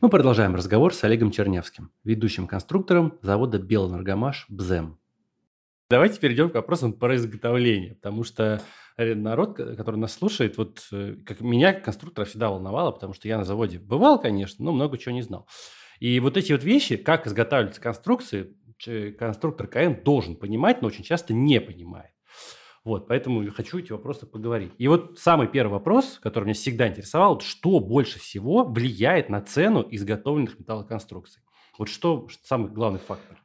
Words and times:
Мы 0.00 0.10
продолжаем 0.10 0.54
разговор 0.54 0.94
с 0.94 1.02
Олегом 1.02 1.32
Чернявским, 1.32 1.90
ведущим 2.04 2.46
конструктором 2.46 3.18
завода 3.20 3.58
«Белэнергомаш» 3.58 4.46
БЗЭМ. 4.48 4.96
Давайте 5.90 6.20
перейдем 6.20 6.50
к 6.50 6.54
вопросам 6.54 6.92
про 6.92 7.16
изготовление, 7.16 7.96
потому 7.96 8.22
что 8.22 8.62
э, 8.96 9.14
народ, 9.16 9.56
который 9.56 9.96
нас 9.96 10.12
слушает, 10.12 10.56
вот 10.56 10.86
э, 10.92 11.16
как 11.26 11.40
меня, 11.40 11.72
конструктора, 11.72 12.26
всегда 12.26 12.48
волновало, 12.48 12.92
потому 12.92 13.12
что 13.12 13.26
я 13.26 13.38
на 13.38 13.44
заводе 13.44 13.80
бывал, 13.80 14.20
конечно, 14.20 14.64
но 14.64 14.70
много 14.70 14.98
чего 14.98 15.16
не 15.16 15.22
знал. 15.22 15.48
И 15.98 16.20
вот 16.20 16.36
эти 16.36 16.52
вот 16.52 16.62
вещи, 16.62 16.96
как 16.96 17.26
изготавливаются 17.26 17.80
конструкции, 17.80 18.54
конструктор 19.18 19.66
КМ 19.66 20.04
должен 20.04 20.36
понимать, 20.36 20.80
но 20.80 20.86
очень 20.86 21.02
часто 21.02 21.34
не 21.34 21.60
понимает. 21.60 22.12
Вот, 22.84 23.08
поэтому 23.08 23.48
хочу 23.50 23.78
эти 23.78 23.92
вопросы 23.92 24.26
поговорить. 24.26 24.72
И 24.78 24.88
вот 24.88 25.18
самый 25.18 25.48
первый 25.48 25.72
вопрос, 25.72 26.18
который 26.22 26.44
меня 26.44 26.54
всегда 26.54 26.88
интересовал, 26.88 27.34
вот 27.34 27.42
что 27.42 27.80
больше 27.80 28.18
всего 28.18 28.64
влияет 28.64 29.28
на 29.28 29.40
цену 29.40 29.86
изготовленных 29.90 30.58
металлоконструкций? 30.58 31.42
Вот 31.78 31.88
что, 31.88 32.28
что 32.28 32.46
самый 32.46 32.70
главный 32.70 33.00
фактор? 33.00 33.38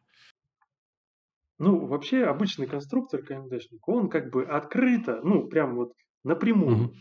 Ну, 1.60 1.86
вообще 1.86 2.24
обычный 2.24 2.68
конструктор 2.68 3.22
КМДшник, 3.22 3.88
он 3.88 4.10
как 4.10 4.32
бы 4.32 4.44
открыто, 4.44 5.22
ну, 5.24 5.48
прям 5.48 5.76
вот 5.76 5.94
напрямую 6.24 6.76
угу. 6.76 6.94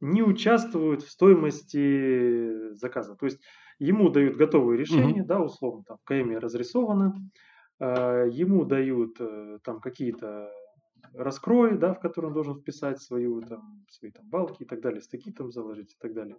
не 0.00 0.22
участвует 0.22 1.02
в 1.02 1.10
стоимости 1.10 2.74
заказа. 2.74 3.16
То 3.16 3.26
есть 3.26 3.40
ему 3.78 4.10
дают 4.10 4.36
готовые 4.36 4.78
решения, 4.78 5.22
угу. 5.22 5.28
да, 5.28 5.40
условно, 5.40 5.84
там 5.86 5.98
в 5.98 6.04
КМ 6.04 6.38
разрисовано, 6.38 7.14
э, 7.80 8.28
ему 8.30 8.64
дают 8.64 9.16
э, 9.20 9.58
там 9.64 9.80
какие-то 9.80 10.50
раскрой, 11.14 11.76
да, 11.76 11.94
в 11.94 12.00
который 12.00 12.26
он 12.26 12.32
должен 12.32 12.60
вписать 12.60 13.00
свою, 13.00 13.42
там, 13.42 13.84
свои 13.88 14.10
там, 14.10 14.28
балки 14.28 14.62
и 14.62 14.66
так 14.66 14.80
далее, 14.80 15.00
стыки 15.00 15.30
там 15.32 15.50
заложить 15.50 15.92
и 15.92 15.96
так 15.98 16.14
далее. 16.14 16.36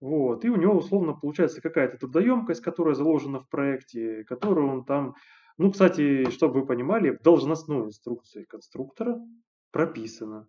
Вот. 0.00 0.44
И 0.44 0.50
у 0.50 0.56
него 0.56 0.74
условно 0.74 1.12
получается 1.14 1.60
какая-то 1.60 1.98
трудоемкость, 1.98 2.60
которая 2.60 2.94
заложена 2.94 3.40
в 3.40 3.48
проекте, 3.48 4.24
которую 4.24 4.68
он 4.68 4.84
там... 4.84 5.14
Ну, 5.58 5.70
кстати, 5.70 6.30
чтобы 6.30 6.60
вы 6.60 6.66
понимали, 6.66 7.10
в 7.10 7.22
должностной 7.22 7.86
инструкции 7.86 8.44
конструктора 8.44 9.20
прописано 9.70 10.48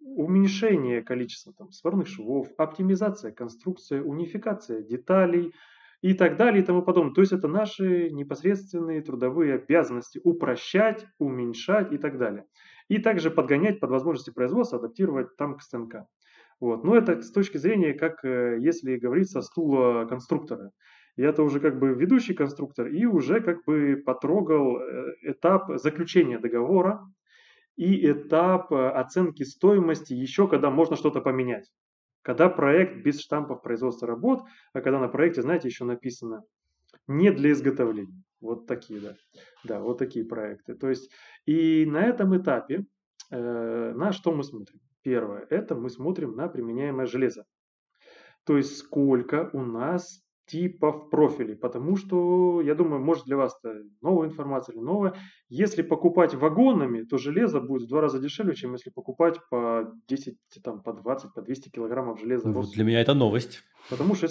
уменьшение 0.00 1.02
количества 1.02 1.52
там, 1.52 1.72
сварных 1.72 2.06
швов, 2.06 2.48
оптимизация 2.56 3.32
конструкции, 3.32 4.00
унификация 4.00 4.82
деталей– 4.82 5.52
и 6.00 6.14
так 6.14 6.36
далее 6.36 6.62
и 6.62 6.64
тому 6.64 6.82
подобное. 6.82 7.14
То 7.14 7.20
есть 7.20 7.32
это 7.32 7.48
наши 7.48 8.10
непосредственные 8.10 9.02
трудовые 9.02 9.54
обязанности 9.54 10.20
упрощать, 10.22 11.06
уменьшать 11.18 11.92
и 11.92 11.98
так 11.98 12.18
далее. 12.18 12.44
И 12.88 12.98
также 12.98 13.30
подгонять 13.30 13.80
под 13.80 13.90
возможности 13.90 14.30
производства, 14.30 14.78
адаптировать 14.78 15.36
там 15.36 15.56
к 15.56 15.62
СТНК. 15.62 16.06
Вот. 16.60 16.84
Но 16.84 16.96
это 16.96 17.20
с 17.22 17.30
точки 17.30 17.56
зрения, 17.56 17.94
как 17.94 18.24
э, 18.24 18.58
если 18.60 18.96
говорить 18.96 19.30
со 19.30 19.42
стула 19.42 20.06
конструктора. 20.06 20.70
Я-то 21.16 21.42
уже 21.42 21.58
как 21.58 21.80
бы 21.80 21.94
ведущий 21.94 22.34
конструктор 22.34 22.86
и 22.86 23.04
уже 23.04 23.40
как 23.40 23.64
бы 23.64 24.00
потрогал 24.04 24.78
э, 24.78 25.14
этап 25.22 25.68
заключения 25.78 26.38
договора 26.38 27.00
и 27.76 28.10
этап 28.10 28.72
э, 28.72 28.88
оценки 28.88 29.42
стоимости 29.42 30.14
еще 30.14 30.48
когда 30.48 30.70
можно 30.70 30.96
что-то 30.96 31.20
поменять. 31.20 31.68
Когда 32.28 32.50
проект 32.50 33.02
без 33.02 33.22
штампов 33.22 33.62
производства 33.62 34.06
работ, 34.06 34.42
а 34.74 34.82
когда 34.82 35.00
на 35.00 35.08
проекте, 35.08 35.40
знаете, 35.40 35.68
еще 35.68 35.86
написано 35.86 36.42
не 37.06 37.30
для 37.30 37.52
изготовления. 37.52 38.22
Вот 38.38 38.66
такие, 38.66 39.00
да. 39.00 39.16
Да, 39.64 39.80
вот 39.80 39.96
такие 39.96 40.26
проекты. 40.26 40.74
То 40.74 40.90
есть, 40.90 41.10
и 41.46 41.86
на 41.86 42.04
этом 42.04 42.36
этапе 42.36 42.84
э, 43.30 43.92
на 43.94 44.12
что 44.12 44.34
мы 44.34 44.44
смотрим? 44.44 44.78
Первое, 45.00 45.46
это 45.48 45.74
мы 45.74 45.88
смотрим 45.88 46.36
на 46.36 46.48
применяемое 46.48 47.06
железо. 47.06 47.46
То 48.44 48.58
есть, 48.58 48.76
сколько 48.76 49.48
у 49.54 49.62
нас 49.62 50.20
типов 50.48 51.10
профилей, 51.10 51.56
потому 51.56 51.96
что, 51.96 52.60
я 52.62 52.74
думаю, 52.74 53.02
может 53.02 53.24
для 53.24 53.36
вас 53.36 53.56
это 53.62 53.82
новая 54.00 54.28
информация 54.28 54.74
или 54.74 54.80
новая. 54.80 55.14
Если 55.48 55.82
покупать 55.82 56.34
вагонами, 56.34 57.02
то 57.02 57.18
железо 57.18 57.60
будет 57.60 57.82
в 57.82 57.88
два 57.88 58.00
раза 58.00 58.18
дешевле, 58.18 58.54
чем 58.54 58.72
если 58.72 58.90
покупать 58.90 59.38
по 59.50 59.92
10, 60.08 60.36
там, 60.64 60.82
по 60.82 60.92
20, 60.92 61.34
по 61.34 61.42
200 61.42 61.70
килограммов 61.70 62.20
железа. 62.20 62.48
Ну, 62.48 62.62
для 62.62 62.84
меня 62.84 63.00
это 63.00 63.14
новость. 63.14 63.62
Потому 63.90 64.14
что, 64.14 64.26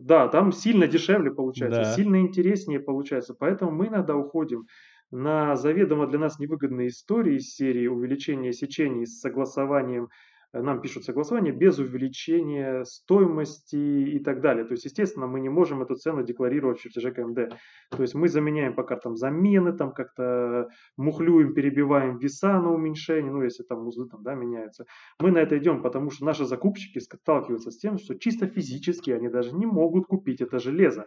да, 0.00 0.28
там 0.28 0.52
сильно 0.52 0.86
дешевле 0.86 1.30
получается, 1.30 1.82
да. 1.82 1.94
сильно 1.94 2.20
интереснее 2.20 2.80
получается. 2.80 3.34
Поэтому 3.38 3.70
мы 3.72 3.88
иногда 3.88 4.16
уходим 4.16 4.66
на 5.10 5.56
заведомо 5.56 6.06
для 6.06 6.18
нас 6.18 6.38
невыгодные 6.38 6.88
истории 6.88 7.36
из 7.36 7.54
серии 7.54 7.86
увеличения 7.86 8.52
сечений 8.52 9.06
с 9.06 9.20
согласованием 9.20 10.08
нам 10.52 10.80
пишут 10.80 11.04
согласование 11.04 11.52
без 11.52 11.78
увеличения 11.78 12.84
стоимости 12.84 13.76
и 13.76 14.18
так 14.18 14.40
далее. 14.40 14.64
То 14.64 14.72
есть, 14.72 14.84
естественно, 14.84 15.26
мы 15.26 15.40
не 15.40 15.48
можем 15.48 15.82
эту 15.82 15.94
цену 15.94 16.22
декларировать 16.22 16.78
в 16.78 16.82
чертеже 16.82 17.10
КМД. 17.12 17.54
То 17.90 18.02
есть 18.02 18.14
мы 18.14 18.28
заменяем 18.28 18.74
по 18.74 18.82
картам 18.82 19.16
замены, 19.16 19.72
там 19.72 19.92
как-то 19.92 20.68
мухлюем, 20.96 21.54
перебиваем 21.54 22.18
веса 22.18 22.60
на 22.60 22.72
уменьшение, 22.72 23.32
ну 23.32 23.42
если 23.42 23.62
там 23.62 23.86
узлы 23.86 24.08
там, 24.08 24.22
да, 24.22 24.34
меняются. 24.34 24.84
Мы 25.20 25.30
на 25.30 25.38
это 25.38 25.56
идем, 25.56 25.82
потому 25.82 26.10
что 26.10 26.24
наши 26.24 26.44
закупщики 26.44 26.98
сталкиваются 26.98 27.70
с 27.70 27.78
тем, 27.78 27.98
что 27.98 28.14
чисто 28.14 28.46
физически 28.46 29.10
они 29.10 29.28
даже 29.28 29.52
не 29.54 29.66
могут 29.66 30.06
купить 30.06 30.40
это 30.40 30.58
железо. 30.58 31.06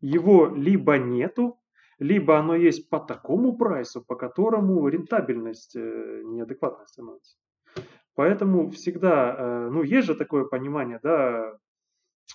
Его 0.00 0.46
либо 0.46 0.98
нету, 0.98 1.58
либо 1.98 2.38
оно 2.38 2.54
есть 2.54 2.88
по 2.90 2.98
такому 2.98 3.56
прайсу, 3.56 4.04
по 4.04 4.16
которому 4.16 4.88
рентабельность 4.88 5.76
э, 5.76 6.22
неадекватная 6.24 6.86
становится. 6.86 7.36
Поэтому 8.14 8.70
всегда, 8.70 9.34
э, 9.36 9.70
ну, 9.70 9.82
есть 9.82 10.06
же 10.06 10.14
такое 10.14 10.44
понимание, 10.44 11.00
да, 11.02 11.56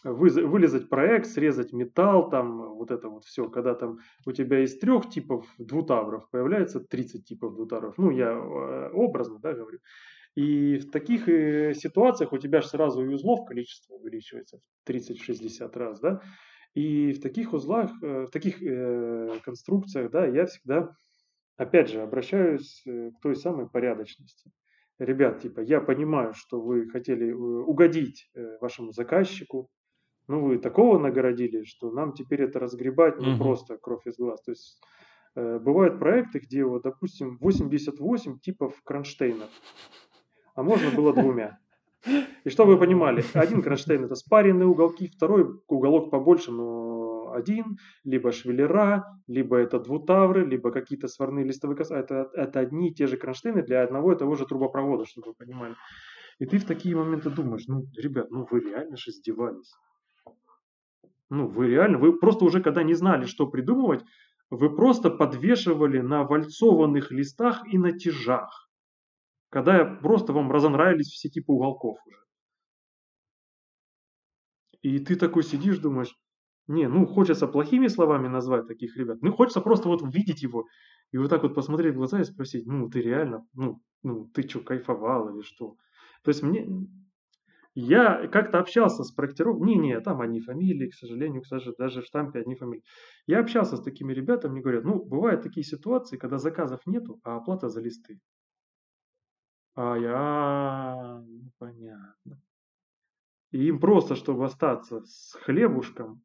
вылезать 0.04 0.90
проект, 0.90 1.28
срезать 1.28 1.72
металл, 1.72 2.30
там 2.30 2.76
вот 2.76 2.92
это 2.92 3.10
вот 3.10 3.26
все, 3.26 3.50
когда 3.50 3.74
там 3.76 4.00
у 4.26 4.32
тебя 4.32 4.64
из 4.64 4.78
трех 4.80 5.10
типов 5.10 5.46
двутавров 5.58 6.30
появляется 6.30 6.80
30 6.80 7.26
типов 7.26 7.56
двутавров. 7.56 7.98
Ну, 7.98 8.10
я 8.12 8.32
э, 8.32 8.90
образно, 8.92 9.40
да, 9.40 9.54
говорю. 9.54 9.80
И 10.36 10.78
в 10.78 10.92
таких 10.92 11.30
э, 11.30 11.74
ситуациях 11.76 12.34
у 12.34 12.38
тебя 12.38 12.62
же 12.62 12.68
сразу 12.68 13.04
и 13.04 13.14
узлов 13.14 13.46
количество 13.46 13.96
увеличивается 13.96 14.60
в 14.84 14.90
30-60 14.90 15.78
раз, 15.78 16.00
да. 16.00 16.22
И 16.74 17.14
в 17.14 17.22
таких 17.22 17.54
узлах, 17.54 17.90
в 18.02 18.28
таких 18.28 18.60
конструкциях, 19.42 20.12
да, 20.12 20.28
я 20.28 20.46
всегда, 20.46 20.92
опять 21.56 21.90
же, 21.90 22.02
обращаюсь 22.02 22.84
к 22.86 23.22
той 23.22 23.36
самой 23.36 23.68
порядочности 23.68 24.52
ребят, 25.00 25.42
типа, 25.42 25.62
я 25.62 25.82
понимаю, 25.82 26.34
что 26.34 26.62
вы 26.62 26.90
хотели 26.90 27.30
э, 27.30 27.36
угодить 27.36 28.30
э, 28.36 28.58
вашему 28.60 28.92
заказчику, 28.92 29.70
но 30.28 30.42
вы 30.42 30.58
такого 30.58 31.00
нагородили, 31.00 31.64
что 31.64 31.92
нам 31.92 32.14
теперь 32.14 32.44
это 32.44 32.60
разгребать 32.60 33.18
ну, 33.20 33.34
угу. 33.34 33.44
просто 33.44 33.78
кровь 33.78 34.06
из 34.06 34.18
глаз. 34.18 34.42
То 34.44 34.52
есть 34.52 34.82
э, 35.36 35.60
бывают 35.60 36.00
проекты, 36.00 36.40
где, 36.40 36.64
вот, 36.66 36.84
допустим, 36.84 37.38
88 37.40 38.40
типов 38.40 38.82
кронштейнов, 38.84 39.50
а 40.56 40.64
можно 40.64 40.92
было 40.92 41.14
двумя. 41.14 41.60
И 42.44 42.50
чтобы 42.50 42.74
вы 42.74 42.80
понимали, 42.80 43.24
один 43.34 43.62
кронштейн 43.62 44.06
это 44.06 44.16
спаренные 44.16 44.68
уголки, 44.68 45.08
второй 45.08 45.62
уголок 45.68 46.10
побольше, 46.12 46.52
но 46.52 47.07
один, 47.34 47.78
либо 48.04 48.32
швеллера, 48.32 49.04
либо 49.28 49.58
это 49.58 49.80
двутавры, 49.80 50.46
либо 50.46 50.72
какие-то 50.72 51.08
сварные 51.08 51.46
листовые 51.46 51.78
косы. 51.78 51.96
Это, 51.96 52.30
это 52.34 52.60
одни 52.60 52.90
и 52.90 52.94
те 52.94 53.08
же 53.08 53.18
кронштейны 53.18 53.64
для 53.64 53.84
одного 53.84 54.14
и 54.14 54.18
того 54.18 54.36
же 54.36 54.46
трубопровода, 54.46 55.06
чтобы 55.06 55.30
вы 55.30 55.34
понимали. 55.34 55.76
И 56.40 56.46
ты 56.46 56.58
в 56.58 56.66
такие 56.66 56.96
моменты 56.96 57.30
думаешь, 57.30 57.66
ну, 57.68 57.86
ребят, 57.96 58.30
ну 58.30 58.48
вы 58.50 58.60
реально 58.60 58.98
же 58.98 59.12
издевались. 59.12 59.74
Ну, 61.30 61.48
вы 61.48 61.68
реально, 61.68 61.98
вы 61.98 62.18
просто 62.18 62.46
уже 62.46 62.62
когда 62.62 62.84
не 62.84 62.94
знали, 62.94 63.26
что 63.26 63.48
придумывать, 63.48 64.04
вы 64.50 64.74
просто 64.74 65.10
подвешивали 65.10 66.00
на 66.00 66.24
вальцованных 66.24 67.12
листах 67.12 67.68
и 67.68 67.78
на 67.78 67.92
тяжах. 67.92 68.70
Когда 69.50 69.84
просто 69.86 70.34
вам 70.34 70.52
разонравились 70.52 71.08
все 71.08 71.30
типы 71.30 71.52
уголков 71.52 71.98
уже. 72.06 72.18
И 74.82 75.00
ты 75.00 75.16
такой 75.16 75.44
сидишь, 75.44 75.80
думаешь, 75.80 76.16
не, 76.68 76.88
ну 76.88 77.06
хочется 77.06 77.48
плохими 77.48 77.88
словами 77.88 78.28
назвать 78.28 78.68
таких 78.68 78.98
ребят. 78.98 79.22
Ну 79.22 79.32
хочется 79.32 79.62
просто 79.62 79.90
вот 79.90 80.02
увидеть 80.02 80.44
его 80.44 80.66
и 81.12 81.18
вот 81.18 81.30
так 81.30 81.44
вот 81.44 81.56
посмотреть 81.56 81.94
в 81.94 81.98
глаза 81.98 82.20
и 82.22 82.26
спросить, 82.26 82.66
ну 82.68 82.90
ты 82.90 83.02
реально, 83.02 83.46
ну, 83.54 83.82
ну 84.04 84.26
ты 84.34 84.48
что, 84.48 84.60
кайфовал 84.60 85.30
или 85.36 85.42
что? 85.44 85.76
То 86.24 86.30
есть 86.30 86.44
мне, 86.44 86.68
я 87.76 88.28
как-то 88.28 88.60
общался 88.60 89.04
с 89.04 89.12
проектировкой, 89.12 89.68
не, 89.68 89.76
не, 89.76 90.00
там 90.02 90.20
одни 90.22 90.42
фамилии, 90.42 90.90
к 90.90 90.96
сожалению, 90.96 91.44
сожалению, 91.44 91.76
даже 91.78 92.02
в 92.02 92.06
штампе 92.06 92.40
одни 92.40 92.56
фамилии. 92.56 92.84
Я 93.28 93.40
общался 93.40 93.78
с 93.78 93.82
такими 93.84 94.14
ребятами, 94.14 94.54
мне 94.54 94.62
говорят, 94.62 94.84
ну, 94.84 95.06
бывают 95.06 95.44
такие 95.44 95.64
ситуации, 95.64 96.18
когда 96.18 96.40
заказов 96.40 96.82
нету, 96.88 97.20
а 97.24 97.38
оплата 97.38 97.70
за 97.70 97.80
листы. 97.80 98.20
А 99.76 99.96
я, 99.96 100.12
«А, 100.16 101.22
ну, 101.22 101.52
понятно. 101.60 102.42
И 103.52 103.68
им 103.68 103.80
просто, 103.80 104.16
чтобы 104.16 104.46
остаться 104.46 105.02
с 105.06 105.38
хлебушком, 105.44 106.24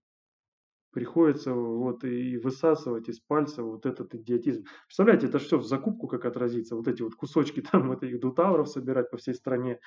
приходится 0.92 1.52
вот 1.52 2.04
и 2.04 2.36
высасывать 2.38 3.08
из 3.08 3.20
пальца 3.20 3.62
вот 3.62 3.86
этот 3.86 4.14
идиотизм. 4.14 4.64
Представляете, 4.86 5.26
это 5.26 5.38
все 5.38 5.58
в 5.58 5.64
закупку 5.64 6.06
как 6.06 6.24
отразится, 6.24 6.76
вот 6.76 6.88
эти 6.88 7.02
вот 7.02 7.14
кусочки 7.14 7.60
там 7.72 7.92
этих 7.92 8.20
дутавров 8.20 8.68
собирать 8.68 9.10
по 9.10 9.16
всей 9.16 9.34
стране, 9.34 9.78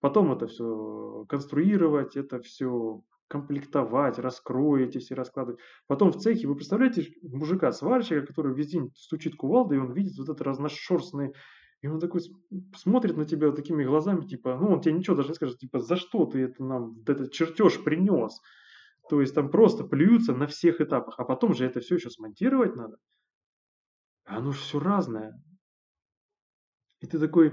потом 0.00 0.32
это 0.32 0.46
все 0.46 1.24
конструировать, 1.28 2.16
это 2.16 2.40
все 2.40 3.02
комплектовать, 3.28 4.18
раскроете 4.18 4.98
все, 4.98 5.14
раскладывать. 5.14 5.60
Потом 5.86 6.12
в 6.12 6.18
цехе, 6.18 6.46
вы 6.46 6.54
представляете 6.54 7.06
мужика, 7.22 7.72
сварщика, 7.72 8.26
который 8.26 8.54
весь 8.54 8.68
день 8.68 8.90
стучит 8.94 9.36
кувалдой, 9.36 9.78
и 9.78 9.80
он 9.80 9.92
видит 9.92 10.18
вот 10.18 10.28
это 10.28 10.44
разношерстные 10.44 11.32
и 11.82 11.88
он 11.88 11.98
такой 11.98 12.20
смотрит 12.76 13.16
на 13.16 13.24
тебя 13.24 13.50
такими 13.50 13.84
глазами, 13.84 14.24
типа, 14.24 14.56
ну, 14.56 14.72
он 14.72 14.80
тебе 14.80 14.94
ничего 14.94 15.16
даже 15.16 15.30
не 15.30 15.34
скажет, 15.34 15.58
типа, 15.58 15.80
за 15.80 15.96
что 15.96 16.26
ты 16.26 16.40
это 16.42 16.64
нам, 16.64 17.02
этот 17.06 17.32
чертеж 17.32 17.82
принес? 17.82 18.40
То 19.12 19.20
есть 19.20 19.34
там 19.34 19.50
просто 19.50 19.84
плюются 19.84 20.32
на 20.32 20.46
всех 20.46 20.80
этапах, 20.80 21.16
а 21.18 21.24
потом 21.24 21.52
же 21.52 21.66
это 21.66 21.80
все 21.80 21.96
еще 21.96 22.08
смонтировать 22.08 22.76
надо. 22.76 22.96
А 24.24 24.38
оно 24.38 24.52
же 24.52 24.58
все 24.60 24.80
разное. 24.80 25.38
И 27.00 27.06
ты 27.06 27.18
такой, 27.18 27.52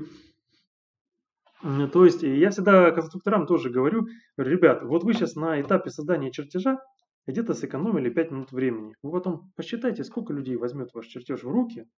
то 1.61 2.05
есть 2.05 2.23
я 2.23 2.51
всегда 2.51 2.91
конструкторам 2.91 3.45
тоже 3.45 3.69
говорю, 3.69 4.07
ребят, 4.37 4.83
вот 4.83 5.03
вы 5.03 5.13
сейчас 5.13 5.35
на 5.35 5.59
этапе 5.59 5.89
создания 5.89 6.31
чертежа 6.31 6.79
где-то 7.27 7.53
сэкономили 7.53 8.09
5 8.09 8.31
минут 8.31 8.51
времени. 8.53 8.95
Вы 9.03 9.11
потом 9.11 9.51
посчитайте, 9.57 10.05
сколько 10.05 10.31
людей 10.31 10.55
возьмет 10.55 10.93
ваш 10.93 11.07
чертеж 11.07 11.43
в 11.43 11.49
руки, 11.49 11.89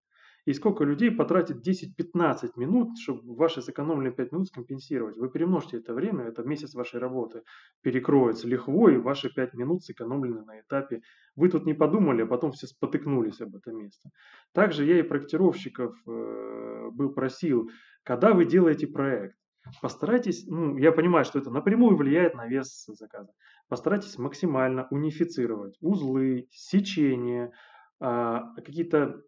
и 0.46 0.54
сколько 0.54 0.84
людей 0.84 1.12
потратит 1.12 1.66
10-15 1.68 2.52
минут, 2.56 2.98
чтобы 3.00 3.36
ваши 3.36 3.62
сэкономленные 3.62 4.12
5 4.12 4.32
минут 4.32 4.48
скомпенсировать. 4.48 5.18
Вы 5.18 5.30
перемножьте 5.30 5.78
это 5.78 5.94
время, 5.94 6.26
это 6.26 6.44
месяц 6.44 6.74
вашей 6.74 7.00
работы, 7.00 7.44
перекроется 7.82 8.48
лихвой 8.48 8.98
ваши 8.98 9.34
5 9.34 9.54
минут 9.54 9.84
сэкономлены 9.84 10.44
на 10.44 10.60
этапе. 10.60 11.02
Вы 11.36 11.50
тут 11.50 11.66
не 11.66 11.74
подумали, 11.74 12.24
а 12.24 12.28
потом 12.28 12.52
все 12.52 12.68
спотыкнулись 12.68 13.42
об 13.42 13.56
это 13.56 13.72
место. 13.72 14.10
Также 14.54 14.86
я 14.86 15.00
и 15.00 15.04
проектировщиков 15.04 15.96
э, 16.08 16.90
был 16.92 17.14
просил, 17.14 17.70
когда 18.04 18.34
вы 18.34 18.46
делаете 18.46 18.88
проект, 18.88 19.36
постарайтесь, 19.82 20.48
ну, 20.48 20.76
я 20.78 20.92
понимаю, 20.92 21.24
что 21.24 21.40
это 21.40 21.52
напрямую 21.52 21.96
влияет 21.96 22.34
на 22.36 22.48
вес 22.48 22.86
заказа, 22.88 23.32
постарайтесь 23.70 24.18
максимально 24.18 24.88
унифицировать 24.90 25.78
узлы, 25.82 26.48
сечения, 26.52 27.52
а, 28.00 28.54
какие-то 28.56 29.22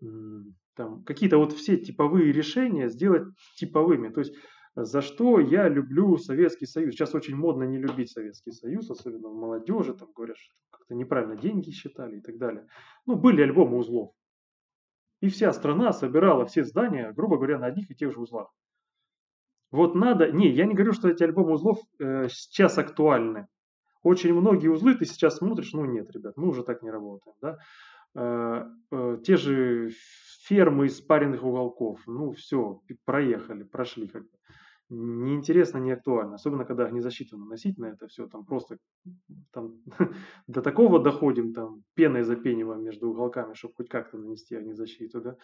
там, 0.75 1.03
какие-то 1.03 1.37
вот 1.37 1.53
все 1.53 1.77
типовые 1.77 2.31
решения 2.31 2.89
сделать 2.89 3.23
типовыми. 3.55 4.09
То 4.09 4.21
есть 4.21 4.33
за 4.75 5.01
что 5.01 5.39
я 5.39 5.69
люблю 5.69 6.17
Советский 6.17 6.65
Союз. 6.65 6.95
Сейчас 6.95 7.13
очень 7.13 7.35
модно 7.35 7.63
не 7.63 7.77
любить 7.77 8.11
Советский 8.11 8.51
Союз, 8.51 8.89
особенно 8.89 9.29
в 9.29 9.35
молодежи, 9.35 9.93
там 9.93 10.09
говорят, 10.15 10.37
что 10.37 10.53
как-то 10.71 10.95
неправильно 10.95 11.35
деньги 11.35 11.69
считали 11.69 12.17
и 12.17 12.21
так 12.21 12.37
далее. 12.37 12.65
Ну, 13.05 13.15
были 13.15 13.43
альбомы 13.43 13.77
узлов. 13.77 14.13
И 15.21 15.29
вся 15.29 15.53
страна 15.53 15.93
собирала 15.93 16.45
все 16.45 16.63
здания, 16.63 17.13
грубо 17.13 17.37
говоря, 17.37 17.59
на 17.59 17.67
одних 17.67 17.89
и 17.91 17.95
тех 17.95 18.11
же 18.11 18.19
узлах. 18.19 18.49
Вот 19.71 19.95
надо, 19.95 20.31
не, 20.31 20.49
я 20.49 20.65
не 20.65 20.73
говорю, 20.73 20.93
что 20.93 21.07
эти 21.07 21.23
альбомы 21.23 21.53
узлов 21.53 21.79
э, 21.99 22.27
сейчас 22.29 22.77
актуальны. 22.77 23.47
Очень 24.01 24.33
многие 24.33 24.67
узлы 24.67 24.95
ты 24.95 25.05
сейчас 25.05 25.37
смотришь, 25.37 25.71
ну 25.73 25.85
нет, 25.85 26.11
ребят, 26.11 26.35
мы 26.35 26.49
уже 26.49 26.63
так 26.63 26.81
не 26.81 26.91
работаем. 26.91 27.35
Да? 27.41 27.57
Э, 28.15 28.65
э, 28.91 29.17
те 29.23 29.37
же 29.37 29.91
фермы 30.43 30.87
из 30.87 30.97
спаренных 30.97 31.43
уголков. 31.43 32.01
Ну, 32.05 32.31
все, 32.31 32.81
проехали, 33.05 33.63
прошли 33.63 34.07
как 34.07 34.23
бы. 34.23 34.29
Неинтересно, 34.89 35.77
не 35.79 35.91
актуально. 35.91 36.35
Особенно, 36.35 36.65
когда 36.65 36.85
огнезащиту 36.85 37.37
наносить 37.37 37.77
на 37.77 37.87
это 37.87 38.07
все, 38.07 38.27
там 38.27 38.45
просто 38.45 38.77
там, 39.51 39.81
до 40.47 40.61
такого 40.61 41.01
доходим, 41.01 41.53
там 41.53 41.83
пеной 41.95 42.23
запениваем 42.23 42.83
между 42.83 43.09
уголками, 43.09 43.53
чтобы 43.53 43.75
хоть 43.75 43.89
как-то 43.89 44.17
нанести 44.17 44.55
огнезащиту, 44.55 45.21
да. 45.21 45.37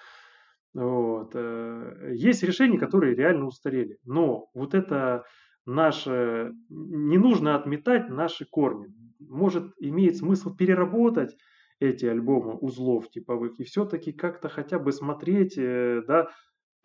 Вот. 0.74 1.31
Э, 1.34 2.12
есть 2.13 2.44
решения, 2.44 2.78
которые 2.78 3.16
реально 3.16 3.45
устарели. 3.45 3.98
Но 4.04 4.50
вот 4.54 4.74
это 4.75 5.24
наше, 5.66 6.54
не 6.69 7.18
нужно 7.18 7.56
отметать 7.56 8.10
наши 8.10 8.45
корни. 8.45 8.94
Может, 9.19 9.74
имеет 9.80 10.18
смысл 10.18 10.54
переработать 10.54 11.36
эти 11.80 12.06
альбомы 12.06 12.56
узлов 12.56 13.10
типовых, 13.10 13.60
и 13.60 13.64
все-таки 13.64 14.12
как-то 14.12 14.50
хотя 14.50 14.80
бы 14.80 14.92
смотреть, 14.92 15.58
э, 15.58 16.02
да, 16.08 16.30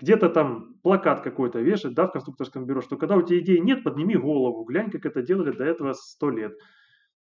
где-то 0.00 0.28
там 0.28 0.74
плакат 0.82 1.20
какой-то 1.22 1.60
вешать, 1.60 1.94
да, 1.94 2.06
в 2.06 2.12
конструкторском 2.12 2.66
бюро, 2.66 2.80
что 2.80 2.96
когда 2.96 3.16
у 3.16 3.22
тебя 3.22 3.40
идеи 3.40 3.58
нет, 3.58 3.84
подними 3.84 4.16
голову, 4.16 4.64
глянь, 4.64 4.90
как 4.90 5.06
это 5.06 5.22
делали 5.22 5.52
до 5.52 5.64
этого 5.64 5.92
сто 5.92 6.30
лет. 6.30 6.56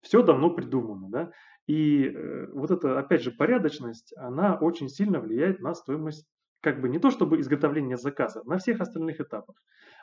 Все 0.00 0.22
давно 0.22 0.50
придумано, 0.50 1.08
да. 1.08 1.30
И 1.66 2.06
э, 2.06 2.46
вот 2.52 2.70
эта, 2.70 2.98
опять 2.98 3.22
же, 3.22 3.30
порядочность, 3.30 4.12
она 4.16 4.56
очень 4.56 4.88
сильно 4.88 5.20
влияет 5.20 5.60
на 5.60 5.74
стоимость, 5.74 6.26
как 6.60 6.80
бы 6.80 6.88
не 6.88 6.98
то 6.98 7.10
чтобы 7.10 7.40
изготовления 7.40 7.96
заказа, 7.96 8.42
на 8.44 8.58
всех 8.58 8.80
остальных 8.80 9.20
этапах. 9.20 9.56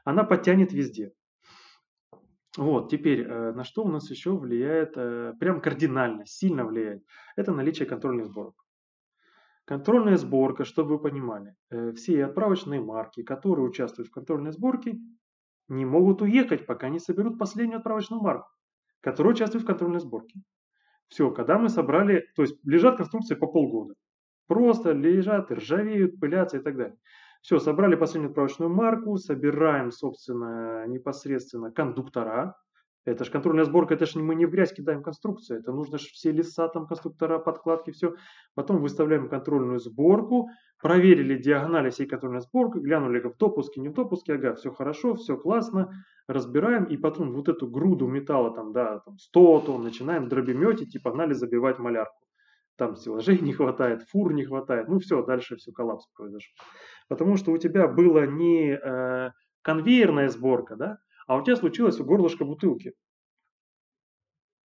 Она 0.03 0.23
подтянет 0.23 0.73
везде. 0.73 1.11
Вот, 2.57 2.89
теперь, 2.91 3.21
э, 3.21 3.53
на 3.53 3.63
что 3.63 3.83
у 3.83 3.87
нас 3.87 4.09
еще 4.09 4.35
влияет, 4.35 4.93
э, 4.97 5.33
прям 5.39 5.61
кардинально, 5.61 6.25
сильно 6.25 6.65
влияет, 6.65 7.03
это 7.37 7.53
наличие 7.53 7.87
контрольных 7.87 8.25
сборок. 8.25 8.55
Контрольная 9.63 10.17
сборка, 10.17 10.65
чтобы 10.65 10.97
вы 10.97 10.99
понимали, 10.99 11.55
э, 11.69 11.93
все 11.93 12.25
отправочные 12.25 12.81
марки, 12.81 13.23
которые 13.23 13.65
участвуют 13.65 14.09
в 14.09 14.11
контрольной 14.11 14.51
сборке, 14.51 14.99
не 15.69 15.85
могут 15.85 16.21
уехать, 16.21 16.65
пока 16.65 16.89
не 16.89 16.99
соберут 16.99 17.39
последнюю 17.39 17.77
отправочную 17.77 18.21
марку, 18.21 18.49
которая 18.99 19.33
участвует 19.33 19.63
в 19.63 19.67
контрольной 19.67 20.01
сборке. 20.01 20.41
Все, 21.07 21.31
когда 21.31 21.57
мы 21.57 21.69
собрали, 21.69 22.27
то 22.35 22.41
есть 22.41 22.55
лежат 22.65 22.97
конструкции 22.97 23.35
по 23.35 23.47
полгода. 23.47 23.93
Просто 24.47 24.91
лежат, 24.91 25.51
ржавеют, 25.51 26.19
пылятся 26.19 26.57
и 26.57 26.61
так 26.61 26.75
далее. 26.75 26.97
Все, 27.41 27.57
собрали 27.59 27.95
последнюю 27.95 28.29
отправочную 28.29 28.71
марку, 28.71 29.17
собираем, 29.17 29.91
собственно, 29.91 30.85
непосредственно 30.87 31.71
кондуктора. 31.71 32.55
Это 33.03 33.25
же 33.25 33.31
контрольная 33.31 33.65
сборка, 33.65 33.95
это 33.95 34.05
же 34.05 34.19
мы 34.19 34.35
не 34.35 34.45
в 34.45 34.51
грязь 34.51 34.73
кидаем 34.73 35.01
конструкцию, 35.01 35.59
это 35.59 35.71
нужно 35.71 35.97
же 35.97 36.05
все 36.13 36.31
леса, 36.31 36.67
там, 36.67 36.85
конструктора, 36.85 37.39
подкладки, 37.39 37.89
все. 37.89 38.13
Потом 38.53 38.79
выставляем 38.79 39.27
контрольную 39.27 39.79
сборку, 39.79 40.49
проверили 40.79 41.35
диагонали 41.35 41.89
всей 41.89 42.05
контрольной 42.05 42.41
сборки, 42.41 42.77
глянули 42.77 43.19
в 43.19 43.37
допуске, 43.37 43.81
не 43.81 43.89
в 43.89 43.93
допуске, 43.93 44.35
ага, 44.35 44.53
все 44.53 44.71
хорошо, 44.71 45.15
все 45.15 45.35
классно, 45.35 45.91
разбираем, 46.27 46.83
и 46.83 46.95
потом 46.95 47.33
вот 47.33 47.49
эту 47.49 47.67
груду 47.67 48.05
металла, 48.05 48.53
там, 48.53 48.71
да, 48.71 48.99
там 48.99 49.17
100 49.17 49.61
тонн, 49.61 49.81
начинаем 49.81 50.29
дробеметить 50.29 50.93
и 50.93 50.99
погнали 50.99 51.33
забивать 51.33 51.79
малярку 51.79 52.21
там 52.77 52.95
стеллажей 52.95 53.39
не 53.41 53.53
хватает, 53.53 54.03
фур 54.03 54.33
не 54.33 54.45
хватает, 54.45 54.87
ну 54.87 54.99
все, 54.99 55.23
дальше 55.23 55.55
все, 55.55 55.71
коллапс 55.71 56.07
произошел. 56.15 56.53
Потому 57.07 57.37
что 57.37 57.51
у 57.51 57.57
тебя 57.57 57.87
была 57.87 58.25
не 58.25 58.71
э, 58.71 59.31
конвейерная 59.61 60.29
сборка, 60.29 60.75
да, 60.75 60.97
а 61.27 61.37
у 61.37 61.43
тебя 61.43 61.55
случилось 61.55 61.97
горлышко 61.97 62.45
бутылки. 62.45 62.93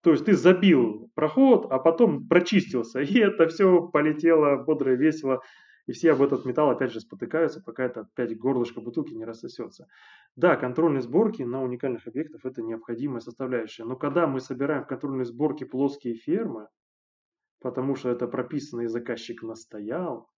То 0.03 0.13
есть 0.13 0.25
ты 0.25 0.37
забил 0.37 1.11
проход, 1.15 1.67
а 1.71 1.79
потом 1.79 2.29
прочистился, 2.29 3.01
и 3.03 3.19
это 3.19 3.49
все 3.49 3.89
полетело 3.89 4.57
бодро 4.63 4.95
и 4.95 4.97
весело, 4.97 5.43
и 5.87 5.93
все 5.93 6.13
об 6.13 6.23
этот 6.23 6.45
металл 6.45 6.71
опять 6.71 6.93
же 6.93 7.01
спотыкаются, 7.01 7.61
пока 7.61 7.85
это 7.85 8.01
опять 8.03 8.37
горлышко 8.39 8.81
бутылки 8.81 9.15
не 9.15 9.25
рассосется. 9.25 9.87
Да, 10.35 10.57
контрольные 10.57 11.01
сборки 11.01 11.43
на 11.43 11.63
уникальных 11.63 12.07
объектах 12.07 12.45
это 12.45 12.63
необходимая 12.63 13.21
составляющая, 13.21 13.85
но 13.85 13.97
когда 13.97 14.27
мы 14.27 14.41
собираем 14.41 14.85
в 14.85 14.87
контрольной 14.87 15.25
сборке 15.25 15.67
плоские 15.67 16.15
фермы, 16.15 16.69
потому 17.61 17.95
что 17.97 18.11
это 18.11 18.27
прописано 18.27 18.83
и 18.83 18.87
заказчик 18.87 19.43
настоял. 19.43 20.29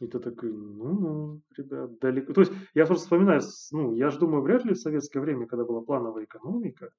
И 0.00 0.06
ты 0.06 0.18
такой, 0.18 0.52
ну-ну, 0.52 1.42
ребят, 1.56 1.98
далеко. 1.98 2.32
То 2.32 2.40
есть 2.40 2.52
я 2.74 2.86
просто 2.86 3.04
вспоминаю, 3.04 3.42
ну, 3.72 3.94
я 3.94 4.10
же 4.10 4.18
думаю, 4.18 4.42
вряд 4.42 4.64
ли 4.64 4.72
в 4.72 4.78
советское 4.78 5.20
время, 5.20 5.46
когда 5.46 5.64
была 5.64 5.82
плановая 5.82 6.24
экономика, 6.24 6.90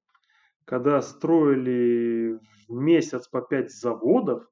когда 0.64 1.02
строили 1.02 2.38
в 2.68 2.72
месяц 2.72 3.26
по 3.26 3.42
пять 3.42 3.72
заводов, 3.72 4.48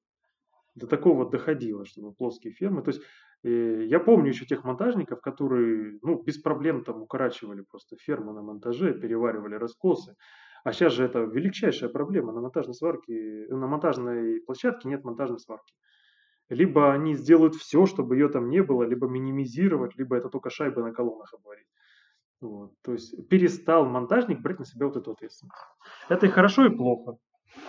до 0.74 0.86
такого 0.86 1.28
доходило, 1.28 1.84
чтобы 1.84 2.12
плоские 2.12 2.52
фермы. 2.52 2.82
То 2.82 2.90
есть 2.90 3.02
э, 3.42 3.84
я 3.86 4.00
помню 4.00 4.28
еще 4.28 4.46
тех 4.46 4.64
монтажников, 4.64 5.20
которые 5.20 5.98
ну, 6.02 6.22
без 6.22 6.38
проблем 6.38 6.84
там 6.84 7.02
укорачивали 7.02 7.62
просто 7.62 7.96
ферму 7.96 8.32
на 8.32 8.42
монтаже, 8.42 8.94
переваривали 8.94 9.54
раскосы. 9.54 10.16
А 10.64 10.72
сейчас 10.72 10.92
же 10.92 11.04
это 11.04 11.20
величайшая 11.20 11.90
проблема. 11.90 12.32
На 12.32 12.40
монтажной 12.40 12.74
сварке, 12.74 13.46
на 13.48 13.66
монтажной 13.66 14.40
площадке 14.42 14.88
нет 14.88 15.04
монтажной 15.04 15.38
сварки. 15.38 15.74
Либо 16.48 16.92
они 16.92 17.14
сделают 17.14 17.54
все, 17.54 17.86
чтобы 17.86 18.16
ее 18.16 18.28
там 18.28 18.50
не 18.50 18.62
было, 18.62 18.82
либо 18.82 19.06
минимизировать, 19.06 19.96
либо 19.96 20.16
это 20.16 20.28
только 20.28 20.50
шайбы 20.50 20.82
на 20.82 20.92
колоннах 20.92 21.32
обварить. 21.32 21.66
Вот. 22.40 22.72
То 22.82 22.92
есть 22.92 23.28
перестал 23.28 23.86
монтажник 23.86 24.40
брать 24.40 24.58
на 24.58 24.64
себя 24.64 24.86
вот 24.86 24.96
эту 24.96 25.12
ответственность. 25.12 25.56
Это 26.08 26.26
и 26.26 26.30
хорошо, 26.30 26.66
и 26.66 26.74
плохо. 26.74 27.18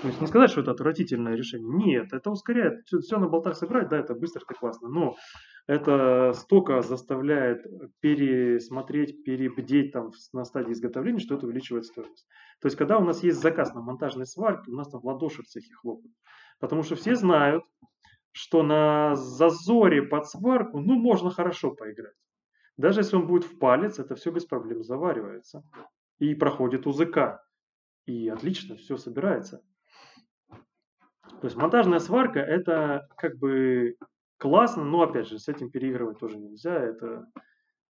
То 0.01 0.07
есть 0.07 0.21
не 0.21 0.27
сказать, 0.27 0.51
что 0.51 0.61
это 0.61 0.71
отвратительное 0.71 1.35
решение. 1.35 1.69
Нет, 1.69 2.13
это 2.13 2.31
ускоряет. 2.31 2.85
Все, 2.85 2.99
все 2.99 3.17
на 3.17 3.27
болтах 3.27 3.55
собрать, 3.55 3.89
да, 3.89 3.97
это 3.97 4.13
быстро, 4.13 4.41
это 4.41 4.53
классно. 4.53 4.89
Но 4.89 5.15
это 5.67 6.33
столько 6.33 6.81
заставляет 6.81 7.65
пересмотреть, 7.99 9.23
перебдеть 9.23 9.91
там 9.91 10.11
на 10.33 10.43
стадии 10.43 10.71
изготовления, 10.71 11.19
что 11.19 11.35
это 11.35 11.45
увеличивает 11.45 11.85
стоимость. 11.85 12.27
То 12.61 12.67
есть, 12.67 12.77
когда 12.77 12.97
у 12.97 13.03
нас 13.03 13.23
есть 13.23 13.39
заказ 13.39 13.73
на 13.73 13.81
монтажной 13.81 14.25
сварке, 14.25 14.71
у 14.71 14.75
нас 14.75 14.89
там 14.89 15.01
в 15.01 15.05
ладоши 15.05 15.43
в 15.43 15.47
цехе 15.47 15.73
хлопают. 15.73 16.13
Потому 16.59 16.83
что 16.83 16.95
все 16.95 17.15
знают, 17.15 17.63
что 18.31 18.63
на 18.63 19.15
зазоре 19.15 20.03
под 20.03 20.27
сварку, 20.27 20.79
ну, 20.79 20.95
можно 20.95 21.31
хорошо 21.31 21.71
поиграть. 21.71 22.15
Даже 22.77 23.01
если 23.01 23.15
он 23.15 23.27
будет 23.27 23.43
в 23.43 23.57
палец, 23.59 23.99
это 23.99 24.15
все 24.15 24.31
без 24.31 24.45
проблем 24.45 24.83
заваривается. 24.83 25.63
И 26.19 26.33
проходит 26.35 26.87
УЗК. 26.87 27.41
И 28.05 28.29
отлично, 28.29 28.77
все 28.77 28.97
собирается. 28.97 29.61
То 31.41 31.47
есть 31.47 31.57
монтажная 31.57 31.99
сварка 31.99 32.39
это 32.39 33.07
как 33.17 33.37
бы 33.37 33.95
классно, 34.37 34.83
но 34.83 35.01
опять 35.01 35.27
же 35.27 35.39
с 35.39 35.47
этим 35.47 35.71
переигрывать 35.71 36.19
тоже 36.19 36.37
нельзя. 36.37 36.73
Это 36.73 37.25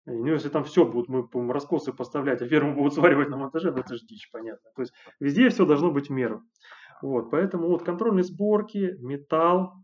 ну, 0.04 0.26
если 0.28 0.48
там 0.48 0.64
все 0.64 0.86
будут, 0.86 1.08
мы 1.08 1.22
будем 1.22 1.50
раскосы 1.52 1.92
поставлять, 1.92 2.40
а 2.40 2.46
ферму 2.46 2.74
будут 2.74 2.94
сваривать 2.94 3.28
на 3.28 3.36
монтаже, 3.36 3.70
ну 3.70 3.78
это 3.78 3.94
же 3.94 4.06
дичь, 4.06 4.30
понятно. 4.30 4.70
То 4.74 4.82
есть 4.82 4.94
везде 5.20 5.50
все 5.50 5.66
должно 5.66 5.90
быть 5.90 6.08
в 6.08 6.12
меру. 6.12 6.42
Вот, 7.02 7.30
поэтому 7.30 7.68
вот 7.68 7.84
контрольные 7.84 8.24
сборки, 8.24 8.96
металл, 9.00 9.74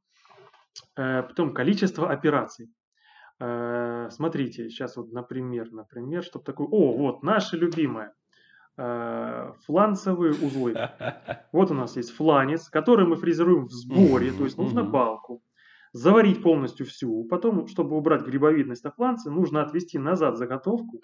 э, 0.97 1.23
потом 1.23 1.53
количество 1.53 2.11
операций. 2.11 2.71
Э, 3.39 4.09
смотрите, 4.11 4.71
сейчас 4.71 4.97
вот, 4.97 5.13
например, 5.13 5.71
например, 5.73 6.23
чтобы 6.23 6.45
такой, 6.45 6.67
о, 6.71 6.97
вот, 6.97 7.23
наше 7.23 7.57
любимое, 7.57 8.15
фланцевые 8.77 10.33
узлы. 10.33 10.75
Вот 11.53 11.71
у 11.71 11.75
нас 11.75 11.97
есть 11.97 12.11
фланец, 12.11 12.69
который 12.69 13.07
мы 13.07 13.17
фрезеруем 13.17 13.67
в 13.67 13.73
сборе, 13.73 14.33
то 14.33 14.45
есть 14.45 14.59
нужно 14.59 14.83
балку, 14.83 15.43
заварить 15.93 16.43
полностью 16.43 16.85
всю. 16.87 17.25
Потом, 17.25 17.69
чтобы 17.69 17.97
убрать 17.97 18.23
грибовидность 18.23 18.85
на 18.85 18.91
фланце, 18.91 19.31
нужно 19.31 19.63
отвести 19.63 19.99
назад 19.99 20.37
заготовку, 20.37 21.01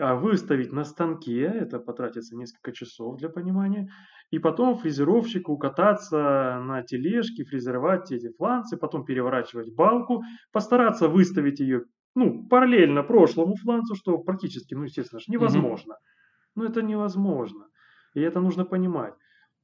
а, 0.00 0.14
выставить 0.14 0.72
на 0.72 0.84
станке, 0.84 1.42
это 1.42 1.80
потратится 1.80 2.36
несколько 2.36 2.70
часов 2.70 3.18
для 3.18 3.28
понимания, 3.28 3.90
и 4.30 4.38
потом 4.38 4.78
фрезеровщику 4.78 5.58
кататься 5.58 6.60
на 6.62 6.82
тележке, 6.82 7.44
фрезеровать 7.44 8.12
эти 8.12 8.30
фланцы, 8.36 8.76
потом 8.76 9.04
переворачивать 9.04 9.74
балку, 9.74 10.22
постараться 10.52 11.08
выставить 11.08 11.58
ее 11.58 11.82
ну, 12.14 12.46
параллельно 12.48 13.02
прошлому 13.02 13.56
фланцу, 13.56 13.96
что 13.96 14.18
практически, 14.18 14.74
ну, 14.74 14.84
естественно, 14.84 15.20
невозможно. 15.26 15.94
Mm-hmm. 15.94 16.17
Ну, 16.58 16.64
это 16.64 16.82
невозможно. 16.82 17.68
И 18.14 18.20
это 18.20 18.40
нужно 18.40 18.64
понимать. 18.64 19.14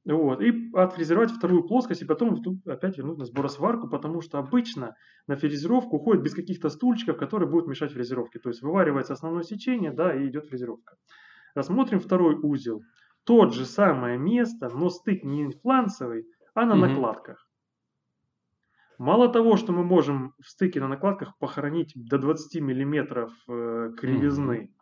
Вот. 0.05 0.41
И 0.41 0.71
отфрезеровать 0.73 1.31
вторую 1.31 1.63
плоскость, 1.67 2.03
и 2.03 2.05
потом 2.05 2.41
опять 2.65 2.97
вернуть 2.97 3.17
на 3.17 3.25
сборосварку, 3.25 3.89
потому 3.89 4.21
что 4.21 4.39
обычно 4.39 4.95
на 5.27 5.35
фрезеровку 5.35 5.97
уходит 5.97 6.23
без 6.23 6.33
каких-то 6.33 6.69
стульчиков, 6.69 7.17
которые 7.17 7.49
будут 7.49 7.67
мешать 7.67 7.91
фрезеровке. 7.91 8.39
То 8.39 8.49
есть 8.49 8.61
вываривается 8.61 9.11
основное 9.11 9.43
сечение, 9.43 9.91
да, 9.91 10.15
и 10.15 10.27
идет 10.27 10.45
фрезеровка. 10.45 10.95
Рассмотрим 11.53 11.99
второй 11.99 12.35
узел. 12.35 12.81
Тот 13.25 13.53
же 13.53 13.65
самое 13.65 14.17
место, 14.17 14.69
но 14.69 14.89
стык 14.89 15.23
не 15.23 15.51
фланцевый, 15.51 16.25
а 16.53 16.65
на 16.65 16.75
угу. 16.75 16.85
накладках. 16.85 17.45
Мало 18.97 19.27
того, 19.27 19.57
что 19.57 19.73
мы 19.73 19.83
можем 19.83 20.33
в 20.39 20.47
стыке 20.47 20.79
на 20.79 20.87
накладках 20.87 21.37
похоронить 21.39 21.91
до 21.95 22.17
20 22.17 22.61
миллиметров 22.61 23.33
э, 23.49 23.91
кривизны, 23.97 24.73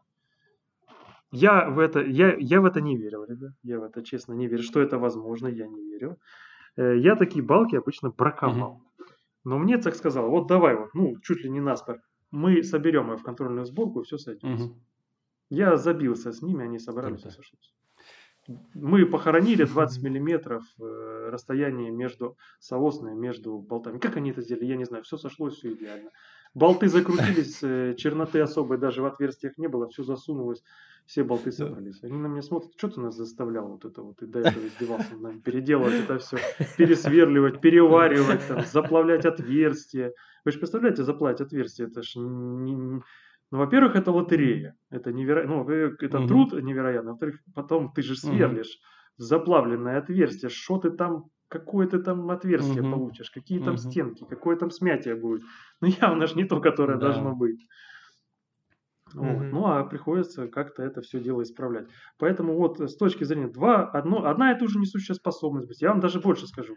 я 1.34 1.68
в 1.68 1.80
это, 1.80 2.00
я, 2.00 2.36
я 2.38 2.62
в 2.62 2.66
это 2.66 2.80
не 2.80 2.96
верил, 2.96 3.26
ребят. 3.26 3.54
Я 3.64 3.80
в 3.80 3.84
это 3.84 4.04
честно 4.04 4.34
не 4.34 4.48
верю. 4.48 4.62
Что 4.62 4.82
это 4.82 5.00
возможно, 5.00 5.48
я 5.48 5.68
не 5.68 5.84
верю. 5.84 6.20
Э, 6.78 6.96
я 6.96 7.16
такие 7.16 7.44
балки 7.44 7.76
обычно 7.76 8.12
браковал. 8.12 8.84
Но 9.44 9.58
мне 9.58 9.80
так 9.80 9.96
сказал, 9.96 10.30
вот 10.30 10.48
давай 10.48 10.76
вот, 10.76 10.94
ну, 10.94 11.20
чуть 11.22 11.44
ли 11.44 11.50
не 11.50 11.60
наспор, 11.60 12.00
мы 12.30 12.62
соберем 12.64 13.10
ее 13.10 13.18
в 13.18 13.24
контрольную 13.24 13.66
сборку 13.66 14.02
и 14.02 14.04
все 14.04 14.18
сойдется. 14.18 14.74
Я 15.50 15.76
забился 15.78 16.32
с 16.32 16.42
ними, 16.42 16.64
они 16.64 16.78
собрались 16.80 17.26
и 17.26 17.30
сошлись. 17.30 17.74
Мы 18.76 19.06
похоронили 19.06 19.64
20 19.64 20.04
миллиметров 20.04 20.64
э, 20.80 21.30
расстояние 21.32 21.92
между 21.92 22.38
соосное, 22.60 23.16
между 23.16 23.58
болтами. 23.58 23.98
Как 23.98 24.18
они 24.18 24.32
это 24.32 24.42
сделали, 24.42 24.66
я 24.66 24.76
не 24.76 24.84
знаю. 24.84 25.04
Все 25.04 25.18
сошлось, 25.18 25.56
все 25.56 25.74
идеально. 25.74 26.12
Болты 26.54 26.88
закрутились, 26.88 27.64
э, 27.64 27.96
черноты 27.98 28.40
особой 28.40 28.78
даже 28.78 29.02
в 29.02 29.06
отверстиях 29.06 29.58
не 29.58 29.68
было, 29.68 29.88
все 29.88 30.04
засунулось, 30.04 30.64
все 31.06 31.24
болты 31.24 31.52
собрались. 31.52 32.04
Они 32.04 32.18
на 32.18 32.28
меня 32.28 32.42
смотрят, 32.42 32.72
что 32.78 32.90
ты 32.90 33.02
нас 33.02 33.16
заставлял 33.16 33.68
вот 33.68 33.86
это 33.86 34.02
вот, 34.02 34.22
и 34.22 34.26
до 34.26 34.40
этого 34.40 34.66
издевался 34.66 35.16
нами, 35.16 35.40
переделывать 35.40 35.96
это 35.96 36.18
все, 36.18 36.38
пересверливать, 36.78 37.62
переваривать, 37.62 38.48
там, 38.48 38.62
заплавлять 38.66 39.26
отверстия. 39.26 40.14
Вы 40.46 40.52
же 40.52 40.60
представляете, 40.60 41.04
заплавить 41.04 41.42
отверстие, 41.42 41.88
это 41.88 42.04
ж 42.04 42.16
не, 42.16 42.74
не... 42.74 43.02
Ну, 43.52 43.58
во-первых, 43.60 43.96
это 43.96 44.12
лотерея, 44.12 44.76
это 44.90 45.12
невероятно, 45.12 45.64
ну, 45.64 45.70
это 45.70 46.20
угу. 46.20 46.28
труд 46.28 46.54
невероятный, 46.54 47.12
во-вторых, 47.12 47.40
потом 47.54 47.94
ты 47.94 48.02
же 48.02 48.16
сверлишь 48.16 48.80
угу. 48.80 49.24
заплавленное 49.24 50.00
отверстие, 50.00 50.50
что 50.50 50.80
ты 50.80 50.90
там 50.90 51.30
какое 51.50 51.86
ты 51.86 52.00
там 52.00 52.32
отверстие 52.32 52.82
угу. 52.82 52.92
получишь, 52.92 53.30
какие 53.30 53.60
там 53.60 53.76
угу. 53.76 53.78
стенки, 53.78 54.26
какое 54.28 54.56
там 54.56 54.72
смятие 54.72 55.16
будет. 55.16 55.44
Ну, 55.82 55.88
явно 56.02 56.26
же 56.26 56.36
не 56.36 56.46
то, 56.46 56.60
которое 56.60 56.98
да. 56.98 57.08
должно 57.08 57.36
быть. 57.36 57.68
Вот. 59.14 59.48
mm 59.48 59.52
Ну, 59.52 59.66
а 59.68 59.84
приходится 59.84 60.48
как-то 60.48 60.84
это 60.84 61.02
все 61.02 61.20
дело 61.20 61.44
исправлять. 61.44 61.88
Поэтому 62.18 62.56
вот 62.58 62.80
с 62.80 62.96
точки 62.98 63.24
зрения 63.24 63.48
два, 63.48 63.90
одно, 63.90 64.26
одна 64.26 64.52
и 64.54 64.60
ту 64.60 64.68
же 64.68 64.80
несущая 64.80 65.16
способность 65.16 65.82
Я 65.82 65.90
вам 65.90 66.00
даже 66.00 66.20
больше 66.20 66.48
скажу. 66.48 66.76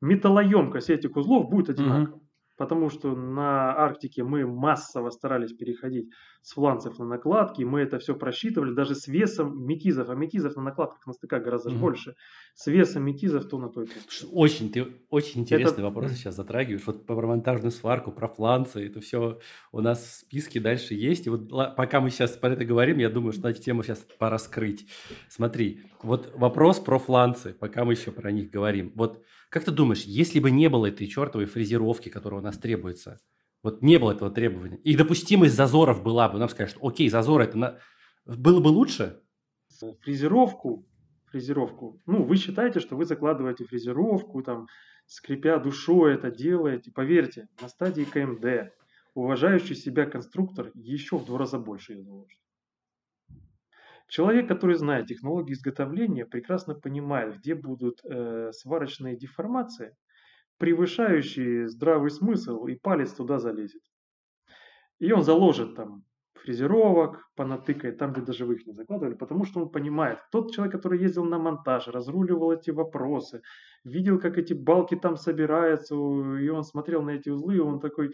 Металлоемкость 0.00 0.90
этих 0.90 1.16
узлов 1.16 1.50
будет 1.50 1.70
одинакова. 1.70 2.20
mm 2.20 2.21
потому 2.56 2.90
что 2.90 3.14
на 3.14 3.72
Арктике 3.76 4.24
мы 4.24 4.46
массово 4.46 5.10
старались 5.10 5.52
переходить 5.52 6.10
с 6.42 6.54
фланцев 6.54 6.98
на 6.98 7.04
накладки, 7.04 7.62
мы 7.62 7.80
это 7.80 7.98
все 7.98 8.14
просчитывали 8.14 8.74
даже 8.74 8.94
с 8.94 9.06
весом 9.06 9.64
метизов, 9.64 10.08
а 10.10 10.14
метизов 10.14 10.56
на 10.56 10.62
накладках 10.62 11.06
на 11.06 11.12
стыках 11.12 11.44
гораздо 11.44 11.70
mm-hmm. 11.70 11.78
больше, 11.78 12.14
с 12.54 12.66
весом 12.66 13.04
метизов 13.04 13.48
то 13.48 13.58
на 13.58 13.68
той. 13.68 13.88
Очень, 14.32 14.70
ты 14.72 14.86
очень 15.08 15.42
интересный 15.42 15.74
это... 15.74 15.84
вопрос 15.84 16.12
сейчас 16.12 16.34
затрагиваешь, 16.36 16.86
вот 16.86 17.06
про 17.06 17.26
монтажную 17.26 17.70
сварку, 17.70 18.10
про 18.10 18.28
фланцы, 18.28 18.86
это 18.86 19.00
все 19.00 19.38
у 19.70 19.80
нас 19.80 20.02
в 20.02 20.12
списке 20.26 20.60
дальше 20.60 20.94
есть, 20.94 21.26
и 21.26 21.30
вот 21.30 21.48
пока 21.76 22.00
мы 22.00 22.10
сейчас 22.10 22.32
про 22.32 22.50
это 22.50 22.64
говорим, 22.64 22.98
я 22.98 23.08
думаю, 23.08 23.32
что 23.32 23.48
эти 23.48 23.60
тему 23.60 23.82
сейчас 23.82 24.06
пора 24.18 24.38
скрыть. 24.38 24.86
Смотри, 25.28 25.82
вот 26.02 26.32
вопрос 26.34 26.80
про 26.80 26.98
фланцы, 26.98 27.54
пока 27.54 27.84
мы 27.84 27.92
еще 27.92 28.10
про 28.10 28.32
них 28.32 28.50
говорим. 28.50 28.92
Вот 28.96 29.22
как 29.52 29.64
ты 29.64 29.70
думаешь, 29.70 30.04
если 30.04 30.40
бы 30.40 30.50
не 30.50 30.70
было 30.70 30.86
этой 30.86 31.06
чертовой 31.06 31.44
фрезеровки, 31.44 32.08
которая 32.08 32.40
у 32.40 32.42
нас 32.42 32.56
требуется, 32.56 33.20
вот 33.62 33.82
не 33.82 33.98
было 33.98 34.12
этого 34.12 34.30
требования, 34.30 34.78
и 34.78 34.96
допустимость 34.96 35.54
зазоров 35.54 36.02
была 36.02 36.30
бы, 36.30 36.38
нам 36.38 36.48
скажут, 36.48 36.78
окей, 36.80 37.10
зазор 37.10 37.42
это 37.42 37.58
на... 37.58 37.78
было 38.24 38.60
бы 38.60 38.68
лучше? 38.68 39.22
Фрезеровку, 40.00 40.88
фрезеровку, 41.26 42.00
ну, 42.06 42.22
вы 42.22 42.36
считаете, 42.38 42.80
что 42.80 42.96
вы 42.96 43.04
закладываете 43.04 43.66
фрезеровку, 43.66 44.42
там, 44.42 44.68
скрипя 45.04 45.58
душой 45.58 46.14
это 46.14 46.30
делаете, 46.30 46.90
поверьте, 46.90 47.48
на 47.60 47.68
стадии 47.68 48.04
КМД 48.04 48.72
уважающий 49.14 49.76
себя 49.76 50.06
конструктор 50.06 50.70
еще 50.74 51.18
в 51.18 51.26
два 51.26 51.40
раза 51.40 51.58
больше 51.58 51.92
ее 51.92 52.04
заложит. 52.04 52.38
Человек, 54.12 54.46
который 54.46 54.74
знает 54.76 55.06
технологии 55.06 55.54
изготовления, 55.54 56.26
прекрасно 56.26 56.74
понимает, 56.74 57.38
где 57.38 57.54
будут 57.54 58.00
э, 58.04 58.52
сварочные 58.52 59.16
деформации, 59.16 59.96
превышающие 60.58 61.66
здравый 61.66 62.10
смысл, 62.10 62.66
и 62.66 62.74
палец 62.74 63.14
туда 63.14 63.38
залезет. 63.38 63.80
И 64.98 65.10
он 65.12 65.22
заложит 65.22 65.76
там 65.76 66.02
фрезеровок, 66.34 67.22
понатыкает 67.36 67.96
там, 67.96 68.12
где 68.12 68.20
даже 68.20 68.44
вы 68.44 68.56
их 68.56 68.66
не 68.66 68.74
закладывали, 68.74 69.14
потому 69.14 69.46
что 69.46 69.62
он 69.62 69.70
понимает, 69.70 70.18
тот 70.30 70.52
человек, 70.52 70.74
который 70.74 71.00
ездил 71.00 71.24
на 71.24 71.38
монтаж, 71.38 71.88
разруливал 71.88 72.52
эти 72.52 72.70
вопросы, 72.70 73.40
видел, 73.82 74.20
как 74.20 74.36
эти 74.36 74.52
балки 74.52 74.94
там 74.94 75.16
собираются, 75.16 75.94
и 75.94 76.48
он 76.50 76.64
смотрел 76.64 77.00
на 77.00 77.12
эти 77.12 77.30
узлы, 77.30 77.56
и 77.56 77.60
он 77.60 77.80
такой, 77.80 78.10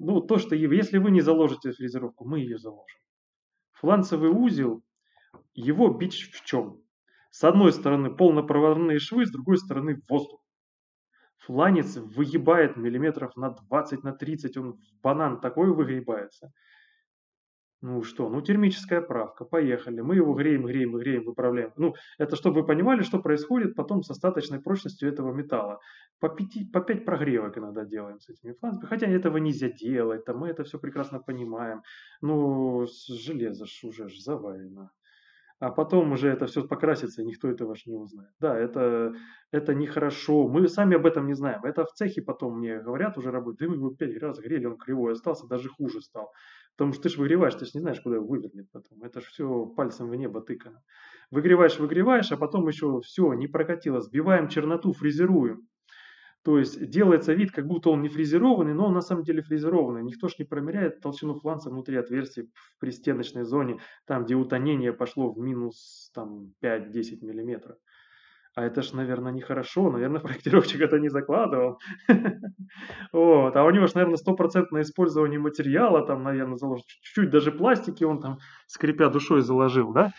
ну, 0.00 0.22
то, 0.22 0.38
что 0.38 0.54
если 0.54 0.96
вы 0.96 1.10
не 1.10 1.20
заложите 1.20 1.72
фрезеровку, 1.72 2.26
мы 2.26 2.38
ее 2.38 2.56
заложим. 2.56 3.00
Фланцевый 3.72 4.30
узел 4.30 4.82
его 5.54 5.88
бич 5.88 6.30
в 6.32 6.44
чем? 6.44 6.80
С 7.30 7.44
одной 7.44 7.72
стороны 7.72 8.14
полнопроводные 8.14 8.98
швы, 8.98 9.26
с 9.26 9.30
другой 9.30 9.56
стороны 9.56 10.00
воздух. 10.08 10.40
Фланец 11.38 11.96
выгибает 11.96 12.76
миллиметров 12.76 13.36
на 13.36 13.50
20, 13.50 14.04
на 14.04 14.12
30, 14.12 14.56
он 14.58 14.72
в 14.74 15.00
банан 15.02 15.40
такой 15.40 15.72
выгибается. 15.72 16.52
Ну 17.80 18.04
что, 18.04 18.28
ну 18.28 18.40
термическая 18.40 19.00
правка, 19.00 19.44
поехали. 19.44 20.02
Мы 20.02 20.14
его 20.14 20.34
греем, 20.34 20.66
греем, 20.66 20.96
греем, 20.96 21.24
выправляем. 21.24 21.72
Ну, 21.76 21.94
это 22.16 22.36
чтобы 22.36 22.60
вы 22.60 22.66
понимали, 22.66 23.02
что 23.02 23.18
происходит 23.18 23.74
потом 23.74 24.04
с 24.04 24.10
остаточной 24.10 24.60
прочностью 24.60 25.08
этого 25.08 25.32
металла. 25.32 25.80
По, 26.20 26.28
5, 26.28 26.70
по 26.72 26.80
5 26.80 27.04
прогревок 27.04 27.58
иногда 27.58 27.84
делаем 27.84 28.20
с 28.20 28.28
этими 28.28 28.52
фланцами. 28.52 28.86
Хотя 28.86 29.08
этого 29.08 29.38
нельзя 29.38 29.68
делать, 29.68 30.24
там 30.24 30.38
мы 30.38 30.50
это 30.50 30.62
все 30.62 30.78
прекрасно 30.78 31.18
понимаем. 31.18 31.82
Ну, 32.20 32.86
железо 33.08 33.66
ж 33.66 33.80
уже 33.82 34.08
ж 34.08 34.16
заварено 34.20 34.92
а 35.62 35.70
потом 35.70 36.10
уже 36.10 36.28
это 36.28 36.46
все 36.46 36.66
покрасится, 36.66 37.22
и 37.22 37.24
никто 37.24 37.48
этого 37.48 37.76
же 37.76 37.82
не 37.86 37.94
узнает. 37.96 38.32
Да, 38.40 38.58
это, 38.58 39.14
это 39.52 39.74
нехорошо. 39.74 40.48
Мы 40.48 40.66
сами 40.66 40.96
об 40.96 41.06
этом 41.06 41.28
не 41.28 41.34
знаем. 41.34 41.64
Это 41.64 41.84
в 41.84 41.92
цехе 41.92 42.20
потом 42.20 42.58
мне 42.58 42.80
говорят, 42.80 43.16
уже 43.16 43.30
работают, 43.30 43.60
да 43.60 43.68
мы 43.68 43.76
его 43.76 43.94
пять 43.94 44.20
раз 44.20 44.40
грели, 44.40 44.66
он 44.66 44.76
кривой 44.76 45.12
остался, 45.12 45.46
даже 45.46 45.68
хуже 45.68 46.00
стал. 46.00 46.32
Потому 46.76 46.92
что 46.92 47.04
ты 47.04 47.10
же 47.10 47.20
выгреваешь, 47.20 47.54
ты 47.54 47.64
же 47.64 47.70
не 47.74 47.80
знаешь, 47.80 48.00
куда 48.00 48.16
его 48.16 48.26
вывернет 48.26 48.72
потом. 48.72 49.04
Это 49.04 49.20
же 49.20 49.26
все 49.28 49.66
пальцем 49.66 50.08
в 50.10 50.16
небо 50.16 50.40
тыкано. 50.40 50.82
Выгреваешь, 51.30 51.78
выгреваешь, 51.78 52.32
а 52.32 52.36
потом 52.36 52.66
еще 52.66 53.00
все, 53.02 53.32
не 53.34 53.46
прокатило. 53.46 54.00
Сбиваем 54.00 54.48
черноту, 54.48 54.92
фрезеруем. 54.92 55.68
То 56.44 56.58
есть 56.58 56.90
делается 56.90 57.32
вид, 57.34 57.52
как 57.52 57.66
будто 57.66 57.90
он 57.90 58.02
не 58.02 58.08
фрезерованный, 58.08 58.74
но 58.74 58.86
он 58.86 58.94
на 58.94 59.00
самом 59.00 59.22
деле 59.22 59.42
фрезерованный. 59.42 60.02
Никто 60.02 60.28
ж 60.28 60.38
не 60.38 60.44
промеряет 60.44 61.00
толщину 61.00 61.34
фланца 61.34 61.70
внутри 61.70 61.96
отверстия 61.96 62.44
в 62.44 62.80
пристеночной 62.80 63.44
зоне, 63.44 63.78
там, 64.06 64.24
где 64.24 64.34
утонение 64.34 64.92
пошло 64.92 65.32
в 65.32 65.38
минус 65.38 66.10
там, 66.14 66.52
5-10 66.60 67.24
миллиметров. 67.24 67.76
А 68.54 68.64
это 68.64 68.82
ж, 68.82 68.92
наверное, 68.92 69.32
нехорошо, 69.32 69.90
наверное, 69.90 70.20
проектировщик 70.20 70.80
это 70.80 70.98
не 70.98 71.08
закладывал. 71.08 71.78
А 73.12 73.64
у 73.64 73.70
него 73.70 73.86
ж, 73.86 73.94
наверное, 73.94 74.16
стопроцентное 74.16 74.82
использование 74.82 75.38
материала, 75.38 76.06
там, 76.06 76.22
наверное, 76.22 76.56
заложено. 76.56 76.84
Чуть-чуть 76.86 77.30
даже 77.30 77.52
пластики 77.52 78.04
он 78.04 78.20
там, 78.20 78.38
скрипя 78.66 79.08
душой, 79.08 79.42
заложил, 79.42 79.92
да? 79.92 80.12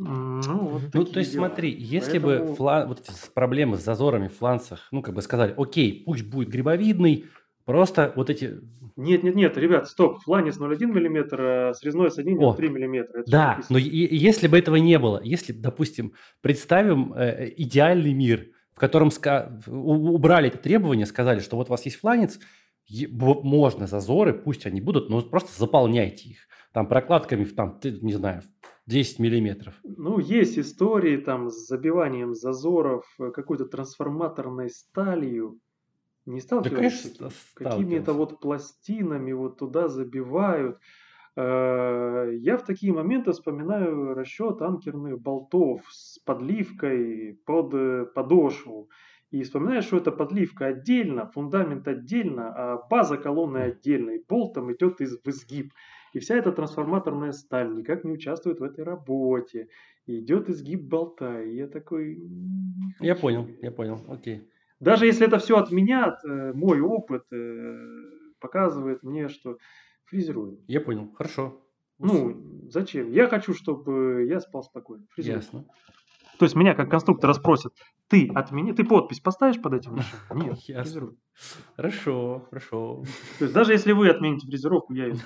Ну, 0.00 0.68
вот 0.68 0.82
ну 0.92 1.04
то 1.04 1.18
есть 1.20 1.32
дела. 1.32 1.46
смотри, 1.46 1.70
если 1.70 2.18
Поэтому... 2.18 2.50
бы 2.50 2.56
флан... 2.56 2.88
вот 2.88 3.00
эти 3.00 3.12
проблемы 3.34 3.76
с 3.76 3.84
зазорами 3.84 4.28
в 4.28 4.36
фланцах, 4.36 4.88
ну, 4.90 5.02
как 5.02 5.14
бы 5.14 5.22
сказали, 5.22 5.54
окей, 5.56 6.02
пусть 6.04 6.26
будет 6.26 6.48
грибовидный, 6.48 7.26
просто 7.64 8.12
вот 8.16 8.30
эти... 8.30 8.60
Нет, 8.96 9.22
нет, 9.22 9.34
нет, 9.34 9.56
ребят, 9.56 9.88
стоп, 9.88 10.20
фланец 10.22 10.58
0,1 10.58 10.86
мм, 10.86 11.74
срезной 11.74 12.10
с 12.10 12.18
1,3 12.18 12.68
мм. 12.68 13.06
Это 13.14 13.30
да, 13.30 13.60
но 13.68 13.78
и, 13.78 14.16
если 14.16 14.48
бы 14.48 14.58
этого 14.58 14.76
не 14.76 14.98
было, 14.98 15.20
если, 15.22 15.52
допустим, 15.52 16.14
представим 16.40 17.12
э, 17.14 17.52
идеальный 17.56 18.12
мир, 18.12 18.48
в 18.74 18.80
котором 18.80 19.10
ска... 19.10 19.60
убрали 19.66 20.48
это 20.48 20.58
требование, 20.58 21.06
сказали, 21.06 21.40
что 21.40 21.56
вот 21.56 21.68
у 21.68 21.70
вас 21.70 21.84
есть 21.84 22.00
фланец, 22.00 22.40
можно 23.08 23.86
зазоры, 23.86 24.32
пусть 24.32 24.66
они 24.66 24.80
будут, 24.80 25.10
но 25.10 25.22
просто 25.22 25.50
заполняйте 25.58 26.30
их. 26.30 26.38
Там 26.72 26.86
прокладками, 26.86 27.44
там, 27.44 27.78
не 27.82 28.12
знаю, 28.12 28.42
10 28.90 29.20
миллиметров. 29.20 29.74
Ну, 29.84 30.18
есть 30.18 30.58
истории 30.58 31.16
там 31.16 31.48
с 31.48 31.68
забиванием 31.68 32.34
зазоров 32.34 33.04
э, 33.18 33.30
какой-то 33.30 33.64
трансформаторной 33.66 34.68
сталью. 34.68 35.60
Не 36.26 36.40
сталкивались 36.40 37.16
да, 37.18 37.30
Какими-то 37.54 38.12
вот 38.12 38.40
пластинами 38.40 39.32
вот 39.32 39.58
туда 39.58 39.88
забивают. 39.88 40.78
Э, 41.36 42.30
я 42.32 42.58
в 42.58 42.64
такие 42.64 42.92
моменты 42.92 43.30
вспоминаю 43.30 44.14
расчет 44.14 44.60
анкерных 44.60 45.20
болтов 45.20 45.82
с 45.88 46.18
подливкой 46.18 47.38
под 47.46 47.72
э, 47.74 48.06
подошву. 48.12 48.90
И 49.30 49.44
вспоминаю, 49.44 49.82
что 49.82 49.98
это 49.98 50.10
подливка 50.10 50.66
отдельно, 50.66 51.30
фундамент 51.32 51.86
отдельно, 51.86 52.52
а 52.56 52.88
база 52.90 53.16
колонны 53.16 53.58
отдельно. 53.58 54.10
И 54.10 54.24
болт 54.28 54.54
там 54.54 54.72
идет 54.72 55.00
из, 55.00 55.16
в 55.22 55.28
изгиб. 55.28 55.72
И 56.12 56.18
вся 56.18 56.36
эта 56.36 56.52
трансформаторная 56.52 57.32
сталь 57.32 57.74
никак 57.74 58.04
не 58.04 58.12
участвует 58.12 58.60
в 58.60 58.62
этой 58.62 58.84
работе. 58.84 59.68
И 60.06 60.20
идет 60.20 60.48
изгиб 60.48 60.82
болта. 60.82 61.42
И 61.42 61.56
я 61.56 61.68
такой... 61.68 62.18
Я 63.00 63.14
понял, 63.14 63.48
я 63.62 63.70
понял, 63.70 64.04
окей. 64.08 64.48
Даже 64.80 65.06
если 65.06 65.26
это 65.26 65.38
все 65.38 65.58
отменят, 65.58 66.24
э, 66.24 66.52
мой 66.54 66.80
опыт 66.80 67.24
э, 67.32 67.78
показывает 68.40 69.02
мне, 69.02 69.28
что 69.28 69.58
фрезеруем. 70.06 70.58
Я 70.66 70.80
понял, 70.80 71.12
хорошо. 71.12 71.62
Ну, 71.98 72.66
зачем? 72.70 73.10
Я 73.12 73.28
хочу, 73.28 73.52
чтобы 73.52 74.26
я 74.28 74.40
спал 74.40 74.62
спокойно. 74.62 75.04
Фрезеруем. 75.10 75.42
Ясно. 75.42 75.64
То 76.38 76.46
есть 76.46 76.56
меня 76.56 76.74
как 76.74 76.90
конструктора 76.90 77.34
спросят, 77.34 77.74
ты 78.08 78.30
отмени, 78.34 78.72
ты 78.72 78.82
подпись 78.82 79.20
поставишь 79.20 79.60
под 79.60 79.74
этим 79.74 79.96
решением? 79.96 80.48
Нет, 80.48 80.58
Ясно. 80.60 81.14
Хорошо, 81.76 82.46
хорошо. 82.48 83.04
То 83.38 83.44
есть 83.44 83.52
даже 83.52 83.72
если 83.72 83.92
вы 83.92 84.08
отмените 84.08 84.46
фрезеровку, 84.46 84.94
я 84.94 85.08
ее 85.08 85.16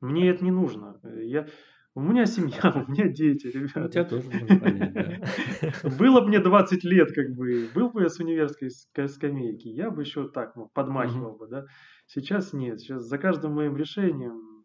мне 0.00 0.30
это 0.30 0.44
не 0.44 0.50
нужно. 0.50 1.00
Я... 1.02 1.46
У 1.94 2.00
меня 2.00 2.26
семья, 2.26 2.60
у 2.86 2.90
меня 2.90 3.08
дети, 3.08 3.46
ребята. 3.46 3.86
У 3.86 3.88
тебя 3.88 4.04
тоже 4.04 4.28
можно 4.28 4.58
понять, 4.60 4.92
да. 4.92 5.88
Было 5.98 6.20
бы 6.20 6.28
мне 6.28 6.40
20 6.40 6.84
лет, 6.84 7.12
как 7.14 7.30
бы, 7.34 7.70
был 7.74 7.90
бы 7.90 8.02
я 8.02 8.10
с 8.10 8.18
универской 8.18 8.70
скамейки, 9.08 9.68
я 9.68 9.90
бы 9.90 10.02
еще 10.02 10.28
так 10.28 10.56
ну, 10.56 10.68
подмахивал 10.74 11.38
бы, 11.38 11.48
да. 11.48 11.64
Сейчас 12.06 12.52
нет, 12.52 12.80
сейчас 12.80 13.04
за 13.04 13.16
каждым 13.16 13.54
моим 13.54 13.78
решением, 13.78 14.64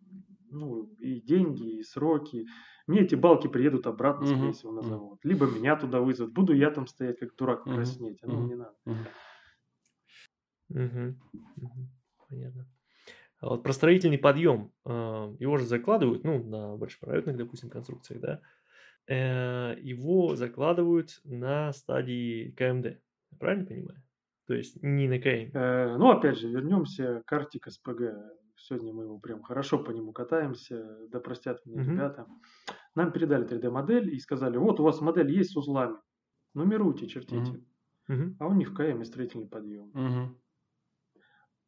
ну, 0.49 0.83
и 0.99 1.21
деньги, 1.21 1.79
и 1.79 1.83
сроки. 1.83 2.45
Мне 2.85 3.01
эти 3.01 3.15
балки 3.15 3.47
приедут 3.47 3.87
обратно, 3.87 4.25
скорее 4.25 4.51
всего, 4.51 4.73
на 4.73 4.81
завод. 4.81 5.19
Либо 5.23 5.45
меня 5.45 5.77
туда 5.77 6.01
вызовут. 6.01 6.33
Буду 6.33 6.53
я 6.53 6.69
там 6.71 6.87
стоять, 6.87 7.19
как 7.19 7.33
дурак, 7.37 7.63
краснеть. 7.63 8.19
А 8.23 8.27
ну, 8.27 8.45
не 8.45 8.55
надо. 8.55 8.75
Понятно. 12.27 12.67
А 13.41 13.49
вот 13.49 13.63
про 13.63 13.73
строительный 13.73 14.19
подъем, 14.19 14.71
а, 14.85 15.35
его 15.39 15.57
же 15.57 15.65
закладывают, 15.65 16.23
ну, 16.23 16.43
на 16.43 16.77
большепроектных, 16.77 17.37
допустим, 17.37 17.69
конструкциях, 17.69 18.21
да, 18.21 18.41
э, 19.07 19.79
его 19.81 20.35
закладывают 20.35 21.19
на 21.23 21.73
стадии 21.73 22.51
КМД, 22.51 23.01
правильно 23.39 23.65
понимаю? 23.65 24.03
То 24.47 24.53
есть 24.53 24.81
не 24.83 25.07
на 25.07 25.17
КМ. 25.17 25.57
Э, 25.57 25.97
ну, 25.97 26.11
опять 26.11 26.37
же, 26.37 26.49
вернемся 26.49 27.23
к 27.25 27.33
Артик 27.33 27.67
СПГ. 27.67 28.13
Сегодня 28.57 28.93
мы 28.93 29.05
его 29.05 29.17
прям 29.17 29.41
хорошо 29.41 29.79
по 29.79 29.89
нему 29.89 30.13
катаемся, 30.13 31.07
да 31.09 31.19
простят 31.19 31.65
меня 31.65 31.81
угу. 31.81 31.91
ребята. 31.91 32.27
Нам 32.93 33.11
передали 33.11 33.47
3D-модель 33.47 34.13
и 34.13 34.19
сказали, 34.19 34.57
вот 34.57 34.79
у 34.79 34.83
вас 34.83 35.01
модель 35.01 35.31
есть 35.31 35.51
с 35.51 35.57
узлами, 35.57 35.97
нумеруйте, 36.53 37.07
чертите. 37.07 37.63
Угу. 38.07 38.35
А 38.39 38.47
у 38.47 38.53
них 38.53 38.69
в 38.69 38.75
КМ 38.75 39.03
строительный 39.03 39.47
подъем. 39.47 39.89
Угу 39.95 40.37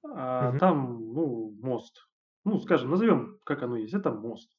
а 0.03 0.49
угу. 0.49 0.59
там, 0.59 1.13
ну, 1.13 1.57
мост. 1.61 2.07
Ну, 2.45 2.59
скажем, 2.59 2.91
назовем, 2.91 3.39
как 3.43 3.63
оно 3.63 3.77
есть, 3.77 3.93
это 3.93 4.11
мост. 4.11 4.51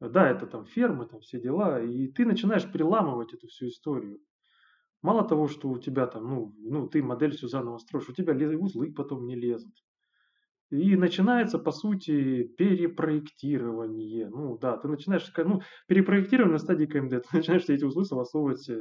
Да, 0.00 0.28
это 0.28 0.46
там 0.46 0.64
фермы, 0.64 1.06
там 1.06 1.20
все 1.20 1.40
дела, 1.40 1.82
и 1.82 2.08
ты 2.08 2.24
начинаешь 2.24 2.70
переламывать 2.70 3.34
эту 3.34 3.48
всю 3.48 3.66
историю. 3.66 4.20
Мало 5.02 5.26
того, 5.26 5.48
что 5.48 5.68
у 5.68 5.78
тебя 5.78 6.06
там, 6.06 6.28
ну, 6.28 6.54
ну 6.58 6.88
ты 6.88 7.02
модель 7.02 7.36
все 7.36 7.48
заново 7.48 7.78
строишь, 7.78 8.08
у 8.08 8.12
тебя 8.12 8.34
узлы 8.58 8.92
потом 8.92 9.26
не 9.26 9.34
лезут. 9.34 9.74
И 10.70 10.96
начинается, 10.96 11.58
по 11.58 11.72
сути, 11.72 12.42
перепроектирование. 12.42 14.28
Ну 14.28 14.58
да, 14.58 14.76
ты 14.76 14.86
начинаешь, 14.86 15.32
ну, 15.38 15.62
перепроектирование 15.86 16.52
на 16.52 16.58
стадии 16.58 16.84
КМД, 16.84 17.10
ты 17.30 17.36
начинаешь 17.36 17.64
эти 17.68 17.84
узлы 17.84 18.04
согласовывать, 18.04 18.68
э, 18.68 18.78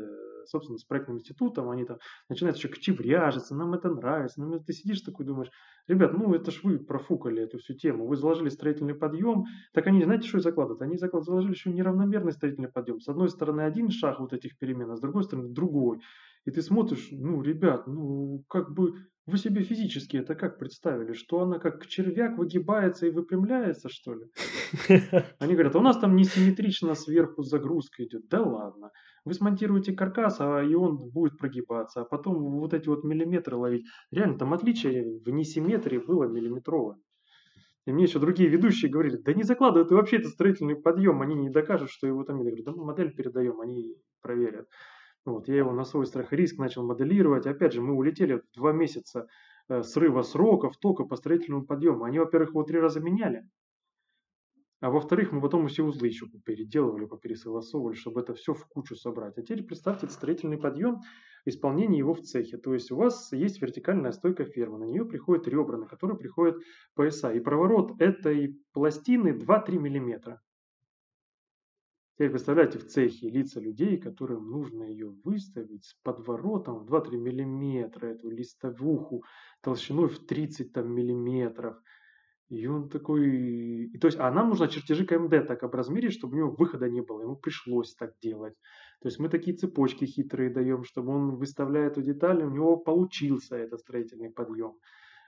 собственно, 0.48 0.78
с 0.78 0.84
проектным 0.84 1.18
институтом, 1.18 1.70
они 1.70 1.86
там 1.86 2.00
начинают 2.28 2.58
еще 2.58 2.68
кочевряжиться, 2.68 3.56
нам 3.56 3.74
это 3.74 3.90
нравится, 3.90 4.42
нам 4.42 4.62
ты 4.62 4.74
сидишь 4.74 5.00
такой 5.00 5.26
думаешь, 5.26 5.50
ребят, 5.88 6.12
ну 6.12 6.34
это 6.34 6.52
ж 6.52 6.60
вы 6.64 6.78
профукали 6.78 7.42
эту 7.42 7.58
всю 7.60 7.74
тему, 7.74 8.06
вы 8.06 8.18
заложили 8.18 8.50
строительный 8.50 8.96
подъем, 8.96 9.46
так 9.74 9.88
они, 9.88 10.04
знаете, 10.04 10.28
что 10.28 10.42
закладывают? 10.42 10.82
Они 10.82 10.98
заклад, 10.98 11.24
заложили 11.24 11.54
еще 11.54 11.72
неравномерный 11.72 12.34
строительный 12.34 12.70
подъем. 12.70 13.00
С 13.00 13.08
одной 13.08 13.30
стороны 13.30 13.62
один 13.62 13.92
шаг 13.92 14.20
вот 14.20 14.34
этих 14.34 14.58
перемен, 14.58 14.92
а 14.92 14.98
с 14.98 15.00
другой 15.00 15.24
стороны 15.24 15.54
другой. 15.54 16.02
И 16.44 16.52
ты 16.52 16.62
смотришь, 16.62 17.10
ну, 17.12 17.42
ребят, 17.42 17.88
ну, 17.88 18.44
как 18.50 18.74
бы 18.74 18.94
вы 19.28 19.38
себе 19.38 19.62
физически 19.62 20.16
это 20.18 20.36
как 20.36 20.58
представили? 20.58 21.12
Что 21.12 21.42
она 21.42 21.60
как 21.60 21.86
червяк 21.86 22.38
выгибается 22.38 23.08
и 23.08 23.12
выпрямляется, 23.12 23.90
что 23.90 24.14
ли? 24.14 24.26
Они 25.40 25.54
говорят, 25.54 25.76
а 25.76 25.80
у 25.80 25.82
нас 25.82 25.98
там 25.98 26.16
несимметрично 26.16 26.96
сверху 26.96 27.44
загрузка 27.44 28.06
идет. 28.06 28.30
Да 28.30 28.42
ладно. 28.42 28.92
Вы 29.26 29.34
смонтируете 29.34 29.92
каркас, 29.92 30.38
а 30.40 30.64
и 30.64 30.74
он 30.74 31.10
будет 31.12 31.38
прогибаться. 31.38 32.02
А 32.02 32.06
потом 32.06 32.36
вот 32.58 32.74
эти 32.74 32.88
вот 32.88 33.04
миллиметры 33.04 33.58
ловить. 33.58 33.86
Реально, 34.12 34.38
там 34.38 34.54
отличие 34.54 35.20
в 35.20 35.30
несимметрии 35.30 35.98
было 35.98 36.24
миллиметровое. 36.24 36.98
И 37.86 37.92
мне 37.92 38.06
еще 38.06 38.20
другие 38.20 38.50
ведущие 38.50 38.90
говорили, 38.90 39.18
да 39.18 39.34
не 39.34 39.44
закладывай 39.44 39.88
ты 39.88 39.96
вообще 39.96 40.18
это 40.18 40.30
строительный 40.30 40.76
подъем, 40.76 41.22
они 41.22 41.36
не 41.36 41.50
докажут, 41.50 41.90
что 41.90 42.06
его 42.06 42.24
там... 42.24 42.38
Я 42.42 42.52
говорю, 42.52 42.64
да 42.64 42.72
мы 42.74 42.86
модель 42.86 43.14
передаем, 43.14 43.62
они 43.62 43.96
проверят. 44.22 44.68
Вот, 45.28 45.50
я 45.50 45.58
его 45.58 45.74
на 45.74 45.84
свой 45.84 46.06
страх 46.06 46.32
и 46.32 46.38
риск 46.38 46.58
начал 46.58 46.86
моделировать. 46.86 47.46
Опять 47.46 47.74
же, 47.74 47.82
мы 47.82 47.94
улетели 47.94 48.36
в 48.36 48.44
два 48.56 48.72
месяца 48.72 49.28
э, 49.68 49.84
срыва 49.84 50.22
сроков 50.22 50.78
только 50.78 51.04
по 51.04 51.18
строительному 51.18 51.66
подъему. 51.66 52.06
Они, 52.06 52.18
во-первых, 52.18 52.52
его 52.52 52.64
три 52.64 52.80
раза 52.80 53.02
меняли. 53.02 53.44
А 54.80 54.90
во-вторых, 54.90 55.34
мы 55.34 55.42
потом 55.42 55.68
все 55.68 55.84
узлы 55.84 56.08
еще 56.08 56.28
переделывали, 56.46 57.04
попересогласовывали, 57.04 57.96
чтобы 57.96 58.22
это 58.22 58.36
все 58.36 58.54
в 58.54 58.66
кучу 58.68 58.96
собрать. 58.96 59.38
А 59.38 59.42
теперь 59.42 59.66
представьте 59.66 60.08
строительный 60.08 60.58
подъем, 60.58 61.02
исполнение 61.44 61.98
его 61.98 62.14
в 62.14 62.22
цехе. 62.22 62.58
То 62.58 62.74
есть 62.74 62.90
у 62.92 62.96
вас 62.96 63.34
есть 63.34 63.62
вертикальная 63.62 64.14
стойка 64.14 64.46
фермы, 64.46 64.80
на 64.80 64.86
нее 64.86 65.04
приходят 65.04 65.46
ребра, 65.46 65.78
на 65.78 65.88
которые 65.88 66.18
приходят 66.18 66.56
пояса. 66.96 67.34
И 67.34 67.42
проворот 67.42 68.00
этой 68.00 68.62
пластины 68.72 69.32
2-3 69.32 69.78
миллиметра. 69.78 70.42
Теперь 72.18 72.32
представляете 72.32 72.80
в 72.80 72.88
цехе 72.88 73.30
лица 73.30 73.60
людей, 73.60 73.96
которым 74.00 74.50
нужно 74.50 74.86
ее 74.86 75.10
выставить 75.24 75.86
с 75.86 75.94
подворотом 76.02 76.80
в 76.80 76.92
2-3 76.92 77.16
миллиметра, 77.16 78.08
эту 78.08 78.32
листовуху 78.32 79.24
толщиной 79.62 80.08
в 80.08 80.26
30 80.26 80.74
там, 80.74 80.92
миллиметров. 80.92 81.78
И 82.50 82.66
он 82.66 82.90
такой... 82.90 83.90
И, 83.94 83.98
то 84.00 84.08
есть, 84.08 84.18
а 84.20 84.32
нам 84.32 84.50
нужно 84.50 84.68
чертежи 84.68 85.06
КМД 85.06 85.46
так 85.46 85.62
образмерить, 85.62 86.14
чтобы 86.14 86.34
у 86.34 86.38
него 86.38 86.50
выхода 86.50 86.90
не 86.90 87.02
было. 87.02 87.22
Ему 87.22 87.36
пришлось 87.36 87.94
так 87.94 88.14
делать. 88.20 88.56
То 89.02 89.10
есть 89.10 89.20
мы 89.20 89.30
такие 89.30 89.56
цепочки 89.56 90.06
хитрые 90.06 90.50
даем, 90.50 90.86
чтобы 90.86 91.14
он, 91.14 91.36
выставляя 91.36 91.86
эту 91.86 92.02
деталь, 92.02 92.42
у 92.42 92.50
него 92.50 92.78
получился 92.78 93.58
этот 93.58 93.82
строительный 93.82 94.32
подъем 94.32 94.74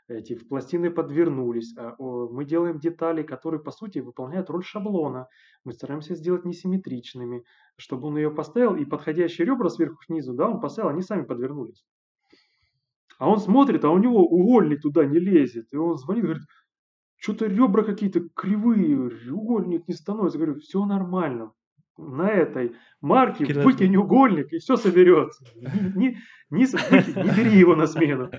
эти 0.10 0.36
пластины 0.36 0.90
подвернулись. 0.92 1.76
А, 1.78 1.96
мы 2.00 2.46
делаем 2.46 2.80
детали, 2.80 3.24
которые, 3.24 3.62
по 3.62 3.72
сути, 3.72 4.00
выполняют 4.00 4.50
роль 4.50 4.64
шаблона. 4.64 5.28
Мы 5.64 5.74
стараемся 5.74 6.16
сделать 6.16 6.46
несимметричными, 6.46 7.44
чтобы 7.78 8.08
он 8.08 8.18
ее 8.18 8.32
поставил, 8.32 8.76
и 8.76 8.86
подходящие 8.86 9.46
ребра 9.46 9.70
сверху 9.70 10.04
снизу, 10.04 10.34
да, 10.34 10.50
он 10.50 10.60
поставил, 10.60 10.90
они 10.90 11.02
сами 11.02 11.24
подвернулись. 11.24 11.86
А 13.18 13.30
он 13.30 13.40
смотрит, 13.40 13.84
а 13.84 13.90
у 13.90 13.98
него 13.98 14.26
угольник 14.26 14.82
туда 14.82 15.06
не 15.06 15.20
лезет. 15.20 15.68
И 15.72 15.76
он 15.76 15.98
звонит, 15.98 16.24
говорит, 16.24 16.44
что-то 17.18 17.48
ребра 17.48 17.84
какие-то 17.84 18.22
кривые, 18.34 19.12
угольник 19.32 19.88
не 19.88 19.94
становится. 19.94 20.38
Я 20.38 20.46
говорю, 20.46 20.60
все 20.62 20.86
нормально. 20.86 21.52
На 22.00 22.30
этой 22.30 22.76
марке 23.02 23.46
Кино... 23.46 23.64
выкинь 23.64 23.96
угольник, 23.96 24.52
и 24.54 24.60
все 24.60 24.76
соберется. 24.76 25.44
Не, 25.96 26.18
не, 26.50 26.66
не, 26.66 27.24
не 27.24 27.38
бери 27.38 27.58
его 27.58 27.76
на 27.76 27.88
смену. 27.88 28.30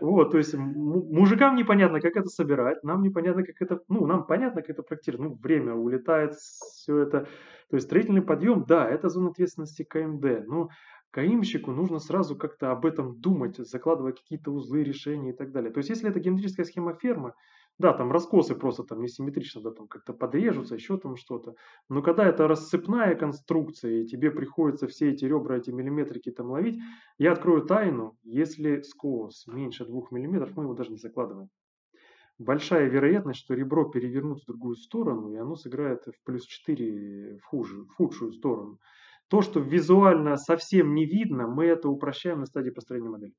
Вот, 0.00 0.32
то 0.32 0.38
есть 0.38 0.54
мужикам 0.54 1.56
непонятно, 1.56 2.00
как 2.00 2.16
это 2.16 2.28
собирать, 2.28 2.82
нам 2.82 3.02
непонятно, 3.02 3.44
как 3.44 3.60
это, 3.60 3.80
ну, 3.88 4.06
нам 4.06 4.26
понятно, 4.26 4.62
как 4.62 4.70
это 4.70 4.82
проектировать. 4.82 5.28
Ну, 5.28 5.38
время 5.40 5.74
улетает, 5.74 6.34
все 6.34 6.98
это. 6.98 7.26
То 7.70 7.76
есть 7.76 7.86
строительный 7.86 8.22
подъем, 8.22 8.64
да, 8.66 8.88
это 8.88 9.08
зона 9.08 9.30
ответственности 9.30 9.84
КМД. 9.84 10.46
Но 10.46 10.68
Каимщику 11.12 11.72
нужно 11.72 11.98
сразу 11.98 12.36
как-то 12.36 12.70
об 12.70 12.86
этом 12.86 13.20
думать, 13.20 13.58
закладывать 13.58 14.20
какие-то 14.20 14.50
узлы, 14.50 14.82
решения 14.82 15.30
и 15.30 15.36
так 15.36 15.52
далее. 15.52 15.70
То 15.70 15.78
есть, 15.78 15.90
если 15.90 16.08
это 16.08 16.20
геометрическая 16.20 16.64
схема 16.64 16.94
фермы, 16.94 17.34
да, 17.78 17.92
там 17.92 18.12
раскосы 18.12 18.54
просто 18.54 18.84
там 18.84 19.00
несимметрично, 19.00 19.60
да, 19.60 19.70
там 19.70 19.88
как-то 19.88 20.12
подрежутся, 20.12 20.74
еще 20.74 20.98
там 20.98 21.16
что-то. 21.16 21.54
Но 21.88 22.02
когда 22.02 22.26
это 22.26 22.46
рассыпная 22.46 23.14
конструкция, 23.14 24.02
и 24.02 24.06
тебе 24.06 24.30
приходится 24.30 24.86
все 24.86 25.10
эти 25.10 25.24
ребра, 25.24 25.56
эти 25.56 25.70
миллиметрики 25.70 26.30
там 26.30 26.50
ловить, 26.50 26.80
я 27.18 27.32
открою 27.32 27.62
тайну, 27.62 28.16
если 28.22 28.82
скос 28.82 29.46
меньше 29.46 29.84
двух 29.84 30.12
миллиметров, 30.12 30.56
мы 30.56 30.64
его 30.64 30.74
даже 30.74 30.90
не 30.90 30.98
закладываем. 30.98 31.48
Большая 32.38 32.88
вероятность, 32.88 33.40
что 33.40 33.54
ребро 33.54 33.84
перевернут 33.88 34.42
в 34.42 34.46
другую 34.46 34.76
сторону, 34.76 35.32
и 35.32 35.36
оно 35.36 35.54
сыграет 35.54 36.04
в 36.06 36.24
плюс 36.24 36.44
4 36.46 37.38
в, 37.38 37.44
хуже, 37.44 37.82
в 37.84 37.94
худшую 37.94 38.32
сторону. 38.32 38.78
То, 39.28 39.42
что 39.42 39.60
визуально 39.60 40.36
совсем 40.36 40.94
не 40.94 41.06
видно, 41.06 41.46
мы 41.46 41.66
это 41.66 41.88
упрощаем 41.88 42.40
на 42.40 42.46
стадии 42.46 42.70
построения 42.70 43.08
модели. 43.08 43.32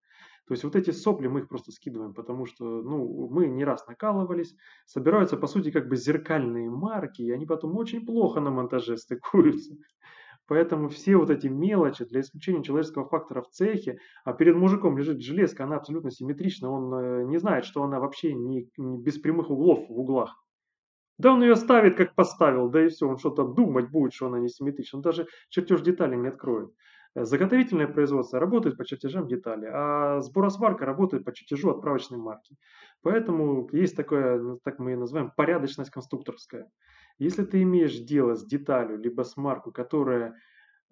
То 0.48 0.54
есть 0.54 0.64
вот 0.64 0.76
эти 0.76 0.92
сопли 0.92 1.28
мы 1.28 1.42
их 1.42 1.48
просто 1.48 1.72
скидываем, 1.72 2.14
потому 2.14 2.46
что 2.46 2.66
ну, 2.66 3.30
мы 3.30 3.48
не 3.48 3.64
раз 3.64 3.88
накалывались, 3.88 4.56
собираются 4.86 5.38
по 5.38 5.48
сути 5.48 5.72
как 5.72 5.88
бы 5.88 5.96
зеркальные 5.96 6.70
марки, 6.70 7.22
и 7.22 7.32
они 7.32 7.46
потом 7.46 7.78
очень 7.78 8.06
плохо 8.06 8.42
на 8.42 8.52
монтаже 8.52 8.98
стыкуются. 8.98 9.76
Поэтому 10.46 10.90
все 10.90 11.16
вот 11.16 11.30
эти 11.30 11.48
мелочи 11.48 12.04
для 12.04 12.20
исключения 12.20 12.64
человеческого 12.64 13.08
фактора 13.08 13.42
в 13.42 13.50
цехе, 13.50 14.00
а 14.26 14.34
перед 14.34 14.56
мужиком 14.58 14.98
лежит 14.98 15.22
железка, 15.22 15.64
она 15.64 15.78
абсолютно 15.78 16.12
симметрична, 16.12 16.70
он 16.70 16.94
э, 16.94 17.24
не 17.24 17.38
знает, 17.38 17.64
что 17.64 17.82
она 17.82 18.02
вообще 18.02 18.34
не, 18.34 18.70
не 18.76 18.98
без 18.98 19.18
прямых 19.20 19.50
углов 19.50 19.88
в 19.88 19.98
углах. 19.98 20.44
Да 21.18 21.32
он 21.32 21.42
ее 21.44 21.56
ставит, 21.56 21.96
как 21.96 22.16
поставил, 22.16 22.70
да 22.70 22.86
и 22.86 22.90
все, 22.90 23.08
он 23.08 23.18
что-то 23.18 23.46
думать 23.46 23.90
будет, 23.90 24.14
что 24.14 24.28
она 24.28 24.40
несимметрична. 24.40 24.98
Он 24.98 25.04
даже 25.04 25.28
чертеж 25.50 25.82
деталей 25.82 26.18
не 26.18 26.28
откроет. 26.28 26.74
Заготовительное 27.16 27.88
производство 27.88 28.40
работает 28.40 28.78
по 28.78 28.86
чертежам 28.86 29.28
деталей, 29.28 29.70
а 29.72 30.20
сборосварка 30.22 30.86
работает 30.86 31.24
по 31.24 31.34
чертежу 31.34 31.70
отправочной 31.70 32.18
марки. 32.18 32.56
Поэтому 33.02 33.70
есть 33.72 33.96
такое, 33.96 34.40
ну, 34.40 34.60
так 34.64 34.80
мы 34.80 34.92
ее 34.92 34.98
называем, 34.98 35.32
порядочность 35.36 35.92
конструкторская. 35.92 36.72
Если 37.20 37.46
ты 37.46 37.62
имеешь 37.62 38.00
дело 38.00 38.36
с 38.36 38.46
деталью, 38.46 38.98
либо 38.98 39.22
с 39.22 39.38
маркой, 39.38 39.74
которая 39.74 40.36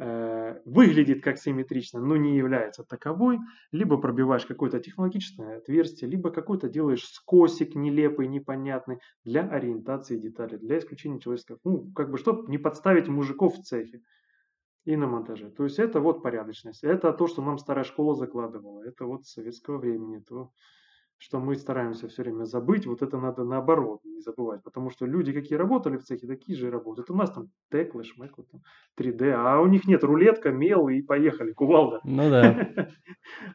Э, 0.03 0.59
выглядит 0.65 1.23
как 1.23 1.37
симметрично, 1.37 1.99
но 1.99 2.17
не 2.17 2.35
является 2.35 2.83
таковой, 2.83 3.37
либо 3.71 3.97
пробиваешь 3.97 4.47
какое-то 4.47 4.79
технологичное 4.79 5.57
отверстие, 5.57 6.09
либо 6.09 6.31
какой-то 6.31 6.69
делаешь 6.69 7.05
скосик 7.05 7.75
нелепый, 7.75 8.27
непонятный 8.27 8.97
для 9.23 9.47
ориентации 9.47 10.17
деталей, 10.17 10.57
для 10.57 10.79
исключения 10.79 11.19
человеческого, 11.19 11.59
ну, 11.63 11.91
как 11.93 12.09
бы, 12.09 12.17
чтобы 12.17 12.49
не 12.49 12.57
подставить 12.57 13.09
мужиков 13.09 13.55
в 13.55 13.61
цехе 13.61 14.01
и 14.85 14.95
на 14.95 15.07
монтаже. 15.07 15.51
То 15.51 15.63
есть 15.63 15.79
это 15.79 15.99
вот 15.99 16.23
порядочность, 16.23 16.83
это 16.83 17.13
то, 17.13 17.27
что 17.27 17.41
нам 17.41 17.57
старая 17.57 17.83
школа 17.83 18.15
закладывала, 18.15 18.83
это 18.83 19.05
вот 19.05 19.25
с 19.25 19.33
советского 19.33 19.77
времени, 19.77 20.19
то, 20.19 20.51
что 21.21 21.39
мы 21.39 21.55
стараемся 21.55 22.07
все 22.07 22.23
время 22.23 22.45
забыть, 22.45 22.87
вот 22.87 23.03
это 23.03 23.19
надо 23.19 23.43
наоборот 23.43 24.01
не 24.03 24.21
забывать, 24.21 24.63
потому 24.63 24.89
что 24.89 25.05
люди, 25.05 25.31
какие 25.31 25.55
работали 25.55 25.97
в 25.97 26.03
цехе, 26.03 26.25
такие 26.25 26.57
же 26.57 26.67
и 26.67 26.71
работают. 26.71 27.11
У 27.11 27.15
нас 27.15 27.29
там 27.29 27.51
теклы, 27.71 28.03
шмеклы, 28.03 28.43
там 28.51 28.61
3D, 28.99 29.31
а 29.31 29.59
у 29.59 29.67
них 29.67 29.85
нет 29.85 30.03
рулетка, 30.03 30.49
мел 30.49 30.89
и 30.89 31.03
поехали, 31.03 31.51
кувалда. 31.51 31.99
Ну 32.03 32.27
да. 32.31 32.89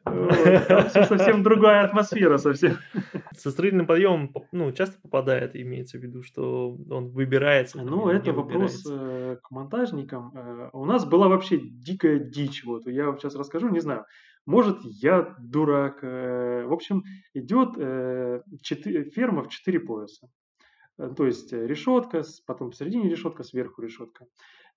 Все 0.91 1.05
совсем 1.07 1.43
другая 1.43 1.85
атмосфера 1.85 2.37
совсем. 2.39 2.77
Со 3.37 3.51
строительным 3.51 3.89
подъемом 3.89 4.33
ну, 4.53 4.71
часто 4.71 5.01
попадает, 5.03 5.57
имеется 5.57 5.99
в 5.99 6.03
виду, 6.03 6.23
что 6.23 6.77
он 6.89 7.09
выбирается. 7.09 7.83
Ну, 7.83 8.09
это 8.09 8.33
вопрос 8.33 8.87
э, 8.89 9.39
к 9.43 9.51
монтажникам. 9.51 10.31
Э, 10.37 10.71
у 10.73 10.85
нас 10.85 11.05
была 11.05 11.27
вообще 11.27 11.59
дикая 11.59 12.21
дичь. 12.21 12.65
Вот 12.65 12.87
я 12.87 13.07
вам 13.07 13.19
сейчас 13.19 13.35
расскажу, 13.35 13.71
не 13.71 13.81
знаю. 13.81 14.05
Может, 14.47 14.79
я 14.85 15.35
дурак. 15.41 15.99
Э, 16.03 16.65
в 16.67 16.73
общем, 16.73 17.03
идет 17.35 17.77
э, 17.77 18.43
ферма 19.13 19.43
в 19.43 19.49
четыре 19.49 19.81
пояса. 19.81 20.31
Э, 20.99 21.13
то 21.15 21.27
есть 21.27 21.53
решетка, 21.53 22.23
потом 22.47 22.71
посередине 22.71 23.11
решетка, 23.11 23.43
сверху 23.43 23.83
решетка. 23.83 24.27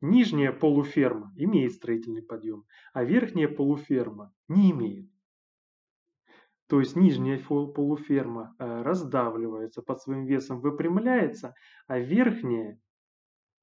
Нижняя 0.02 0.52
полуферма 0.52 1.32
имеет 1.36 1.74
строительный 1.74 2.24
подъем, 2.24 2.66
а 2.94 3.04
верхняя 3.04 3.48
полуферма 3.48 4.34
не 4.48 4.72
имеет. 4.72 5.10
То 6.68 6.80
есть 6.80 6.96
нижняя 6.96 7.40
полуферма 7.40 8.56
раздавливается 8.60 9.82
под 9.82 10.02
своим 10.02 10.26
весом, 10.26 10.62
выпрямляется, 10.62 11.56
а 11.88 12.00
верхняя, 12.00 12.80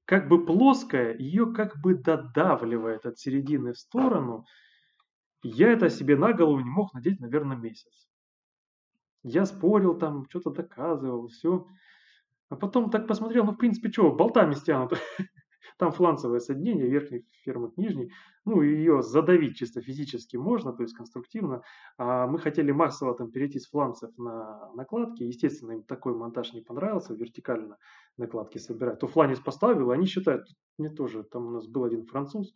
как 0.05 0.29
бы 0.29 0.45
плоская, 0.45 1.16
ее 1.16 1.53
как 1.55 1.81
бы 1.81 1.95
додавливает 1.95 3.07
от 3.07 3.19
середины 3.19 3.73
в 3.73 3.79
сторону, 3.79 4.45
я 5.42 5.72
это 5.72 5.90
себе 5.90 6.16
на 6.16 6.33
голову 6.33 6.61
не 6.61 6.70
мог 6.70 6.92
надеть, 6.94 7.20
наверное, 7.20 7.57
месяц. 7.57 8.09
Я 9.22 9.44
спорил 9.44 9.99
там, 9.99 10.27
что-то 10.29 10.51
доказывал, 10.51 11.29
все. 11.29 11.66
А 12.49 12.57
потом 12.57 12.90
так 12.90 13.09
посмотрел, 13.09 13.44
ну, 13.44 13.53
в 13.53 13.57
принципе, 13.57 13.90
что, 13.90 14.12
болтами 14.12 14.55
стянут. 14.55 14.92
Там 15.79 15.92
фланцевое 15.92 16.38
соединение, 16.38 16.88
верхний 16.88 17.27
фермы 17.42 17.70
к 17.70 17.77
нижней. 17.77 18.12
Ну, 18.44 18.62
ее 18.62 19.03
задавить 19.03 19.57
чисто 19.57 19.83
физически 19.83 20.37
можно, 20.37 20.72
то 20.72 20.83
есть 20.83 20.94
конструктивно. 20.94 21.62
А 21.99 22.27
мы 22.27 22.38
хотели 22.38 22.70
массово 22.70 23.14
там 23.14 23.31
перейти 23.31 23.59
с 23.59 23.68
фланцев 23.68 24.11
на 24.16 24.72
накладки. 24.75 25.25
Естественно, 25.25 25.72
им 25.72 25.83
такой 25.83 26.14
монтаж 26.14 26.55
не 26.55 26.62
понравился, 26.62 27.14
вертикально 27.14 27.77
накладки 28.16 28.59
собирать. 28.59 29.01
То 29.01 29.07
фланец 29.07 29.40
поставил, 29.40 29.90
они 29.90 30.07
считают, 30.07 30.46
мне 30.79 30.88
тоже, 30.88 31.25
там 31.25 31.46
у 31.46 31.51
нас 31.51 31.66
был 31.66 31.85
один 31.85 32.07
француз, 32.07 32.55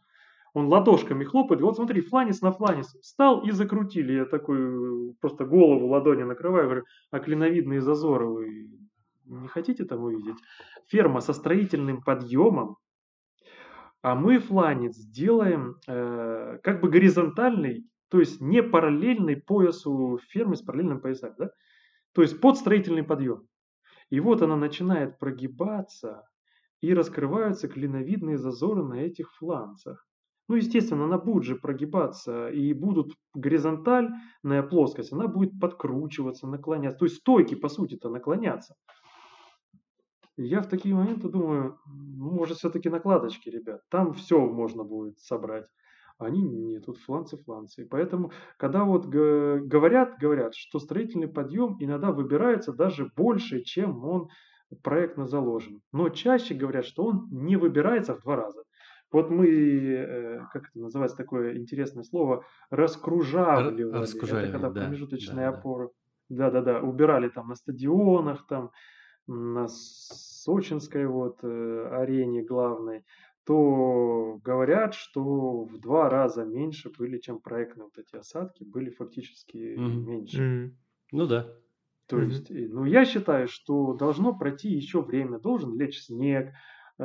он 0.54 0.66
ладошками 0.66 1.24
хлопает, 1.24 1.60
вот 1.60 1.76
смотри, 1.76 2.00
фланец 2.00 2.40
на 2.40 2.52
фланец 2.52 2.94
встал 3.00 3.42
и 3.44 3.50
закрутили. 3.52 4.14
Я 4.14 4.24
такой 4.24 5.14
просто 5.20 5.44
голову 5.44 5.86
ладони 5.86 6.22
накрываю, 6.22 6.64
говорю, 6.64 6.84
а 7.10 7.20
клиновидные 7.20 7.80
зазоры 7.80 8.26
вы 8.26 8.70
не 9.26 9.48
хотите 9.48 9.84
там 9.84 10.02
увидеть? 10.02 10.36
Ферма 10.88 11.20
со 11.20 11.32
строительным 11.32 12.02
подъемом, 12.02 12.76
а 14.02 14.14
мы 14.14 14.38
фланец 14.38 14.96
делаем 14.96 15.76
э, 15.86 16.58
как 16.62 16.80
бы 16.80 16.88
горизонтальный, 16.88 17.86
то 18.08 18.18
есть 18.18 18.40
не 18.40 18.62
параллельный 18.62 19.36
поясу 19.36 20.18
фермы 20.30 20.56
с 20.56 20.62
параллельным 20.62 21.00
поясами, 21.00 21.34
да? 21.38 21.50
То 22.12 22.22
есть 22.22 22.40
под 22.40 22.56
строительный 22.56 23.04
подъем. 23.04 23.46
И 24.08 24.18
вот 24.18 24.42
она 24.42 24.56
начинает 24.56 25.18
прогибаться, 25.20 26.24
и 26.80 26.94
раскрываются 26.94 27.68
клиновидные 27.68 28.38
зазоры 28.38 28.82
на 28.82 28.94
этих 28.94 29.32
фланцах 29.34 30.06
ну, 30.50 30.56
естественно, 30.56 31.04
она 31.04 31.16
будет 31.16 31.44
же 31.44 31.54
прогибаться, 31.54 32.48
и 32.48 32.72
будут 32.72 33.12
горизонтальная 33.34 34.64
плоскость, 34.68 35.12
она 35.12 35.28
будет 35.28 35.60
подкручиваться, 35.60 36.48
наклоняться. 36.48 36.98
То 36.98 37.04
есть 37.04 37.18
стойки, 37.18 37.54
по 37.54 37.68
сути-то, 37.68 38.10
наклоняться. 38.10 38.74
Я 40.36 40.60
в 40.60 40.66
такие 40.66 40.92
моменты 40.92 41.28
думаю, 41.28 41.78
ну, 41.86 42.32
может, 42.32 42.58
все-таки 42.58 42.88
накладочки, 42.90 43.48
ребят. 43.48 43.82
Там 43.90 44.12
все 44.12 44.44
можно 44.44 44.82
будет 44.82 45.20
собрать. 45.20 45.68
Они 46.18 46.42
нет, 46.42 46.86
тут 46.86 46.98
фланцы-фланцы. 46.98 47.86
Поэтому, 47.88 48.32
когда 48.56 48.82
вот 48.82 49.06
говорят, 49.06 50.18
говорят, 50.18 50.56
что 50.56 50.80
строительный 50.80 51.28
подъем 51.28 51.76
иногда 51.78 52.10
выбирается 52.10 52.72
даже 52.72 53.08
больше, 53.16 53.62
чем 53.62 54.04
он 54.04 54.30
проектно 54.82 55.28
заложен. 55.28 55.80
Но 55.92 56.08
чаще 56.08 56.54
говорят, 56.54 56.86
что 56.86 57.04
он 57.04 57.28
не 57.30 57.54
выбирается 57.54 58.16
в 58.16 58.22
два 58.22 58.34
раза. 58.34 58.64
Вот 59.12 59.30
мы, 59.30 59.48
э, 59.48 60.46
как 60.52 60.68
это 60.68 60.78
называется 60.78 61.16
такое 61.16 61.56
интересное 61.56 62.04
слово, 62.04 62.44
раскружавливали. 62.70 63.98
Раскружали, 63.98 64.48
это 64.48 64.52
когда 64.52 64.70
да, 64.70 64.80
промежуточные 64.82 65.50
да, 65.50 65.56
опоры. 65.56 65.90
Да-да-да, 66.28 66.80
убирали 66.80 67.28
там 67.28 67.48
на 67.48 67.56
стадионах, 67.56 68.46
там 68.46 68.70
на 69.26 69.66
сочинской 69.68 71.06
вот 71.06 71.40
э, 71.42 71.88
арене 71.90 72.42
главной, 72.42 73.04
то 73.44 74.38
говорят, 74.44 74.94
что 74.94 75.64
в 75.64 75.80
два 75.80 76.08
раза 76.08 76.44
меньше 76.44 76.90
были, 76.96 77.18
чем 77.18 77.40
проектные 77.40 77.86
вот 77.86 77.98
эти 77.98 78.16
осадки, 78.16 78.62
были 78.62 78.90
фактически 78.90 79.56
mm-hmm. 79.56 80.04
меньше. 80.04 80.42
Mm-hmm. 80.42 80.70
Ну 81.12 81.26
да. 81.26 81.48
То 82.06 82.18
mm-hmm. 82.18 82.24
есть, 82.26 82.50
ну 82.50 82.84
я 82.84 83.04
считаю, 83.04 83.48
что 83.48 83.94
должно 83.94 84.36
пройти 84.36 84.68
еще 84.68 85.02
время, 85.02 85.38
должен 85.38 85.76
лечь 85.78 86.00
снег, 86.00 86.52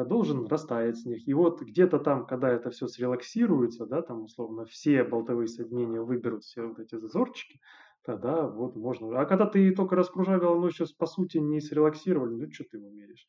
должен 0.03 0.45
растаять 0.47 0.97
снег. 0.97 1.21
И 1.25 1.34
вот 1.34 1.62
где-то 1.62 1.99
там, 1.99 2.25
когда 2.25 2.49
это 2.49 2.69
все 2.71 2.88
срелаксируется, 2.88 3.86
да, 3.86 4.01
там 4.01 4.23
условно 4.23 4.65
все 4.65 5.03
болтовые 5.03 5.47
соединения 5.47 6.01
выберут 6.01 6.43
все 6.43 6.67
вот 6.67 6.79
эти 6.79 6.97
зазорчики, 6.97 7.62
тогда 8.03 8.47
вот 8.47 8.75
можно. 8.75 9.19
А 9.19 9.25
когда 9.25 9.45
ты 9.45 9.73
только 9.73 9.95
раскружавил, 9.95 10.53
оно 10.53 10.69
сейчас 10.69 10.91
по 10.91 11.05
сути 11.05 11.38
не 11.38 11.62
срелаксировали, 11.62 12.34
ну 12.34 12.51
что 12.51 12.65
ты 12.69 12.77
его 12.77 12.89
меришь? 12.89 13.27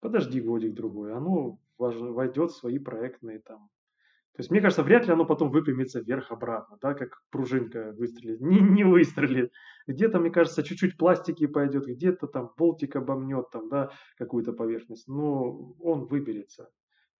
подожди 0.00 0.40
годик-другой, 0.40 1.12
оно 1.14 1.58
войдет 1.78 2.50
в 2.50 2.56
свои 2.56 2.78
проектные 2.78 3.40
там. 3.40 3.68
То 4.34 4.40
есть, 4.40 4.50
мне 4.50 4.60
кажется, 4.60 4.82
вряд 4.82 5.06
ли 5.06 5.12
оно 5.12 5.24
потом 5.24 5.50
выпрямится 5.50 6.00
вверх-обратно, 6.00 6.76
да, 6.80 6.94
как 6.94 7.22
пружинка 7.30 7.92
выстрелит. 7.96 8.40
Не, 8.42 8.60
не 8.60 8.84
выстрелит. 8.84 9.50
Где-то, 9.86 10.18
мне 10.18 10.30
кажется, 10.30 10.62
чуть-чуть 10.62 10.96
пластики 10.96 11.46
пойдет, 11.46 11.86
где-то 11.86 12.26
там 12.26 12.50
болтик 12.56 12.96
обомнет 12.96 13.50
там, 13.50 13.68
да, 13.68 13.90
какую-то 14.16 14.52
поверхность. 14.52 15.06
Но 15.06 15.74
он 15.80 16.06
выберется. 16.06 16.68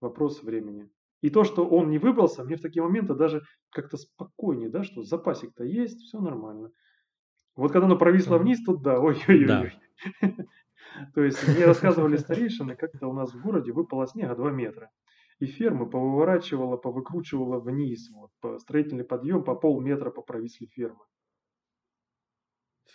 Вопрос 0.00 0.42
времени. 0.42 0.90
И 1.22 1.30
то, 1.30 1.44
что 1.44 1.66
он 1.66 1.90
не 1.90 1.98
выбрался, 1.98 2.44
мне 2.44 2.56
в 2.56 2.60
такие 2.60 2.82
моменты 2.82 3.14
даже 3.14 3.42
как-то 3.70 3.96
спокойнее, 3.96 4.68
да, 4.68 4.82
что 4.82 5.02
запасик-то 5.02 5.64
есть, 5.64 6.00
все 6.00 6.20
нормально. 6.20 6.70
Вот 7.54 7.72
когда 7.72 7.86
оно 7.86 7.96
провисло 7.96 8.36
вниз, 8.36 8.62
тут 8.64 8.82
да, 8.82 9.00
ой-ой-ой. 9.00 9.72
То 11.14 11.22
есть 11.22 11.46
мне 11.48 11.64
рассказывали 11.64 12.16
старейшины, 12.16 12.76
как-то 12.76 13.08
у 13.08 13.12
нас 13.12 13.32
в 13.32 13.40
городе 13.40 13.72
выпало 13.72 14.06
снега 14.06 14.34
2 14.34 14.50
метра. 14.50 14.90
И 15.38 15.46
ферма 15.46 15.86
повыворачивала, 15.86 16.76
повыкручивала 16.76 17.60
вниз. 17.60 18.10
Вот, 18.10 18.60
строительный 18.60 19.04
подъем 19.04 19.44
по 19.44 19.54
полметра 19.54 20.10
по 20.10 20.22
провисли 20.22 20.66
фермы. 20.66 21.04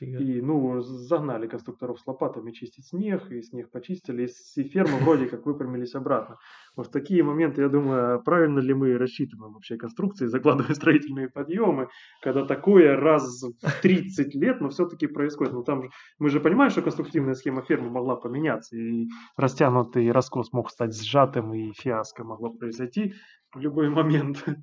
Фига. 0.01 0.17
И, 0.17 0.41
ну, 0.41 0.81
загнали 0.81 1.47
конструкторов 1.47 1.99
с 1.99 2.07
лопатами 2.07 2.51
чистить 2.51 2.87
снег, 2.87 3.31
и 3.31 3.41
снег 3.43 3.69
почистили, 3.69 4.27
и 4.55 4.63
фермы 4.63 4.97
вроде 4.97 5.27
как 5.27 5.45
выпрямились 5.45 5.93
обратно. 5.93 6.37
Вот 6.75 6.87
в 6.87 6.91
такие 6.91 7.23
моменты, 7.23 7.61
я 7.61 7.69
думаю, 7.69 8.21
правильно 8.23 8.59
ли 8.59 8.73
мы 8.73 8.97
рассчитываем 8.97 9.53
вообще 9.53 9.77
конструкции, 9.77 10.25
закладывая 10.25 10.73
строительные 10.75 11.29
подъемы, 11.29 11.89
когда 12.23 12.45
такое 12.45 12.95
раз 12.95 13.43
в 13.43 13.81
30 13.81 14.33
лет, 14.35 14.59
но 14.59 14.69
все-таки 14.69 15.05
происходит. 15.05 15.53
Ну, 15.53 15.63
там 15.63 15.83
же, 15.83 15.89
мы 16.17 16.29
же 16.29 16.39
понимаем, 16.39 16.71
что 16.71 16.81
конструктивная 16.81 17.35
схема 17.35 17.61
фермы 17.61 17.91
могла 17.91 18.15
поменяться, 18.15 18.75
и 18.75 19.07
растянутый 19.37 20.11
раскос 20.11 20.51
мог 20.51 20.71
стать 20.71 20.99
сжатым, 20.99 21.53
и 21.53 21.73
фиаско 21.73 22.23
могло 22.23 22.49
произойти 22.49 23.13
в 23.53 23.59
любой 23.59 23.89
момент. 23.89 24.43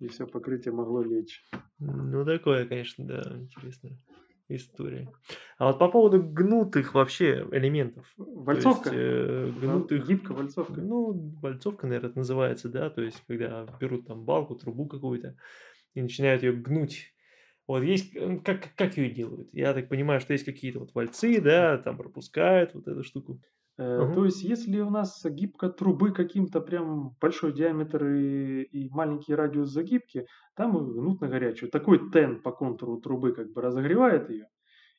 И 0.00 0.08
все 0.08 0.26
покрытие 0.26 0.74
могло 0.74 1.00
лечь. 1.00 1.40
Ну, 1.78 2.24
такое, 2.24 2.66
конечно, 2.66 3.06
да, 3.06 3.22
интересно 3.38 3.90
история. 4.48 5.10
А 5.58 5.66
вот 5.66 5.78
по 5.78 5.88
поводу 5.88 6.22
гнутых 6.22 6.94
вообще 6.94 7.46
элементов. 7.50 8.12
Вальцовка? 8.16 8.90
То 8.90 8.96
есть, 8.96 9.56
э, 9.56 9.60
гнутых... 9.60 10.06
Гибкая 10.06 10.36
вальцовка. 10.36 10.80
Ну, 10.80 11.34
вальцовка, 11.40 11.86
наверное, 11.86 12.10
это 12.10 12.18
называется, 12.18 12.68
да, 12.68 12.90
то 12.90 13.02
есть 13.02 13.22
когда 13.26 13.66
берут 13.80 14.06
там 14.06 14.24
балку, 14.24 14.54
трубу 14.54 14.86
какую-то 14.86 15.36
и 15.94 16.02
начинают 16.02 16.42
ее 16.42 16.52
гнуть. 16.52 17.14
Вот 17.66 17.82
есть, 17.82 18.12
как, 18.44 18.74
как 18.74 18.96
ее 18.98 19.08
делают? 19.10 19.48
Я 19.52 19.72
так 19.72 19.88
понимаю, 19.88 20.20
что 20.20 20.34
есть 20.34 20.44
какие-то 20.44 20.80
вот 20.80 20.94
вальцы, 20.94 21.40
да, 21.40 21.78
там 21.78 21.96
пропускают 21.96 22.74
вот 22.74 22.86
эту 22.86 23.02
штуку. 23.02 23.40
Угу. 23.76 24.14
То 24.14 24.24
есть, 24.24 24.42
если 24.42 24.80
у 24.80 24.90
нас 24.90 25.24
гибка 25.24 25.68
трубы 25.68 26.12
каким-то 26.12 26.60
прям 26.60 27.16
большой 27.20 27.52
диаметр 27.52 28.06
и, 28.06 28.62
и 28.62 28.88
маленький 28.90 29.34
радиус 29.34 29.68
загибки, 29.68 30.26
там 30.54 30.72
гнут 30.72 31.20
на 31.20 31.28
горячую. 31.28 31.70
Такой 31.70 32.10
тен 32.12 32.40
по 32.40 32.52
контуру 32.52 33.00
трубы 33.00 33.32
как 33.32 33.52
бы 33.52 33.60
разогревает 33.62 34.30
ее, 34.30 34.46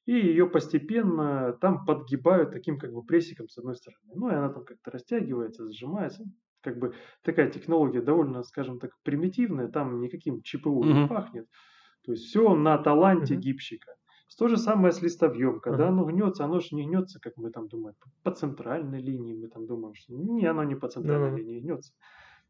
и 0.06 0.14
ее 0.14 0.50
постепенно 0.50 1.54
там 1.62 1.86
подгибают 1.86 2.52
таким 2.52 2.78
как 2.78 2.92
бы 2.92 3.02
прессиком 3.04 3.48
с 3.48 3.58
одной 3.58 3.76
стороны. 3.76 4.12
Ну 4.14 4.30
и 4.30 4.34
она 4.34 4.50
там 4.50 4.66
как-то 4.66 4.92
растягивается, 4.92 5.72
сжимается. 5.72 6.26
Как 6.62 6.78
бы 6.78 6.94
такая 7.24 7.50
технология 7.50 8.02
довольно, 8.02 8.44
скажем 8.44 8.80
так, 8.80 8.92
примитивная, 9.04 9.70
там 9.70 10.02
никаким 10.02 10.42
ЧПУ 10.42 10.80
угу. 10.80 10.86
не 10.86 11.08
пахнет. 11.08 11.48
То 12.04 12.12
есть 12.12 12.26
все 12.26 12.56
на 12.56 12.78
таланте 12.78 13.36
угу. 13.36 13.42
гибщика. 13.42 13.96
То 14.38 14.48
же 14.48 14.58
самое 14.58 14.91
с 14.91 15.02
листовьем. 15.02 15.60
Когда 15.60 15.86
uh-huh. 15.86 15.89
оно 15.89 16.06
гнется, 16.06 16.43
оно 16.43 16.60
же 16.60 16.76
не 16.76 16.86
гнется, 16.86 17.19
как 17.19 17.34
мы 17.38 17.52
там 17.52 17.67
думаем, 17.67 17.95
по 18.24 18.32
центральной 18.32 19.02
линии. 19.02 19.34
Мы 19.34 19.48
там 19.48 19.65
думаем, 19.65 19.95
что 19.95 20.13
не, 20.13 20.45
оно 20.45 20.63
не 20.63 20.76
по 20.76 20.89
центральной 20.89 21.32
uh-huh. 21.32 21.38
линии 21.38 21.60
гнется. 21.62 21.93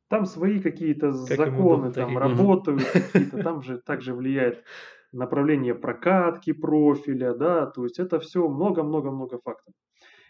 Там 0.08 0.26
свои 0.26 0.60
какие-то 0.60 1.12
как 1.12 1.38
законы 1.38 1.92
там 1.92 2.18
работают, 2.18 2.84
какие-то, 2.84 3.42
там 3.42 3.62
же 3.62 3.78
также 3.86 4.14
влияет 4.14 4.64
направление 5.12 5.74
прокатки 5.74 6.54
профиля, 6.54 7.34
да, 7.34 7.66
то 7.66 7.84
есть 7.84 8.00
это 8.00 8.20
все 8.20 8.48
много-много-много 8.48 9.40
факторов. 9.40 9.76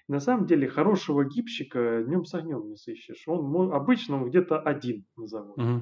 На 0.07 0.19
самом 0.19 0.45
деле 0.45 0.67
хорошего 0.67 1.25
гибщика 1.25 2.03
днем 2.03 2.25
с 2.25 2.33
огнем 2.35 2.67
не 2.67 2.77
сыщешь. 2.77 3.23
Он 3.27 3.73
обычно 3.73 4.17
он 4.17 4.29
где-то 4.29 4.59
один 4.59 5.05
на 5.17 5.27
заводе. 5.27 5.61
Угу. 5.61 5.81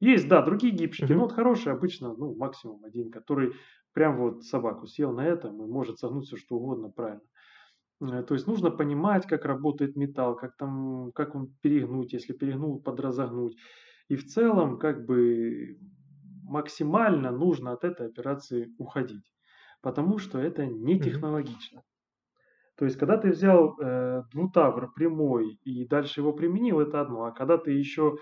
Есть, 0.00 0.28
да, 0.28 0.42
другие 0.42 0.74
гибщики, 0.74 1.12
угу. 1.12 1.14
но 1.14 1.20
вот 1.20 1.32
хороший 1.32 1.72
обычно, 1.72 2.14
ну, 2.14 2.34
максимум 2.34 2.84
один, 2.84 3.10
который 3.10 3.52
прям 3.96 4.18
вот 4.18 4.44
собаку 4.44 4.86
съел 4.86 5.12
на 5.12 5.26
этом 5.26 5.62
и 5.62 5.66
может 5.66 5.98
согнуть 5.98 6.26
все 6.26 6.36
что 6.36 6.56
угодно 6.56 6.90
правильно. 6.90 7.22
Э, 8.02 8.22
то 8.22 8.34
есть 8.34 8.46
нужно 8.46 8.70
понимать, 8.70 9.26
как 9.26 9.46
работает 9.46 9.96
металл, 9.96 10.36
как, 10.36 10.54
там, 10.58 11.12
как 11.14 11.34
он 11.34 11.48
перегнуть, 11.62 12.12
если 12.12 12.34
перегнул, 12.34 12.78
подразогнуть. 12.78 13.56
И 14.08 14.16
в 14.16 14.26
целом, 14.26 14.78
как 14.78 15.06
бы 15.06 15.78
максимально 16.42 17.30
нужно 17.30 17.72
от 17.72 17.84
этой 17.84 18.08
операции 18.08 18.70
уходить, 18.76 19.24
потому 19.80 20.18
что 20.18 20.38
это 20.38 20.66
не 20.66 21.00
технологично. 21.00 21.82
То 22.76 22.84
есть, 22.84 22.98
когда 22.98 23.16
ты 23.16 23.30
взял 23.30 23.80
э, 23.80 24.24
двутавр 24.30 24.92
прямой 24.92 25.58
и 25.64 25.86
дальше 25.86 26.20
его 26.20 26.34
применил, 26.34 26.80
это 26.80 27.00
одно. 27.00 27.24
А 27.24 27.32
когда 27.32 27.56
ты 27.56 27.70
еще 27.70 28.18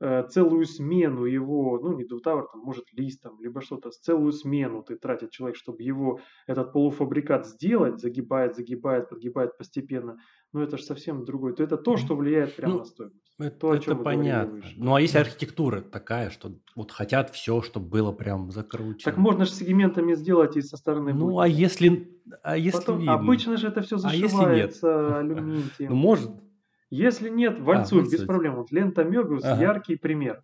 целую 0.00 0.64
смену 0.64 1.24
его, 1.24 1.78
ну 1.82 1.96
не 1.96 2.04
двутавр, 2.04 2.46
там, 2.52 2.60
может 2.62 2.84
лист, 2.92 3.22
там, 3.22 3.40
либо 3.40 3.60
что-то, 3.60 3.90
целую 3.90 4.32
смену 4.32 4.82
ты 4.82 4.96
тратит 4.96 5.30
человек, 5.30 5.56
чтобы 5.56 5.82
его, 5.82 6.20
этот 6.46 6.72
полуфабрикат 6.72 7.46
сделать, 7.46 8.00
загибает, 8.00 8.54
загибает, 8.54 9.08
подгибает 9.08 9.58
постепенно, 9.58 10.18
но 10.52 10.62
это 10.62 10.78
же 10.78 10.84
совсем 10.84 11.24
другое. 11.24 11.52
То 11.52 11.62
это 11.62 11.76
то, 11.76 11.96
что 11.96 12.16
влияет 12.16 12.54
прямо 12.56 12.74
ну, 12.74 12.78
на 12.80 12.84
стоимость. 12.84 13.28
Это, 13.38 13.56
то, 13.56 13.74
это 13.74 13.94
понятно. 13.94 14.62
Ну 14.76 14.94
а 14.94 15.00
если 15.00 15.18
архитектура 15.18 15.80
такая, 15.80 16.30
что 16.30 16.52
вот 16.74 16.90
хотят 16.90 17.30
все, 17.30 17.62
чтобы 17.62 17.88
было 17.88 18.12
прям 18.12 18.50
закручено. 18.50 19.12
Так 19.12 19.16
можно 19.16 19.44
же 19.44 19.52
сегментами 19.52 20.14
сделать 20.14 20.56
и 20.56 20.62
со 20.62 20.76
стороны. 20.76 21.12
Ну 21.12 21.26
будет. 21.26 21.42
а 21.42 21.48
если, 21.48 22.20
а 22.42 22.56
если 22.56 22.78
Потом, 22.78 22.98
видно? 22.98 23.14
Обычно 23.14 23.56
же 23.56 23.68
это 23.68 23.82
все 23.82 23.98
зашивается 23.98 25.16
а 25.16 25.18
алюминием. 25.20 25.70
Ну 25.80 25.94
может, 25.94 26.30
если 26.90 27.28
нет, 27.28 27.58
вальцуй, 27.60 28.02
а, 28.02 28.04
без 28.04 28.24
проблем. 28.24 28.56
Вот 28.56 28.70
лента 28.72 29.04
Мебиус 29.04 29.44
ага. 29.44 29.60
яркий 29.60 29.96
пример. 29.96 30.42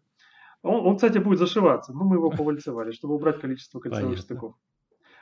Он, 0.63 0.87
он, 0.87 0.97
кстати, 0.97 1.19
будет 1.19 1.39
зашиваться, 1.39 1.93
но 1.93 2.05
мы 2.05 2.17
его 2.17 2.31
повальцевали, 2.37 2.91
чтобы 2.93 3.15
убрать 3.15 3.41
количество 3.41 3.81
кольцевых 3.81 4.05
Понятно. 4.05 4.23
стыков. 4.23 4.55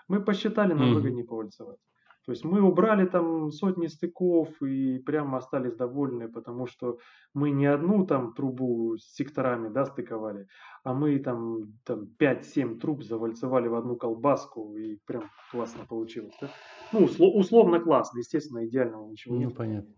Мы 0.09 0.23
посчитали, 0.23 0.73
намного 0.73 1.09
mm. 1.09 1.13
не 1.13 1.23
повальцевать. 1.23 1.79
То 2.25 2.31
есть 2.31 2.45
мы 2.45 2.63
убрали 2.63 3.05
там 3.05 3.51
сотни 3.51 3.89
стыков 3.89 4.63
и 4.63 4.99
прямо 4.99 5.39
остались 5.39 5.75
довольны, 5.75 6.29
потому 6.29 6.67
что 6.67 6.99
мы 7.35 7.51
не 7.51 7.67
одну 7.67 8.07
там 8.07 8.33
трубу 8.33 8.97
с 8.97 9.13
секторами 9.13 9.69
да, 9.69 9.87
стыковали, 9.87 10.47
а 10.85 10.95
мы 10.95 11.19
там, 11.19 11.73
там 11.85 12.07
5-7 12.21 12.79
труб 12.79 13.03
завальцевали 13.03 13.67
в 13.67 13.75
одну 13.75 13.97
колбаску 13.97 14.77
и 14.77 14.99
прям 15.05 15.25
классно 15.51 15.85
получилось. 15.85 16.35
Да? 16.41 16.49
Ну, 16.93 17.07
условно 17.07 17.81
классно, 17.81 18.19
естественно, 18.19 18.65
идеального 18.67 19.09
ничего 19.09 19.35
ну, 19.35 19.41
нет. 19.41 19.57
Понятно. 19.57 19.93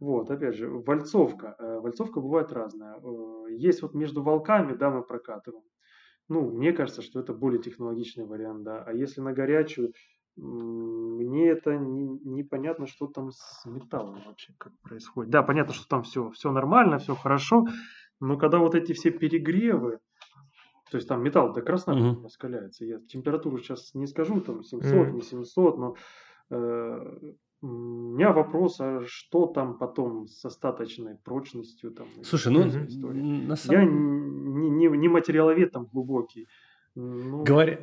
Вот, 0.00 0.30
опять 0.30 0.56
же, 0.56 0.68
вальцовка. 0.68 1.54
Э, 1.58 1.78
вальцовка 1.78 2.20
бывает 2.20 2.52
разная. 2.52 2.96
Э, 2.96 3.52
есть 3.52 3.82
вот 3.82 3.94
между 3.94 4.22
волками, 4.22 4.74
да, 4.74 4.90
мы 4.90 5.02
прокатываем. 5.02 5.64
Ну, 6.28 6.50
мне 6.50 6.72
кажется, 6.72 7.02
что 7.02 7.20
это 7.20 7.34
более 7.34 7.60
технологичный 7.60 8.24
вариант, 8.24 8.62
да. 8.62 8.82
А 8.82 8.92
если 8.94 9.20
на 9.20 9.32
горячую, 9.32 9.92
мне 10.36 11.48
это 11.48 11.76
не, 11.76 12.08
непонятно, 12.24 12.86
что 12.86 13.08
там 13.08 13.30
с 13.30 13.64
металлом 13.66 14.22
вообще 14.24 14.54
как 14.56 14.72
происходит. 14.80 15.30
Да, 15.30 15.42
понятно, 15.42 15.74
что 15.74 15.86
там 15.86 16.02
все, 16.02 16.30
все 16.30 16.50
нормально, 16.50 16.98
все 16.98 17.14
хорошо, 17.14 17.66
но 18.20 18.38
когда 18.38 18.58
вот 18.58 18.74
эти 18.74 18.92
все 18.92 19.10
перегревы, 19.10 19.98
то 20.90 20.96
есть 20.96 21.08
там 21.08 21.22
металл 21.22 21.52
до 21.52 21.62
красна 21.62 21.94
угу. 21.94 22.24
раскаляется. 22.24 22.84
Я 22.84 23.00
температуру 23.00 23.58
сейчас 23.58 23.94
не 23.94 24.06
скажу, 24.06 24.40
там 24.40 24.62
700, 24.62 25.08
угу. 25.08 25.16
не 25.16 25.22
700, 25.22 25.78
но 25.78 25.94
э, 26.50 27.32
у 27.62 27.66
меня 27.66 28.32
вопрос, 28.32 28.80
а 28.80 29.02
что 29.06 29.46
там 29.46 29.76
потом 29.76 30.26
с 30.26 30.44
остаточной 30.44 31.16
прочностью? 31.16 31.90
Там, 31.90 32.06
Слушай, 32.22 32.52
ну, 32.52 32.64
на 32.64 33.56
самом... 33.56 33.80
Я 33.80 33.84
не, 33.84 34.70
не, 34.70 34.96
не 34.96 35.08
материаловед 35.08 35.72
там 35.72 35.86
глубокий. 35.86 36.48
Ну, 36.94 37.44
Говоря... 37.44 37.78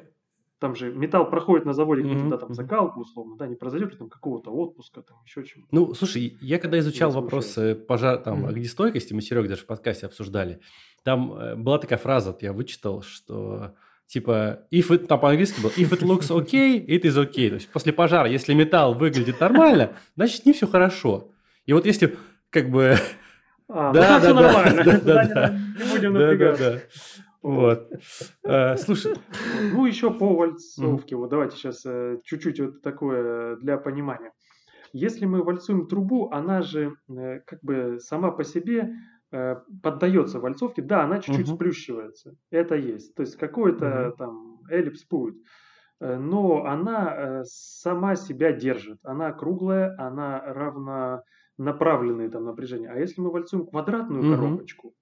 Там 0.60 0.76
же 0.76 0.92
металл 0.92 1.30
проходит 1.30 1.66
на 1.66 1.74
заводе 1.74 2.02
mm-hmm. 2.02 2.14
какую-то 2.16 2.38
там 2.40 2.54
закалку, 2.56 3.02
условно, 3.02 3.36
да, 3.38 3.46
не 3.46 3.56
произойдет 3.56 3.92
ли 3.92 3.98
там 3.98 4.10
какого-то 4.10 4.50
отпуска, 4.50 5.04
там 5.04 5.18
еще 5.24 5.44
чего-то. 5.44 5.68
Ну, 5.72 5.94
слушай, 5.94 6.36
я 6.42 6.58
когда 6.58 6.80
изучал 6.80 7.12
вопросы 7.12 7.76
пожар, 7.76 8.18
там, 8.18 8.44
mm-hmm. 8.44 8.50
огнестойкости, 8.50 9.14
мы 9.14 9.22
Серега 9.22 9.50
даже 9.50 9.62
в 9.62 9.68
подкасте 9.68 10.08
обсуждали, 10.08 10.60
там 11.04 11.32
э, 11.34 11.56
была 11.56 11.78
такая 11.78 12.00
фраза, 12.00 12.36
я 12.42 12.54
вычитал, 12.54 13.04
что 13.04 13.76
типа, 14.08 14.62
if 14.72 14.90
it, 14.90 15.08
там 15.08 15.20
по-английски 15.20 15.62
было, 15.62 15.72
if 15.72 15.90
it 15.90 16.02
looks 16.02 16.30
okay, 16.30 16.84
it 16.86 17.04
is 17.04 17.16
okay. 17.18 17.50
То 17.50 17.56
есть 17.56 17.70
после 17.70 17.94
пожара, 17.94 18.28
если 18.28 18.54
металл 18.54 18.94
выглядит 18.94 19.40
нормально, 19.40 19.94
значит 20.16 20.46
не 20.46 20.54
все 20.54 20.68
хорошо. 20.68 21.32
И 21.66 21.74
вот 21.74 21.86
если 21.86 22.18
как 22.50 22.70
бы... 22.70 22.96
А, 23.70 23.92
да, 23.92 24.20
да, 24.20 24.34
да, 24.34 24.42
нормально. 24.42 24.84
Да, 24.84 25.00
да, 25.00 25.26
да, 25.26 25.60
не 25.78 25.92
будем 25.92 26.14
напрягаться. 26.14 26.64
Да, 26.64 26.72
да, 26.72 26.80
да. 26.80 26.82
Вот. 27.42 27.92
А, 28.46 28.78
слушай. 28.78 29.14
Ну, 29.74 29.86
еще 29.86 30.12
по 30.12 30.36
вальцовке. 30.36 31.16
Вот 31.16 31.30
давайте 31.30 31.58
сейчас 31.58 31.86
э, 31.86 32.18
чуть-чуть 32.24 32.60
вот 32.60 32.82
такое 32.82 33.58
для 33.58 33.78
понимания. 33.78 34.32
Если 34.94 35.26
мы 35.26 35.44
вальцуем 35.44 35.88
трубу, 35.88 36.30
она 36.32 36.62
же 36.62 36.94
э, 37.10 37.40
как 37.46 37.60
бы 37.62 38.00
сама 38.00 38.32
по 38.32 38.44
себе 38.44 38.80
э, 38.80 38.90
поддается 39.30 40.40
вальцовке. 40.40 40.82
Да, 40.82 41.04
она 41.04 41.20
чуть-чуть 41.20 41.48
угу. 41.48 41.56
сплющивается. 41.56 42.36
Это 42.50 42.76
есть. 42.76 43.16
То 43.16 43.22
есть 43.22 43.36
какой-то 43.36 44.10
угу. 44.10 44.18
там 44.18 44.60
эллипс 44.70 45.06
будет. 45.08 45.36
Э, 46.00 46.18
но 46.18 46.66
она 46.66 47.44
сама 47.46 48.16
себя 48.16 48.52
держит. 48.52 49.00
Она 49.04 49.32
круглая, 49.32 49.96
она 49.98 50.40
равнонаправленные 51.58 52.30
там 52.30 52.46
напряжения. 52.46 52.90
А 52.90 52.98
если 52.98 53.22
мы 53.22 53.32
вальцуем 53.32 53.66
квадратную 53.66 54.24
угу. 54.24 54.36
коробочку, 54.36 54.94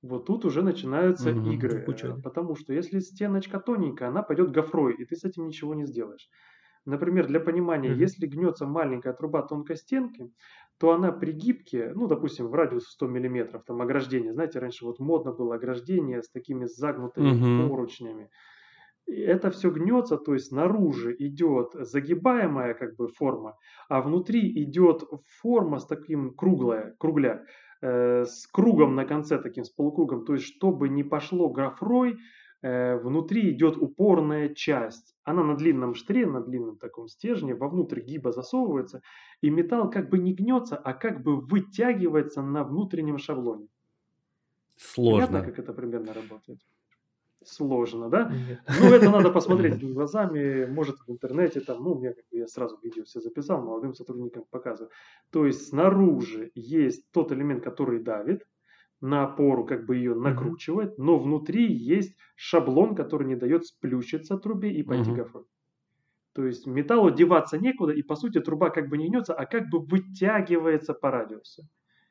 вот 0.00 0.26
тут 0.26 0.44
уже 0.44 0.62
начинаются 0.62 1.30
угу, 1.30 1.50
игры. 1.50 1.82
Куча. 1.82 2.14
Потому 2.22 2.56
что 2.56 2.72
если 2.72 3.00
стеночка 3.00 3.58
тоненькая, 3.58 4.08
она 4.08 4.22
пойдет 4.22 4.52
гофрой, 4.52 4.94
и 4.94 5.04
ты 5.04 5.16
с 5.16 5.24
этим 5.24 5.46
ничего 5.46 5.74
не 5.74 5.84
сделаешь. 5.84 6.28
Например, 6.84 7.26
для 7.26 7.38
понимания, 7.38 7.90
mm-hmm. 7.90 7.98
если 8.00 8.26
гнется 8.26 8.64
маленькая 8.64 9.12
труба 9.12 9.42
тонкой 9.42 9.76
стенки, 9.76 10.30
то 10.78 10.92
она 10.92 11.10
при 11.10 11.32
гибке, 11.32 11.92
ну, 11.94 12.06
допустим, 12.06 12.48
в 12.48 12.54
радиус 12.54 12.84
100 12.90 13.06
миллиметров, 13.08 13.64
там 13.66 13.82
ограждение, 13.82 14.32
знаете, 14.32 14.60
раньше 14.60 14.84
вот 14.84 15.00
модно 15.00 15.32
было 15.32 15.56
ограждение 15.56 16.22
с 16.22 16.30
такими 16.30 16.66
загнутыми 16.66 17.30
mm-hmm. 17.30 17.68
поручнями. 17.68 18.30
Это 19.06 19.50
все 19.50 19.70
гнется, 19.70 20.18
то 20.18 20.34
есть 20.34 20.48
снаружи 20.48 21.16
идет 21.18 21.70
загибаемая 21.72 22.74
как 22.74 22.94
бы 22.96 23.08
форма, 23.08 23.56
а 23.88 24.02
внутри 24.02 24.52
идет 24.62 25.02
форма 25.40 25.78
с 25.78 25.86
таким 25.86 26.34
круглая, 26.34 26.94
кругля, 26.98 27.44
э, 27.80 28.24
с 28.24 28.46
кругом 28.46 28.94
на 28.94 29.06
конце 29.06 29.38
таким, 29.38 29.64
с 29.64 29.70
полукругом. 29.70 30.24
То 30.26 30.34
есть, 30.34 30.44
чтобы 30.44 30.90
не 30.90 31.04
пошло 31.04 31.48
графрой, 31.48 32.18
внутри 32.62 33.50
идет 33.50 33.76
упорная 33.76 34.54
часть. 34.54 35.14
Она 35.24 35.44
на 35.44 35.56
длинном 35.56 35.94
штре, 35.94 36.26
на 36.26 36.40
длинном 36.40 36.76
таком 36.76 37.08
стержне, 37.08 37.54
вовнутрь 37.54 38.00
гиба 38.00 38.32
засовывается, 38.32 39.02
и 39.40 39.50
металл 39.50 39.90
как 39.90 40.10
бы 40.10 40.18
не 40.18 40.34
гнется, 40.34 40.76
а 40.76 40.92
как 40.94 41.22
бы 41.22 41.40
вытягивается 41.40 42.42
на 42.42 42.64
внутреннем 42.64 43.18
шаблоне. 43.18 43.68
Сложно. 44.76 45.26
Понятно, 45.26 45.50
как 45.50 45.58
это 45.58 45.72
примерно 45.72 46.14
работает? 46.14 46.60
Сложно, 47.44 48.08
да? 48.08 48.32
Нет. 48.48 48.60
Ну, 48.80 48.92
это 48.92 49.10
надо 49.10 49.30
посмотреть 49.30 49.80
глазами, 49.94 50.66
может, 50.66 50.96
в 51.06 51.10
интернете, 51.10 51.60
там, 51.60 51.82
ну, 51.82 52.00
я, 52.02 52.12
как 52.12 52.24
бы, 52.30 52.38
я 52.38 52.48
сразу 52.48 52.78
видео 52.82 53.04
все 53.04 53.20
записал, 53.20 53.62
молодым 53.62 53.94
сотрудникам 53.94 54.44
показываю. 54.50 54.90
То 55.30 55.46
есть, 55.46 55.68
снаружи 55.68 56.50
есть 56.54 57.10
тот 57.12 57.32
элемент, 57.32 57.62
который 57.62 58.00
давит, 58.00 58.44
на 59.00 59.24
опору 59.24 59.64
как 59.64 59.86
бы 59.86 59.96
ее 59.96 60.14
накручивает, 60.14 60.98
но 60.98 61.18
внутри 61.18 61.72
есть 61.72 62.16
шаблон, 62.36 62.94
который 62.94 63.26
не 63.26 63.36
дает 63.36 63.66
сплющиться 63.66 64.38
трубе 64.38 64.72
и 64.72 64.82
пойти 64.82 65.12
гофрой. 65.12 65.44
То 66.34 66.46
есть 66.46 66.66
металлу 66.66 67.10
деваться 67.10 67.58
некуда, 67.58 67.92
и 67.92 68.02
по 68.02 68.14
сути 68.14 68.40
труба 68.40 68.70
как 68.70 68.88
бы 68.88 68.96
не 68.96 69.08
гнется, 69.08 69.34
а 69.34 69.44
как 69.44 69.68
бы 69.70 69.80
вытягивается 69.80 70.94
по 70.94 71.10
радиусу. 71.10 71.64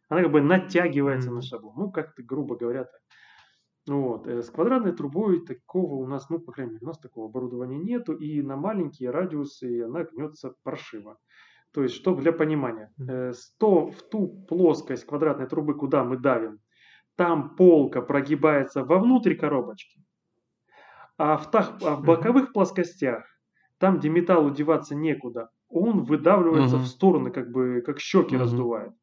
Она 0.09 0.23
как 0.23 0.31
бы 0.31 0.41
натягивается 0.41 1.29
mm-hmm. 1.29 1.35
на 1.35 1.41
шаблон. 1.41 1.73
Ну, 1.77 1.91
как-то 1.91 2.23
грубо 2.23 2.55
говоря 2.55 2.85
так. 2.85 3.01
Вот. 3.87 4.27
Э, 4.27 4.41
с 4.41 4.49
квадратной 4.49 4.91
трубой 4.93 5.45
такого 5.45 5.95
у 5.95 6.07
нас, 6.07 6.29
ну, 6.29 6.39
по 6.39 6.51
крайней 6.51 6.73
мере, 6.73 6.85
у 6.85 6.87
нас 6.87 6.99
такого 6.99 7.27
оборудования 7.27 7.77
нету, 7.77 8.13
и 8.13 8.41
на 8.41 8.55
маленькие 8.57 9.11
радиусы 9.11 9.83
она 9.83 10.03
гнется 10.03 10.55
паршиво. 10.63 11.17
То 11.73 11.83
есть, 11.83 11.95
чтобы 11.95 12.21
для 12.21 12.31
понимания, 12.31 12.91
mm-hmm. 12.99 13.33
то, 13.59 13.91
в 13.91 14.01
ту 14.03 14.27
плоскость 14.47 15.05
квадратной 15.05 15.47
трубы, 15.47 15.73
куда 15.73 16.03
мы 16.03 16.17
давим, 16.17 16.59
там 17.17 17.55
полка 17.55 18.01
прогибается 18.01 18.83
вовнутрь 18.83 19.35
коробочки, 19.35 20.03
а 21.17 21.37
в, 21.37 21.49
тах, 21.49 21.73
а 21.83 21.95
в 21.95 22.03
боковых 22.03 22.53
плоскостях, 22.53 23.25
там, 23.79 23.97
где 23.97 24.07
металлу 24.07 24.51
деваться 24.51 24.95
некуда, 24.95 25.49
он 25.67 26.03
выдавливается 26.03 26.77
uh-huh. 26.77 26.83
в 26.83 26.87
стороны, 26.87 27.31
как 27.31 27.51
бы 27.51 27.81
как 27.85 27.99
щеки 27.99 28.35
uh-huh. 28.35 28.39
раздувает. 28.39 28.93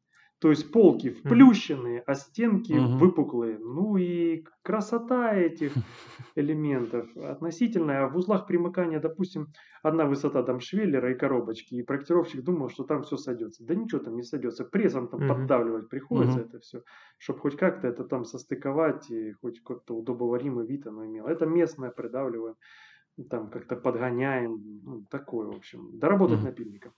То 0.45 0.51
есть 0.51 0.71
полки 0.71 1.09
вплющенные, 1.09 2.03
а 2.05 2.13
стенки 2.13 2.73
угу. 2.73 2.97
выпуклые. 2.99 3.57
Ну 3.57 3.97
и 3.97 4.45
красота 4.61 5.33
этих 5.33 5.73
элементов 6.35 7.07
относительная. 7.17 8.07
В 8.07 8.15
узлах 8.15 8.45
примыкания, 8.45 8.99
допустим, 8.99 9.47
одна 9.81 10.05
высота 10.05 10.43
там 10.43 10.59
швеллера 10.59 11.11
и 11.11 11.15
коробочки, 11.15 11.73
и 11.73 11.81
проектировщик 11.81 12.43
думал, 12.43 12.69
что 12.69 12.83
там 12.83 13.01
все 13.01 13.17
сойдется. 13.17 13.65
Да 13.65 13.73
ничего 13.73 13.99
там 14.01 14.15
не 14.15 14.21
сойдется. 14.21 14.65
Прессом 14.65 15.07
там 15.07 15.21
угу. 15.21 15.29
поддавливать 15.29 15.89
приходится 15.89 16.41
угу. 16.41 16.47
это 16.47 16.59
все, 16.59 16.83
чтобы 17.17 17.39
хоть 17.39 17.57
как-то 17.57 17.87
это 17.87 18.03
там 18.03 18.23
состыковать 18.23 19.09
и 19.09 19.31
хоть 19.31 19.63
как-то 19.63 19.95
удобоваримый 19.95 20.67
вид 20.67 20.85
оно 20.85 21.07
имело. 21.07 21.27
Это 21.27 21.47
местное 21.47 21.89
придавливаем, 21.89 22.53
там 23.31 23.49
как-то 23.49 23.77
подгоняем. 23.77 24.61
Ну, 24.83 25.05
такое, 25.09 25.47
в 25.47 25.55
общем. 25.55 25.97
Доработать 25.97 26.37
угу. 26.37 26.45
напильником. 26.45 26.93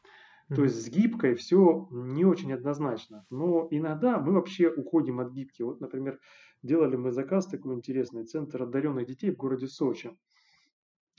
То 0.56 0.64
есть 0.64 0.82
с 0.82 0.90
гибкой 0.90 1.36
все 1.36 1.88
не 1.92 2.24
очень 2.24 2.54
однозначно. 2.54 3.26
Но 3.30 3.68
иногда 3.70 4.18
мы 4.18 4.34
вообще 4.34 4.70
уходим 4.70 5.20
от 5.20 5.32
гибки. 5.32 5.62
Вот, 5.62 5.82
например, 5.82 6.20
делали 6.64 6.96
мы 6.96 7.12
заказ 7.12 7.48
такой 7.48 7.76
интересный, 7.76 8.26
центр 8.26 8.64
одаренных 8.64 9.06
детей 9.08 9.32
в 9.32 9.36
городе 9.36 9.68
Сочи. 9.68 10.12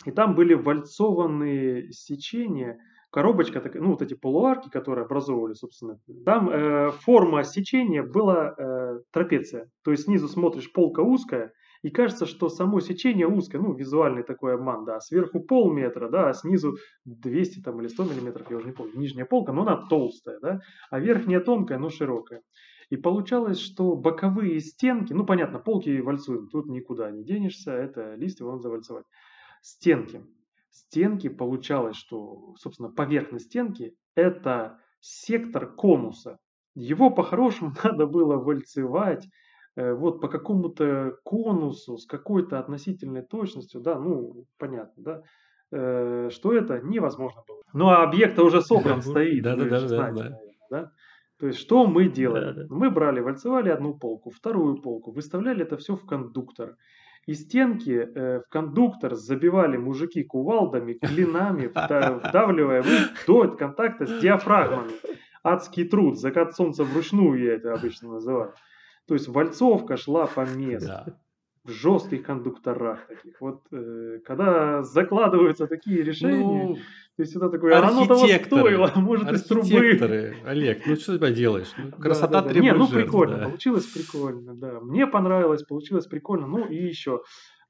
И 0.07 0.11
там 0.12 0.35
были 0.35 0.55
вальцованные 0.55 1.93
сечения, 1.93 2.79
коробочка, 3.11 3.62
ну 3.75 3.91
вот 3.91 4.03
эти 4.03 4.14
полуарки, 4.14 4.71
которые 4.71 5.05
образовывали, 5.05 5.55
собственно. 5.55 6.01
Там 6.25 6.49
э, 6.49 6.91
форма 6.93 7.45
сечения 7.45 8.03
была 8.03 8.55
э, 8.57 9.01
трапеция. 9.11 9.71
То 9.83 9.91
есть 9.91 10.05
снизу 10.05 10.29
смотришь, 10.29 10.73
полка 10.73 11.01
узкая, 11.01 11.53
и 11.83 11.91
кажется, 11.91 12.27
что 12.27 12.49
само 12.49 12.81
сечение 12.81 13.27
узкое, 13.27 13.61
ну, 13.61 13.75
визуальный 13.75 14.23
такой 14.23 14.55
обман, 14.55 14.85
да, 14.85 15.01
сверху 15.01 15.41
полметра, 15.41 16.09
да, 16.09 16.29
а 16.29 16.35
снизу 16.35 16.77
200 17.05 17.61
там, 17.61 17.81
или 17.81 17.88
100 17.88 18.05
миллиметров, 18.05 18.51
я 18.51 18.57
уже 18.57 18.67
не 18.67 18.73
помню, 18.73 18.99
нижняя 18.99 19.27
полка, 19.27 19.53
но 19.53 19.62
она 19.62 19.87
толстая, 19.88 20.38
да, 20.41 20.61
а 20.91 20.99
верхняя 21.01 21.41
тонкая, 21.41 21.79
но 21.79 21.91
широкая. 21.91 22.43
И 22.91 22.97
получалось, 22.97 23.61
что 23.61 23.97
боковые 23.97 24.61
стенки, 24.61 25.12
ну, 25.12 25.27
понятно, 25.27 25.59
полки 25.59 26.01
вальцуем, 26.01 26.49
тут 26.49 26.67
никуда 26.67 27.11
не 27.11 27.23
денешься, 27.23 27.73
это 27.73 28.14
листья 28.14 28.45
вам 28.45 28.61
завальцевать. 28.61 29.05
Стенки. 29.61 30.25
Стенки 30.71 31.29
получалось, 31.29 31.97
что, 31.97 32.55
собственно, 32.57 32.91
поверхность 32.91 33.47
стенки– 33.47 33.95
это 34.14 34.79
сектор 35.01 35.75
конуса. 35.75 36.38
Его 36.75 37.11
по-хорошему 37.11 37.73
надо 37.85 38.07
было 38.07 38.37
вальцевать 38.37 39.29
вот 39.79 40.21
по 40.21 40.29
какому-то 40.29 41.17
конусу 41.25 41.99
с 41.99 42.07
какой-то 42.07 42.59
относительной 42.59 43.23
точностью, 43.23 43.81
да, 43.81 43.99
ну, 43.99 44.45
понятно, 44.59 45.03
да, 45.03 45.23
э, 45.71 46.31
что 46.31 46.53
это 46.53 46.81
невозможно 46.81 47.43
было. 47.47 47.62
Ну, 47.73 47.88
а 47.88 48.03
объект 48.03 48.38
уже 48.38 48.61
собран 48.61 49.03
стоит, 49.03 49.43
да, 49.43 49.57
да, 49.57 49.64
да, 49.64 50.11
да, 50.12 50.38
да. 50.71 50.93
То 51.38 51.47
есть, 51.47 51.61
что 51.61 51.87
мы 51.87 52.09
делали? 52.09 52.47
Да, 52.47 52.53
да. 52.53 52.67
Мы 52.69 52.91
брали, 52.91 53.21
вальцевали 53.21 53.69
одну 53.69 53.95
полку, 53.95 54.31
вторую 54.31 54.83
полку, 54.83 55.12
выставляли 55.12 55.62
это 55.62 55.77
все 55.77 55.95
в 55.95 56.05
кондуктор. 56.05 56.77
И 57.27 57.35
стенки 57.35 57.91
э, 57.91 58.41
в 58.41 58.49
кондуктор 58.49 59.14
забивали 59.14 59.77
мужики 59.77 60.25
кувалдами, 60.25 60.95
клинами, 60.95 61.67
вдавливая 62.29 62.83
в 62.83 63.27
до 63.27 63.49
контакта 63.57 64.07
с 64.07 64.21
диафрагмами. 64.21 64.93
Адский 65.45 65.85
труд, 65.85 66.19
закат 66.19 66.57
солнца 66.57 66.85
вручную 66.85 67.41
я 67.41 67.55
это 67.55 67.75
обычно 67.75 68.14
называю. 68.14 68.55
То 69.09 69.14
есть 69.14 69.27
вальцовка 69.27 69.97
шла 69.97 70.27
по 70.27 70.47
месту. 70.47 70.88
Да. 70.88 71.07
В 71.64 71.71
жестких 71.71 72.23
кондукторах 72.23 73.07
таких. 73.09 73.40
Вот 73.40 73.62
э, 73.73 74.21
когда 74.25 74.83
закладываются 74.83 75.66
такие 75.66 76.03
решения, 76.03 76.44
ну, 76.44 76.77
то 77.16 77.23
есть 77.23 77.35
это 77.35 77.51
такое, 77.51 77.77
оно 77.77 78.07
того 78.07 78.27
стоило, 78.27 78.92
может 78.97 79.31
из 79.33 79.44
трубы. 79.44 80.35
Олег, 80.47 80.87
ну 80.87 80.97
что 80.97 81.14
ты 81.14 81.18
поделаешь? 81.18 81.73
Ну, 81.77 81.90
красота 81.90 82.29
да, 82.29 82.40
да, 82.40 82.47
да. 82.47 82.53
требует 82.53 82.73
Не, 82.73 82.79
ну 82.79 82.87
жертв, 82.87 83.05
прикольно, 83.05 83.37
да. 83.38 83.44
получилось 83.47 83.87
прикольно, 83.87 84.55
да. 84.55 84.81
Мне 84.81 85.07
понравилось, 85.07 85.62
получилось 85.62 86.07
прикольно. 86.07 86.47
Ну 86.47 86.64
и 86.64 86.77
еще 86.77 87.23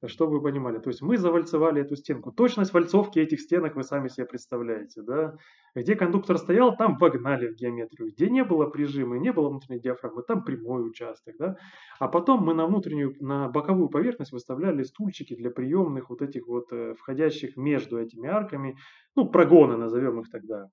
чтобы 0.07 0.39
вы 0.39 0.43
понимали. 0.43 0.79
То 0.79 0.91
есть 0.91 1.03
мы 1.03 1.19
завальцевали 1.19 1.83
эту 1.83 1.97
стенку. 1.97 2.31
Точность 2.31 2.73
вальцовки 2.73 3.19
этих 3.19 3.41
стенок 3.41 3.75
вы 3.75 3.83
сами 3.83 4.09
себе 4.09 4.27
представляете. 4.27 5.03
Да? 5.03 5.37
Где 5.75 5.97
кондуктор 5.97 6.39
стоял, 6.39 6.77
там 6.77 6.97
вогнали 6.99 7.49
в 7.49 7.57
геометрию. 7.57 8.11
Где 8.13 8.31
не 8.31 8.45
было 8.45 8.67
прижима, 8.67 9.19
не 9.19 9.33
было 9.33 9.49
внутренней 9.49 9.81
диафрагмы, 9.81 10.23
там 10.23 10.45
прямой 10.45 10.89
участок. 10.89 11.35
Да? 11.39 11.57
А 11.99 12.07
потом 12.09 12.45
мы 12.45 12.55
на 12.55 12.67
внутреннюю, 12.67 13.17
на 13.21 13.49
боковую 13.49 13.89
поверхность 13.89 14.33
выставляли 14.33 14.85
стульчики 14.85 15.35
для 15.35 15.51
приемных 15.51 16.11
вот 16.11 16.23
этих 16.23 16.47
вот 16.47 16.73
э, 16.73 16.95
входящих 16.95 17.57
между 17.57 17.99
этими 17.99 18.29
арками, 18.29 18.77
ну 19.17 19.29
прогоны 19.29 19.77
назовем 19.77 20.21
их 20.21 20.31
тогда. 20.31 20.69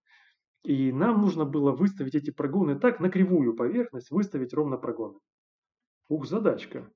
И 0.63 0.91
нам 0.91 1.21
нужно 1.21 1.45
было 1.45 1.71
выставить 1.71 2.15
эти 2.15 2.31
прогоны 2.31 2.79
так, 2.79 2.99
на 2.99 3.09
кривую 3.09 3.55
поверхность 3.55 4.11
выставить 4.11 4.53
ровно 4.53 4.77
прогоны. 4.77 5.19
Ух, 6.09 6.25
задачка. 6.25 6.91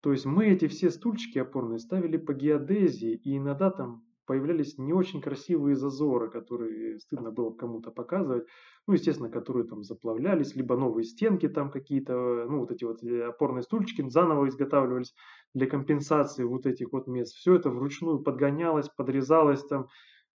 То 0.00 0.12
есть 0.12 0.26
мы 0.26 0.46
эти 0.46 0.68
все 0.68 0.90
стульчики 0.90 1.38
опорные 1.38 1.78
ставили 1.78 2.16
по 2.16 2.32
геодезии, 2.32 3.14
и 3.14 3.36
иногда 3.36 3.70
там 3.70 4.04
появлялись 4.28 4.76
не 4.76 4.92
очень 4.92 5.22
красивые 5.22 5.74
зазоры, 5.74 6.30
которые 6.30 7.00
стыдно 7.00 7.32
было 7.32 7.50
кому-то 7.50 7.90
показывать, 7.90 8.46
ну, 8.86 8.92
естественно, 8.92 9.30
которые 9.30 9.66
там 9.66 9.82
заплавлялись, 9.82 10.54
либо 10.54 10.76
новые 10.76 11.04
стенки 11.04 11.48
там 11.48 11.70
какие-то, 11.70 12.46
ну, 12.48 12.60
вот 12.60 12.70
эти 12.70 12.84
вот 12.84 13.02
э, 13.02 13.24
опорные 13.24 13.62
стульчики 13.62 14.06
заново 14.08 14.48
изготавливались 14.48 15.14
для 15.54 15.66
компенсации 15.66 16.44
вот 16.44 16.66
этих 16.66 16.92
вот 16.92 17.06
мест. 17.06 17.34
Все 17.34 17.54
это 17.54 17.70
вручную 17.70 18.18
подгонялось, 18.18 18.90
подрезалось 18.90 19.64
там, 19.64 19.88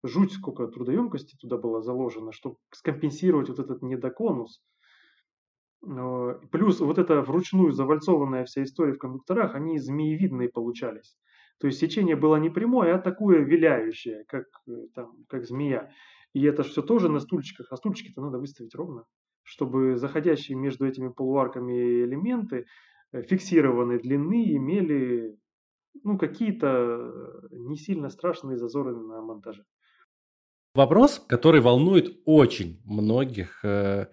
жуть 0.03 0.33
сколько 0.33 0.67
трудоемкости 0.69 1.37
туда 1.37 1.59
было 1.59 1.83
заложено, 1.83 2.33
чтобы 2.33 2.57
скомпенсировать 2.73 3.51
вот 3.51 3.59
этот 3.59 3.83
недоконус. 3.83 4.63
Э, 5.85 6.39
плюс 6.51 6.81
вот 6.81 6.99
эта 6.99 7.23
вручную 7.23 7.73
завальцованная 7.73 8.45
вся 8.45 8.63
история 8.63 8.93
в 8.93 8.99
кондукторах, 8.99 9.55
они 9.55 9.79
змеевидные 9.79 10.49
получались. 10.49 11.17
То 11.59 11.67
есть 11.67 11.79
сечение 11.79 12.17
было 12.17 12.37
не 12.37 12.51
прямое, 12.51 12.95
а 12.95 12.99
такое 12.99 13.41
виляющее, 13.41 14.25
как, 14.29 14.47
э, 14.69 14.73
там, 14.95 15.13
как 15.29 15.45
змея. 15.45 15.91
И 16.33 16.43
это 16.45 16.63
все 16.63 16.83
тоже 16.83 17.09
на 17.09 17.21
стульчиках, 17.21 17.69
а 17.71 17.77
стульчики-то 17.77 18.21
надо 18.21 18.39
выставить 18.39 18.75
ровно, 18.75 19.05
чтобы 19.43 19.97
заходящие 19.97 20.57
между 20.57 20.87
этими 20.87 21.09
полуарками 21.09 22.05
элементы 22.05 22.67
э, 23.13 23.23
фиксированной 23.23 23.99
длины 23.99 24.57
имели 24.57 25.37
ну, 26.05 26.17
какие-то 26.17 27.13
не 27.51 27.77
сильно 27.77 28.09
страшные 28.09 28.57
зазоры 28.57 28.97
на 28.97 29.21
монтаже. 29.21 29.65
Вопрос, 30.75 31.23
который 31.29 31.61
волнует 31.61 32.23
очень 32.25 32.81
многих 32.87 33.63
э, 33.63 34.07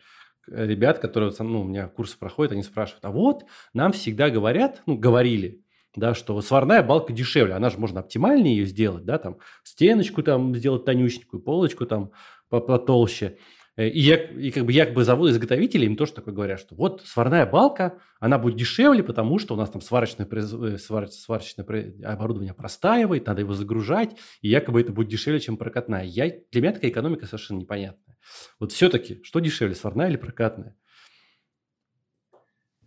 ребят, 0.51 0.99
которые 0.99 1.33
ну, 1.39 1.61
у 1.61 1.63
меня 1.63 1.87
курсы 1.87 2.17
проходят, 2.17 2.53
они 2.53 2.63
спрашивают, 2.63 3.05
а 3.05 3.11
вот 3.11 3.45
нам 3.73 3.91
всегда 3.91 4.29
говорят, 4.29 4.81
ну, 4.85 4.97
говорили, 4.97 5.63
да, 5.95 6.13
что 6.13 6.39
сварная 6.41 6.83
балка 6.83 7.13
дешевле, 7.13 7.53
она 7.53 7.69
же 7.69 7.77
можно 7.77 7.99
оптимальнее 7.99 8.57
ее 8.57 8.65
сделать, 8.65 9.05
да, 9.05 9.17
там 9.17 9.37
стеночку 9.63 10.23
там 10.23 10.55
сделать 10.55 10.85
тонюсенькую, 10.85 11.41
полочку 11.41 11.85
там 11.85 12.11
потолще. 12.49 13.37
Э, 13.79 13.87
и, 13.87 13.99
я, 14.01 14.15
и 14.15 14.51
как 14.51 14.65
бы 14.65 14.73
якобы 14.73 15.05
заводы-изготовители 15.05 15.85
им 15.85 15.95
тоже 15.95 16.13
такое 16.13 16.33
говорят, 16.33 16.59
что 16.59 16.75
вот 16.75 17.01
сварная 17.05 17.45
балка, 17.45 17.97
она 18.19 18.37
будет 18.37 18.55
дешевле, 18.55 19.03
потому 19.03 19.39
что 19.39 19.53
у 19.53 19.57
нас 19.57 19.69
там 19.69 19.81
сварочное, 19.81 20.27
э, 20.29 20.77
свар, 20.77 21.07
сварочное 21.07 21.65
оборудование 22.03 22.53
простаивает, 22.53 23.27
надо 23.27 23.41
его 23.41 23.53
загружать, 23.53 24.17
и 24.41 24.49
якобы 24.49 24.81
это 24.81 24.91
будет 24.91 25.07
дешевле, 25.07 25.39
чем 25.39 25.57
прокатная. 25.57 26.03
Я, 26.03 26.29
для 26.51 26.61
меня 26.61 26.73
такая 26.73 26.91
экономика 26.91 27.25
совершенно 27.25 27.59
непонятная. 27.59 28.08
Вот 28.59 28.71
все-таки, 28.71 29.21
что 29.23 29.39
дешевле, 29.39 29.75
сварная 29.75 30.09
или 30.09 30.17
прокатная? 30.17 30.75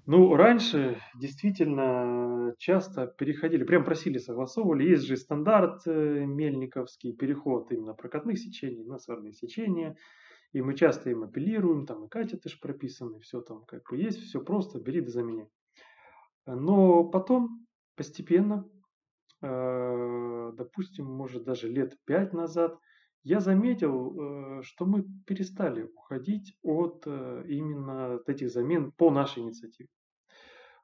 Ну, 0.04 0.34
раньше 0.34 1.00
действительно 1.14 2.54
часто 2.58 3.06
переходили, 3.06 3.62
прям 3.62 3.84
просили, 3.84 4.18
согласовывали. 4.18 4.88
Есть 4.88 5.04
же 5.04 5.16
стандарт 5.16 5.82
э, 5.86 6.24
мельниковский, 6.26 7.12
переход 7.12 7.70
именно 7.70 7.94
прокатных 7.94 8.38
сечений 8.38 8.84
на 8.84 8.98
сварные 8.98 9.32
сечения– 9.32 9.96
и 10.52 10.60
мы 10.60 10.76
часто 10.76 11.10
им 11.10 11.24
апеллируем, 11.24 11.86
там 11.86 12.04
и 12.04 12.08
Катя 12.08 12.36
ты 12.36 12.48
же 12.48 12.58
прописаны, 12.60 13.20
все 13.20 13.40
там 13.40 13.64
как 13.64 13.88
бы 13.88 13.96
есть, 13.96 14.20
все 14.20 14.40
просто, 14.40 14.78
бери 14.78 15.00
да 15.00 15.10
заменяй. 15.10 15.48
Но 16.46 17.04
потом 17.04 17.66
постепенно, 17.96 18.68
э, 19.40 20.52
допустим, 20.54 21.06
может 21.06 21.44
даже 21.44 21.68
лет 21.68 21.96
пять 22.04 22.32
назад, 22.32 22.78
я 23.24 23.40
заметил, 23.40 24.58
э, 24.58 24.62
что 24.62 24.86
мы 24.86 25.04
перестали 25.26 25.82
уходить 25.82 26.54
от 26.62 27.04
э, 27.06 27.44
именно 27.48 28.20
этих 28.26 28.50
замен 28.50 28.92
по 28.92 29.10
нашей 29.10 29.42
инициативе. 29.42 29.88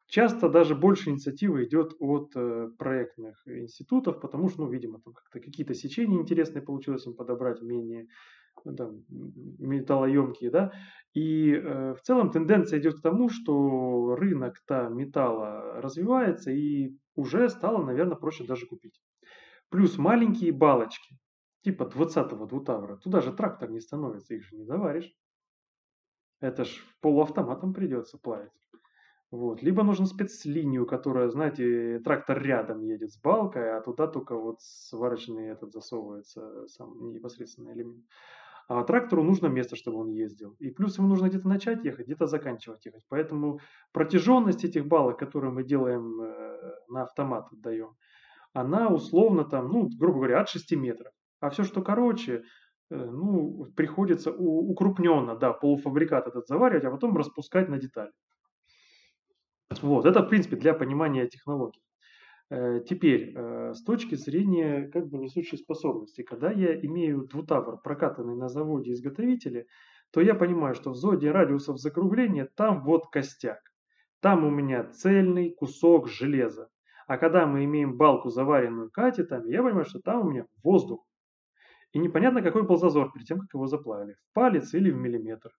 Часто 0.06 0.48
даже 0.48 0.74
больше 0.74 1.10
инициативы 1.10 1.64
идет 1.64 1.92
от 1.98 2.32
проектных 2.78 3.46
институтов, 3.46 4.20
потому 4.22 4.48
что, 4.48 4.62
ну, 4.62 4.70
видимо, 4.70 5.02
там 5.02 5.12
как-то 5.12 5.38
какие-то 5.38 5.74
сечения 5.74 6.18
интересные 6.18 6.62
получилось 6.62 7.06
им 7.06 7.14
подобрать, 7.14 7.60
менее 7.60 8.06
там, 8.76 9.04
металлоемкие, 9.08 10.50
да, 10.50 10.72
и 11.14 11.52
э, 11.52 11.94
в 11.94 12.00
целом 12.02 12.30
тенденция 12.30 12.78
идет 12.78 12.98
к 12.98 13.02
тому, 13.02 13.28
что 13.28 14.14
рынок-то 14.16 14.88
металла 14.88 15.80
развивается 15.80 16.50
и 16.50 16.96
уже 17.14 17.48
стало, 17.48 17.84
наверное, 17.84 18.16
проще 18.16 18.44
даже 18.44 18.66
купить. 18.66 19.00
Плюс 19.70 19.98
маленькие 19.98 20.52
балочки, 20.52 21.18
типа 21.62 21.84
20-го 21.84 22.46
двутавра, 22.46 22.96
туда 22.96 23.20
же 23.20 23.32
трактор 23.32 23.70
не 23.70 23.80
становится, 23.80 24.34
их 24.34 24.44
же 24.44 24.56
не 24.56 24.64
заваришь. 24.64 25.14
Это 26.40 26.64
ж 26.64 26.84
полуавтоматом 27.00 27.74
придется 27.74 28.18
плавить. 28.18 28.52
Вот. 29.30 29.62
Либо 29.62 29.82
нужно 29.82 30.06
спецлинию, 30.06 30.86
которая, 30.86 31.28
знаете, 31.28 31.98
трактор 31.98 32.40
рядом 32.40 32.80
едет 32.80 33.12
с 33.12 33.20
балкой, 33.20 33.76
а 33.76 33.80
туда 33.82 34.06
только 34.06 34.36
вот 34.36 34.60
сварочный 34.60 35.48
этот 35.48 35.72
засовывается 35.72 36.66
сам 36.68 37.12
непосредственно 37.12 37.72
элемент. 37.72 38.04
А 38.68 38.84
трактору 38.84 39.22
нужно 39.22 39.46
место, 39.46 39.76
чтобы 39.76 39.98
он 39.98 40.08
ездил. 40.10 40.54
И 40.58 40.70
плюс 40.70 40.98
ему 40.98 41.08
нужно 41.08 41.28
где-то 41.28 41.48
начать 41.48 41.84
ехать, 41.84 42.06
где-то 42.06 42.26
заканчивать 42.26 42.84
ехать. 42.84 43.04
Поэтому 43.08 43.60
протяженность 43.92 44.64
этих 44.64 44.86
балок, 44.86 45.18
которые 45.18 45.50
мы 45.50 45.64
делаем 45.64 46.20
э, 46.20 46.74
на 46.88 47.02
автомат, 47.02 47.48
даем, 47.50 47.96
она 48.52 48.88
условно 48.88 49.44
там, 49.44 49.68
ну, 49.68 49.88
грубо 49.98 50.18
говоря, 50.18 50.40
от 50.40 50.48
6 50.48 50.72
метров. 50.76 51.12
А 51.40 51.50
все, 51.50 51.64
что 51.64 51.82
короче, 51.82 52.42
э, 52.90 52.96
ну, 52.96 53.66
приходится 53.76 54.32
укрупненно, 54.32 55.36
да, 55.36 55.52
полуфабрикат 55.52 56.26
этот 56.26 56.46
заваривать, 56.46 56.84
а 56.84 56.90
потом 56.90 57.16
распускать 57.16 57.68
на 57.68 57.78
детали. 57.78 58.12
Вот, 59.82 60.06
это, 60.06 60.22
в 60.22 60.28
принципе, 60.28 60.56
для 60.56 60.74
понимания 60.74 61.26
технологий. 61.26 61.80
Э, 62.50 62.80
теперь, 62.88 63.34
э, 63.36 63.74
с 63.74 63.82
точки 63.82 64.14
зрения 64.14 64.88
как 64.88 65.08
бы 65.08 65.18
несущей 65.18 65.58
способности, 65.58 66.22
когда 66.22 66.50
я 66.50 66.74
имею 66.80 67.26
двутавр, 67.26 67.80
прокатанный 67.82 68.36
на 68.36 68.48
заводе 68.48 68.92
изготовителя, 68.92 69.66
то 70.10 70.22
я 70.22 70.34
понимаю, 70.34 70.74
что 70.74 70.90
в 70.90 70.96
зоне 70.96 71.30
радиусов 71.30 71.78
закругления 71.78 72.48
там 72.56 72.82
вот 72.84 73.10
костяк. 73.10 73.60
Там 74.20 74.44
у 74.44 74.50
меня 74.50 74.84
цельный 74.84 75.50
кусок 75.50 76.08
железа. 76.08 76.70
А 77.06 77.18
когда 77.18 77.46
мы 77.46 77.64
имеем 77.64 77.96
балку, 77.96 78.30
заваренную 78.30 78.90
катетами, 78.90 79.50
я 79.52 79.62
понимаю, 79.62 79.84
что 79.84 80.00
там 80.00 80.26
у 80.26 80.30
меня 80.30 80.46
воздух. 80.62 81.07
И 81.92 81.98
непонятно, 81.98 82.42
какой 82.42 82.62
был 82.62 82.76
зазор 82.76 83.12
перед 83.12 83.26
тем, 83.26 83.40
как 83.40 83.54
его 83.54 83.66
заплавили. 83.66 84.14
В 84.14 84.34
палец 84.34 84.74
или 84.74 84.90
в 84.90 84.96
миллиметр. 84.96 85.50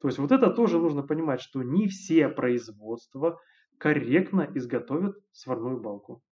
То 0.00 0.08
есть 0.08 0.18
вот 0.18 0.32
это 0.32 0.50
тоже 0.50 0.78
нужно 0.78 1.02
понимать, 1.02 1.40
что 1.40 1.62
не 1.62 1.86
все 1.88 2.28
производства 2.28 3.38
корректно 3.78 4.48
изготовят 4.54 5.16
сварную 5.32 5.80
балку. 5.80 6.22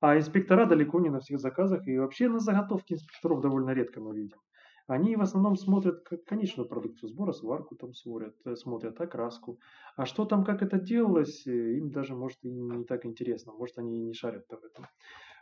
А 0.00 0.16
инспектора 0.16 0.64
далеко 0.66 0.98
не 1.00 1.10
на 1.10 1.20
всех 1.20 1.40
заказах, 1.40 1.86
и 1.86 1.98
вообще 1.98 2.28
на 2.28 2.40
заготовки 2.40 2.94
инспекторов 2.94 3.40
довольно 3.40 3.70
редко 3.70 4.00
мы 4.00 4.16
видим. 4.16 4.38
Они 4.86 5.14
в 5.14 5.20
основном 5.20 5.56
смотрят 5.56 6.04
конечную 6.26 6.68
продукцию 6.68 7.10
сбора, 7.10 7.32
сварку 7.32 7.76
там 7.76 7.94
смотрят, 7.94 8.34
э, 8.44 8.56
смотрят 8.56 9.00
окраску. 9.00 9.60
А 9.96 10.04
что 10.04 10.24
там, 10.24 10.42
как 10.42 10.62
это 10.62 10.80
делалось, 10.80 11.46
э, 11.46 11.76
им 11.78 11.90
даже, 11.90 12.16
может, 12.16 12.38
и 12.42 12.50
не 12.50 12.84
так 12.84 13.06
интересно. 13.06 13.52
Может, 13.52 13.78
они 13.78 13.98
и 13.98 14.02
не 14.02 14.14
шарят 14.14 14.46
в 14.48 14.64
этом. 14.64 14.86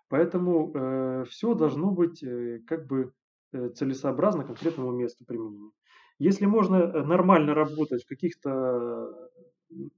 Поэтому 0.08 0.72
э, 0.74 1.24
все 1.28 1.54
должно 1.54 1.90
быть 1.90 2.22
э, 2.22 2.60
как 2.66 2.86
бы 2.86 3.12
э, 3.52 3.68
целесообразно 3.70 4.44
конкретному 4.44 4.90
месту 4.92 5.24
применения. 5.24 5.70
Если 6.18 6.46
можно 6.46 6.76
э, 6.76 7.02
нормально 7.04 7.54
работать 7.54 8.04
в 8.04 8.08
каких-то 8.08 9.30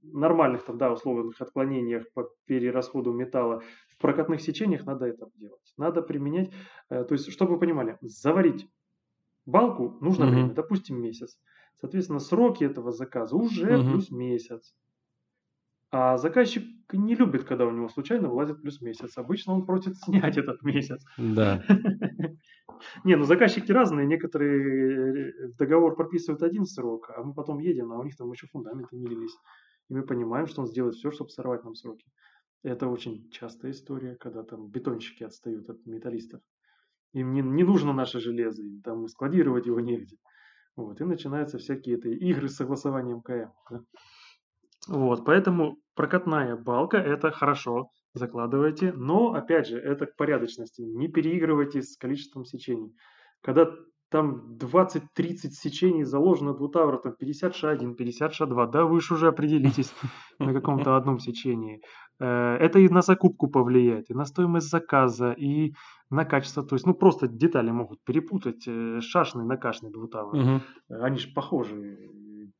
нормальных 0.03 0.65
там, 0.65 0.77
да, 0.77 0.91
условных 0.91 1.39
отклонениях 1.39 2.11
по 2.13 2.29
перерасходу 2.45 3.13
металла 3.13 3.61
в 3.89 3.97
прокатных 4.01 4.41
сечениях 4.41 4.85
надо 4.85 5.05
это 5.05 5.29
делать. 5.35 5.73
Надо 5.77 6.01
применять, 6.01 6.51
э, 6.89 7.03
то 7.03 7.13
есть, 7.13 7.31
чтобы 7.31 7.53
вы 7.53 7.59
понимали, 7.59 7.97
заварить 8.01 8.67
балку 9.45 9.97
нужно 10.01 10.25
угу. 10.25 10.33
время, 10.33 10.53
допустим, 10.53 11.01
месяц. 11.01 11.39
Соответственно, 11.79 12.19
сроки 12.19 12.63
этого 12.63 12.91
заказа 12.91 13.35
уже 13.35 13.79
угу. 13.79 13.91
плюс 13.91 14.11
месяц. 14.11 14.75
А 15.91 16.17
заказчик 16.17 16.63
не 16.93 17.15
любит, 17.15 17.43
когда 17.43 17.65
у 17.65 17.71
него 17.71 17.89
случайно 17.89 18.29
вылазит 18.29 18.61
плюс 18.61 18.81
месяц. 18.81 19.17
Обычно 19.17 19.53
он 19.53 19.65
просит 19.65 19.97
снять 20.03 20.37
этот 20.37 20.61
месяц. 20.63 21.03
Да. 21.17 21.63
Не, 23.03 23.15
ну 23.15 23.25
заказчики 23.25 23.71
разные. 23.71 24.07
Некоторые 24.07 25.43
э, 25.43 25.47
в 25.49 25.57
договор 25.57 25.95
прописывают 25.95 26.43
один 26.43 26.65
срок, 26.65 27.11
а 27.15 27.23
мы 27.23 27.33
потом 27.33 27.59
едем, 27.59 27.91
а 27.91 27.99
у 27.99 28.03
них 28.03 28.15
там 28.15 28.31
еще 28.31 28.47
фундаменты 28.47 28.95
не 28.95 29.05
лились. 29.05 29.35
И 29.89 29.93
мы 29.93 30.03
понимаем, 30.03 30.47
что 30.47 30.61
он 30.61 30.67
сделает 30.67 30.95
все, 30.95 31.11
чтобы 31.11 31.29
сорвать 31.29 31.63
нам 31.63 31.75
сроки. 31.75 32.05
Это 32.63 32.87
очень 32.87 33.29
частая 33.29 33.71
история, 33.71 34.15
когда 34.15 34.43
там 34.43 34.69
бетонщики 34.69 35.23
отстают 35.23 35.69
от 35.69 35.85
металлистов. 35.85 36.41
Им 37.13 37.33
не, 37.33 37.41
не 37.41 37.63
нужно 37.63 37.91
наше 37.91 38.19
железо, 38.19 38.63
им 38.63 38.81
там 38.81 39.07
складировать 39.07 39.65
его 39.65 39.79
негде. 39.81 40.17
Вот, 40.77 41.01
и 41.01 41.03
начинаются 41.03 41.57
всякие 41.57 41.97
это 41.97 42.07
игры 42.07 42.47
с 42.47 42.55
согласованием 42.55 43.21
КМ. 43.21 43.51
Да? 43.69 43.81
Вот, 44.87 45.25
поэтому 45.25 45.77
прокатная 45.95 46.55
балка– 46.55 46.97
это 46.97 47.31
хорошо, 47.31 47.89
закладывайте. 48.13 48.93
Но, 48.93 49.33
опять 49.33 49.67
же, 49.67 49.77
это 49.77 50.05
к 50.05 50.15
порядочности. 50.15 50.81
Не 50.81 51.07
переигрывайте 51.07 51.81
с 51.81 51.97
количеством 51.97 52.45
сечений. 52.45 52.95
Когда 53.41 53.71
там 54.09 54.57
20-30 54.57 55.51
сечений 55.51 56.03
заложено 56.03 56.53
двутавра, 56.53 56.97
там 56.97 57.13
50 57.13 57.55
ша1, 57.55 57.93
50 57.95 58.31
ша2, 58.33 58.71
да 58.71 58.85
вы 58.85 58.99
же 59.01 59.13
уже 59.13 59.27
определитесь 59.27 59.93
на 60.39 60.53
каком-то 60.53 60.97
одном 60.97 61.19
сечении. 61.19 61.81
Э, 62.19 62.57
это 62.59 62.79
и 62.79 62.89
на 62.89 63.01
закупку 63.01 63.47
повлияет, 63.47 64.09
и 64.09 64.13
на 64.13 64.25
стоимость 64.25 64.69
заказа, 64.69 65.31
и 65.31 65.73
на 66.09 66.25
качество. 66.25 66.63
То 66.63 66.75
есть, 66.75 66.85
ну, 66.85 66.93
просто 66.93 67.27
детали 67.27 67.71
могут 67.71 68.03
перепутать. 68.03 68.67
Э, 68.67 68.99
шашный, 68.99 69.45
накашный 69.45 69.91
двутавр. 69.91 70.35
Угу. 70.35 70.61
Они 71.01 71.17
же 71.17 71.29
похожи. 71.33 71.97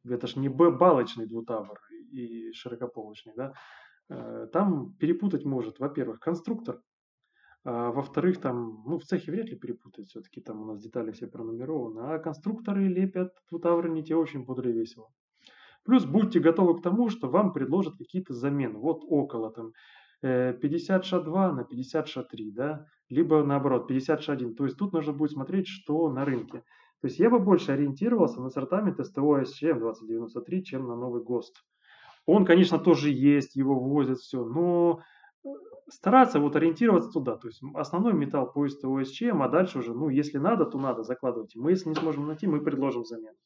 Это 0.05 0.27
же 0.27 0.39
не 0.39 0.47
балочный 0.49 1.27
двутавр 1.27 1.77
и 2.11 2.51
широкополочный, 2.53 3.33
да. 3.35 3.53
Э, 4.09 4.47
там 4.51 4.93
перепутать 4.99 5.45
может, 5.45 5.79
во-первых, 5.79 6.19
конструктор, 6.19 6.81
А, 7.63 7.91
во-вторых, 7.91 8.41
там, 8.41 8.83
ну, 8.87 8.97
в 8.97 9.03
цехе 9.03 9.31
вряд 9.31 9.49
ли 9.49 9.55
перепутать, 9.55 10.07
все-таки 10.09 10.41
там 10.41 10.61
у 10.61 10.65
нас 10.65 10.81
детали 10.81 11.11
все 11.11 11.27
пронумерованы, 11.27 11.99
а 12.01 12.19
конструкторы 12.19 12.87
лепят 12.87 13.33
тут 13.49 13.65
не 13.65 14.03
те 14.03 14.15
очень 14.15 14.43
бодро 14.45 14.69
и 14.69 14.73
весело. 14.73 15.09
Плюс 15.83 16.05
будьте 16.05 16.39
готовы 16.39 16.79
к 16.79 16.83
тому, 16.83 17.09
что 17.09 17.27
вам 17.29 17.53
предложат 17.53 17.97
какие-то 17.97 18.33
замены. 18.33 18.79
Вот 18.79 19.03
около 19.07 19.51
там 19.51 19.73
50 20.21 21.05
ша 21.05 21.19
2 21.19 21.51
на 21.53 21.63
50 21.63 22.07
ша 22.07 22.23
3, 22.23 22.51
да, 22.51 22.85
либо 23.09 23.43
наоборот 23.43 23.87
50 23.87 24.21
ша 24.21 24.33
1. 24.33 24.55
То 24.55 24.65
есть 24.65 24.77
тут 24.77 24.93
нужно 24.93 25.13
будет 25.13 25.31
смотреть, 25.31 25.67
что 25.67 26.09
на 26.09 26.25
рынке. 26.25 26.63
То 27.01 27.07
есть 27.07 27.19
я 27.19 27.29
бы 27.29 27.39
больше 27.39 27.71
ориентировался 27.71 28.41
на 28.41 28.49
сортамент 28.49 29.03
СТО 29.05 29.39
SCM 29.41 29.79
2093, 29.79 30.63
чем 30.63 30.87
на 30.87 30.95
новый 30.95 31.23
ГОСТ. 31.23 31.55
Он, 32.25 32.45
конечно, 32.45 32.77
тоже 32.79 33.09
есть, 33.09 33.55
его 33.55 33.79
возят 33.79 34.19
все, 34.19 34.43
но 34.43 35.01
стараться 35.89 36.39
вот 36.39 36.55
ориентироваться 36.55 37.11
туда. 37.11 37.35
То 37.35 37.47
есть 37.47 37.61
основной 37.73 38.13
металл 38.13 38.51
по 38.51 38.67
СТО 38.67 39.03
СЧМ, 39.03 39.41
а 39.41 39.49
дальше 39.49 39.79
уже, 39.79 39.93
ну, 39.93 40.09
если 40.09 40.37
надо, 40.37 40.65
то 40.65 40.77
надо, 40.77 41.03
закладывайте. 41.03 41.59
Мы, 41.59 41.71
если 41.71 41.89
не 41.89 41.95
сможем 41.95 42.27
найти, 42.27 42.47
мы 42.47 42.61
предложим 42.61 43.05
замену. 43.05 43.37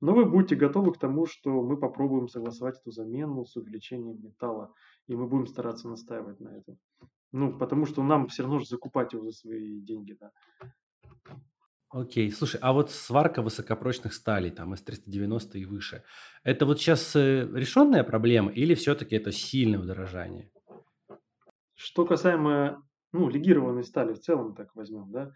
Но 0.00 0.14
вы 0.14 0.24
будете 0.24 0.54
готовы 0.54 0.92
к 0.92 0.98
тому, 0.98 1.26
что 1.26 1.62
мы 1.62 1.76
попробуем 1.76 2.28
согласовать 2.28 2.78
эту 2.78 2.92
замену 2.92 3.44
с 3.44 3.56
увеличением 3.56 4.22
металла, 4.22 4.72
и 5.08 5.16
мы 5.16 5.26
будем 5.26 5.46
стараться 5.46 5.88
настаивать 5.88 6.40
на 6.40 6.56
этом. 6.56 6.78
Ну, 7.32 7.58
потому 7.58 7.84
что 7.84 8.02
нам 8.04 8.28
все 8.28 8.44
равно 8.44 8.60
же 8.60 8.66
закупать 8.66 9.12
его 9.12 9.24
за 9.24 9.32
свои 9.32 9.80
деньги, 9.80 10.16
да. 10.20 10.30
Окей, 11.90 12.30
слушай, 12.32 12.58
а 12.60 12.72
вот 12.72 12.90
сварка 12.90 13.40
высокопрочных 13.40 14.14
сталей, 14.14 14.50
там, 14.50 14.74
С-390 14.74 15.58
и 15.58 15.64
выше, 15.64 16.02
это 16.42 16.66
вот 16.66 16.80
сейчас 16.80 17.14
э, 17.14 17.48
решенная 17.52 18.02
проблема 18.02 18.50
или 18.50 18.74
все-таки 18.74 19.14
это 19.14 19.30
сильное 19.30 19.78
удорожание? 19.78 20.50
Что 21.74 22.04
касаемо, 22.04 22.82
ну, 23.12 23.28
легированной 23.28 23.84
стали 23.84 24.12
в 24.12 24.20
целом, 24.20 24.54
так 24.54 24.74
возьмем, 24.74 25.10
да, 25.12 25.32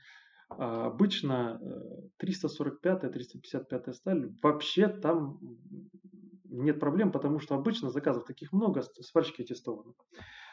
а 0.51 0.86
обычно 0.86 1.61
345-355 2.22 3.82
э, 3.86 3.92
сталь, 3.92 4.32
вообще 4.42 4.88
там 4.88 5.38
нет 6.44 6.80
проблем, 6.80 7.12
потому 7.12 7.38
что 7.38 7.55
обычно 7.55 7.90
заказов 7.90 8.24
таких 8.24 8.53
много, 8.53 8.82
сварщики 9.01 9.44
тестованы. 9.44 9.94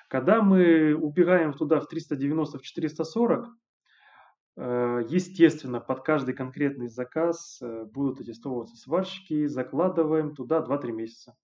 Когда 0.10 0.42
мы 0.42 0.94
убегаем 0.94 1.54
туда 1.54 1.80
в 1.80 1.88
390, 1.88 2.60
в 2.60 2.62
440, 2.62 3.46
э, 3.46 3.50
естественно, 4.58 5.82
под 5.82 6.04
каждый 6.04 6.34
конкретный 6.34 6.88
заказ 6.88 7.60
э, 7.62 7.84
будут 7.86 8.22
аттестовываться 8.22 8.78
сварщики, 8.78 9.48
закладываем 9.48 10.34
туда 10.34 10.64
2-3 10.64 10.92
месяца. 10.94 11.36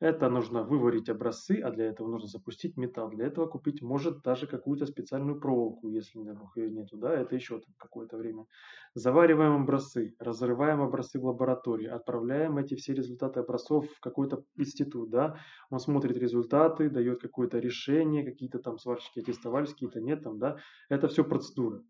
Это 0.00 0.28
нужно 0.28 0.62
выварить 0.62 1.08
образцы, 1.08 1.60
а 1.60 1.72
для 1.72 1.86
этого 1.86 2.06
нужно 2.06 2.28
запустить 2.28 2.76
металл. 2.76 3.10
Для 3.10 3.26
этого 3.26 3.46
купить 3.46 3.82
может 3.82 4.22
даже 4.22 4.46
какую-то 4.46 4.86
специальную 4.86 5.40
проволоку, 5.40 5.88
если 5.88 6.20
не 6.20 6.30
вдруг 6.30 6.56
ее 6.56 6.70
нету, 6.70 6.96
да, 6.96 7.12
это 7.12 7.34
еще 7.34 7.60
какое-то 7.76 8.16
время. 8.16 8.46
Завариваем 8.94 9.62
образцы, 9.62 10.14
разрываем 10.20 10.82
образцы 10.82 11.18
в 11.18 11.26
лаборатории, 11.26 11.88
отправляем 11.88 12.58
эти 12.58 12.76
все 12.76 12.94
результаты 12.94 13.40
образцов 13.40 13.90
в 13.90 13.98
какой-то 13.98 14.44
институт, 14.56 15.10
да, 15.10 15.40
он 15.68 15.80
смотрит 15.80 16.16
результаты, 16.16 16.90
дает 16.90 17.20
какое-то 17.20 17.58
решение, 17.58 18.24
какие-то 18.24 18.60
там 18.60 18.78
сварщики 18.78 19.18
аттестовались, 19.18 19.72
какие-то 19.72 20.00
нет 20.00 20.22
там, 20.22 20.38
да, 20.38 20.58
это 20.88 21.08
все 21.08 21.24
процедура. 21.24 21.82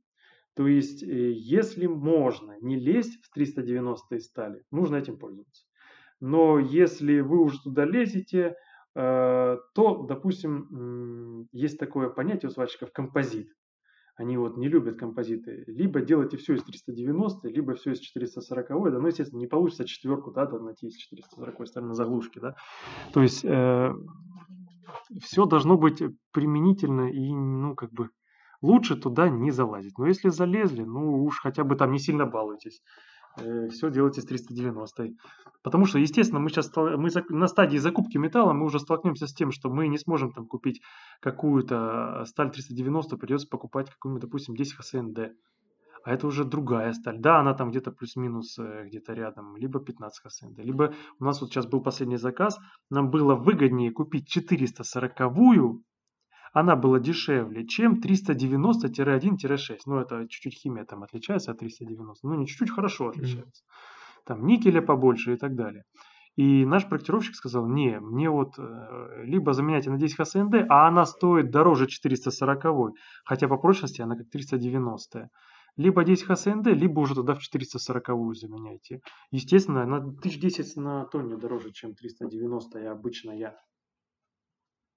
То 0.59 0.67
есть, 0.67 1.05
э, 1.05 1.07
если 1.07 1.87
можно 1.87 2.57
не 2.61 2.75
лезть 2.75 3.23
в 3.23 3.33
390 3.33 4.19
стали, 4.19 4.65
нужно 4.73 4.97
этим 4.97 5.17
пользоваться. 5.17 5.63
Но 6.19 6.59
если 6.59 7.21
вы 7.21 7.41
уже 7.41 7.63
туда 7.63 7.85
лезете, 7.85 8.57
э, 8.97 9.57
то, 9.77 10.03
допустим, 10.03 11.47
есть 11.53 11.79
такое 11.79 12.09
понятие 12.09 12.49
у 12.49 12.53
сварщиков 12.53 12.91
композит. 12.91 13.53
Они 14.17 14.37
вот 14.37 14.57
не 14.57 14.67
любят 14.67 14.99
композиты. 14.99 15.63
Либо 15.69 16.01
делайте 16.01 16.37
все 16.39 16.55
из 16.55 16.65
390, 16.65 17.47
либо 17.47 17.75
все 17.75 17.93
из 17.93 18.01
440. 18.01 18.91
Да, 18.91 18.99
ну, 18.99 19.07
естественно, 19.07 19.39
не 19.39 19.47
получится 19.47 19.85
четверку, 19.85 20.33
да, 20.33 20.47
там 20.47 20.65
найти 20.65 20.89
из 20.89 20.97
440 20.97 21.69
стали 21.69 21.85
на 21.85 21.95
заглушке, 21.95 22.41
да. 22.41 22.57
То 23.13 23.23
есть 23.23 23.45
э, 23.45 23.93
все 25.23 25.47
должно 25.47 25.79
быть 25.79 26.03
применительно 26.33 27.13
и, 27.13 27.33
ну, 27.33 27.77
как 27.77 27.93
бы, 27.93 28.11
лучше 28.63 28.97
туда 28.97 29.29
не 29.29 29.51
залазить. 29.51 29.99
Но 29.99 30.07
если 30.07 30.29
залезли, 30.29 30.85
ну, 30.85 31.23
уж 31.25 31.41
хотя 31.41 31.65
бы 31.65 31.77
там 31.77 31.93
не 31.93 31.99
сильно 31.99 32.27
балуйтесь. 32.27 32.83
Э, 33.37 33.69
все 33.69 33.91
делайте 33.91 34.21
с 34.21 34.25
390. 34.25 35.11
Потому 35.63 35.87
что, 35.87 35.99
естественно, 35.99 36.41
мы 36.41 36.51
сейчас 36.51 36.75
мы 36.77 37.11
на 37.29 37.49
стадии 37.49 37.79
закупки 37.79 38.17
металла 38.17 38.53
мы 38.53 38.65
уже 38.65 38.79
столкнемся 38.79 39.27
с 39.27 39.35
тем, 39.35 39.51
что 39.51 39.71
мы 39.71 39.89
не 39.89 39.99
сможем 39.99 40.33
там 40.33 40.47
купить 40.47 40.81
какую-то 41.21 42.25
сталь 42.27 42.51
390, 42.51 43.17
придется 43.17 43.49
покупать 43.49 43.91
какую-нибудь, 43.91 44.23
допустим, 44.23 44.55
10 44.55 44.75
ХСНД. 44.75 45.19
А 46.05 46.13
это 46.13 46.27
уже 46.27 46.45
другая 46.45 46.93
сталь. 46.93 47.19
Да, 47.19 47.41
она 47.41 47.55
там 47.55 47.71
где-то 47.71 47.91
плюс-минус 47.91 48.59
э, 48.59 48.87
где-то 48.87 49.13
рядом, 49.15 49.57
либо 49.57 49.81
15 49.81 50.23
ХСНД. 50.25 50.59
Либо 50.59 50.95
у 51.19 51.25
нас 51.25 51.41
вот 51.41 51.51
сейчас 51.51 51.67
был 51.67 51.83
последний 51.83 52.17
заказ, 52.17 52.59
нам 52.89 53.11
было 53.11 53.35
выгоднее 53.35 53.91
купить 53.91 54.35
440-ю 54.35 55.83
она 56.53 56.77
была 56.77 56.99
дешевле, 56.99 57.67
чем 57.67 58.01
390-1-6. 58.01 59.79
Ну, 59.87 59.99
это 59.99 60.27
чуть-чуть 60.29 60.55
химия 60.55 60.85
там 60.85 61.03
отличается 61.03 61.53
от 61.53 61.59
390. 61.59 62.27
Ну, 62.27 62.35
не 62.35 62.47
чуть-чуть, 62.47 62.71
хорошо 62.71 63.09
отличается. 63.09 63.65
Там 64.25 64.47
никеля 64.47 64.83
побольше 64.83 65.35
и 65.35 65.37
так 65.37 65.55
далее. 65.55 65.85
И 66.39 66.65
наш 66.65 66.89
проектировщик 66.89 67.35
сказал, 67.35 67.67
не, 67.67 67.99
мне 67.99 68.31
вот 68.31 68.59
э, 68.59 69.25
либо 69.25 69.53
заменяйте 69.53 69.91
на 69.91 69.99
10 69.99 70.17
ХСНД, 70.21 70.67
а 70.69 70.87
она 70.87 71.05
стоит 71.05 71.51
дороже 71.51 71.89
440, 71.89 72.93
хотя 73.25 73.49
по 73.49 73.57
прочности 73.57 74.03
она 74.03 74.17
как 74.17 74.31
390. 74.31 75.31
Либо 75.77 76.05
10 76.05 76.25
ХСНД, 76.27 76.67
либо 76.69 77.01
уже 77.01 77.17
туда 77.17 77.35
в 77.35 77.41
440 77.41 78.37
заменяйте. 78.37 79.01
Естественно, 79.33 79.83
она 79.83 79.97
1010 79.97 80.77
на 80.77 81.07
тонне 81.07 81.37
дороже, 81.37 81.73
чем 81.73 81.97
390 81.97 82.89
обычная. 82.89 83.57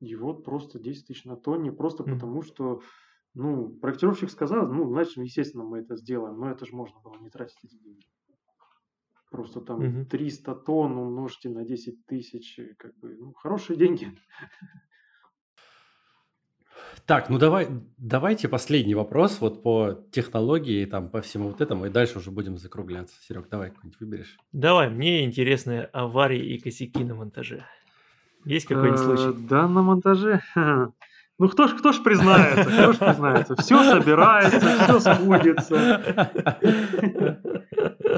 И 0.02 0.16
вот 0.16 0.43
просто 0.43 0.80
10 0.80 1.08
тысяч 1.08 1.26
на 1.26 1.38
тонне, 1.38 1.72
просто 1.72 2.04
mm-hmm. 2.04 2.14
потому 2.14 2.41
что, 2.41 2.82
ну, 3.36 3.70
проектировщик 3.70 4.32
сказал, 4.32 4.68
ну, 4.68 4.89
значит, 4.89 5.16
естественно, 5.18 5.64
мы 5.64 5.80
это 5.80 5.95
сделаем, 5.95 6.39
но 6.39 6.49
это 6.49 6.66
же 6.66 6.76
можно 6.76 6.99
было 6.99 7.18
не 7.20 7.30
тратить 7.30 7.64
эти 7.64 7.76
деньги. 7.76 8.08
Просто 9.30 9.62
там 9.62 9.80
mm-hmm. 9.80 10.06
300 10.06 10.56
тонн 10.56 10.97
умножьте 10.97 11.49
на 11.49 11.64
10 11.64 12.06
тысяч, 12.08 12.60
как 12.78 12.97
бы, 12.97 13.16
ну, 13.16 13.34
хорошие 13.34 13.78
деньги. 13.78 14.12
Так, 17.06 17.30
ну 17.30 17.38
давай, 17.38 17.68
давайте 17.97 18.47
последний 18.47 18.95
вопрос 18.95 19.39
вот 19.39 19.64
по 19.64 20.06
технологии, 20.12 20.86
там, 20.86 21.10
по 21.10 21.22
всему 21.22 21.49
вот 21.49 21.62
этому, 21.62 21.86
и 21.86 21.89
дальше 21.89 22.20
уже 22.20 22.32
будем 22.32 22.58
закругляться. 22.58 23.16
Серег, 23.22 23.49
давай 23.49 23.70
какой-нибудь 23.70 23.99
выберешь. 23.99 24.38
Давай, 24.52 24.89
мне 24.89 25.24
интересны 25.24 25.82
аварии 25.93 26.54
и 26.54 26.60
косяки 26.60 27.04
на 27.04 27.16
монтаже. 27.16 27.66
Есть 28.45 28.67
какой-нибудь 28.67 28.99
э, 28.99 29.03
случай? 29.03 29.37
Да, 29.49 29.67
на 29.67 29.81
монтаже. 29.81 30.41
Ну 31.39 31.49
кто 31.49 31.67
ж, 31.67 31.73
кто 31.75 31.91
ж 31.91 32.03
признается, 32.03 32.65
кто 32.65 32.93
ж 32.93 32.97
признается. 32.99 33.55
Все 33.55 33.83
собирается, 33.83 34.59
все 34.59 34.99
сходится. 34.99 36.01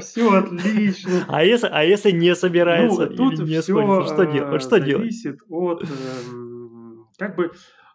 Все 0.00 0.30
отлично. 0.30 1.24
А 1.28 1.42
если, 1.42 1.68
а 1.72 1.84
если 1.84 2.10
не 2.10 2.34
собирается 2.34 3.06
ну, 3.06 3.16
тут 3.16 3.32
или 3.34 3.42
не 3.44 3.62
все 3.62 3.72
сходится, 3.72 4.12
что, 4.12 4.26
дел, 4.26 4.60
что 4.60 4.78
зависит 4.78 5.38
делать? 5.38 5.48
от, 5.48 5.84
эм, 5.84 7.06
как 7.16 7.36
бы, 7.36 7.52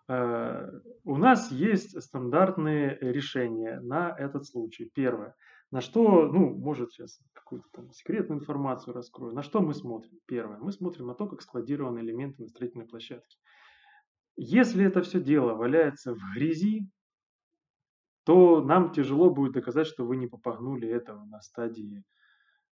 э, 0.07 0.69
у 1.03 1.17
нас 1.17 1.51
есть 1.51 2.01
стандартные 2.01 2.97
решения 2.99 3.79
на 3.81 4.15
этот 4.17 4.47
случай. 4.47 4.89
Первое. 4.95 5.35
На 5.71 5.81
что, 5.81 6.27
ну, 6.27 6.49
может 6.55 6.91
сейчас 6.91 7.19
какую-то 7.33 7.67
там 7.71 7.91
секретную 7.91 8.39
информацию 8.39 8.93
раскрою. 8.93 9.35
На 9.35 9.43
что 9.43 9.61
мы 9.61 9.75
смотрим? 9.75 10.19
Первое. 10.25 10.57
Мы 10.57 10.71
смотрим 10.71 11.05
на 11.05 11.13
то, 11.13 11.27
как 11.27 11.43
складированы 11.43 11.99
элементы 11.99 12.41
на 12.41 12.49
строительной 12.49 12.87
площадке. 12.87 13.37
Если 14.35 14.83
это 14.83 15.03
все 15.03 15.19
дело 15.19 15.53
валяется 15.53 16.15
в 16.15 16.19
грязи, 16.33 16.89
то 18.23 18.61
нам 18.61 18.91
тяжело 18.91 19.29
будет 19.29 19.53
доказать, 19.53 19.85
что 19.85 20.05
вы 20.05 20.17
не 20.17 20.27
попогнули 20.27 20.87
этого 20.87 21.23
на 21.25 21.41
стадии 21.41 22.03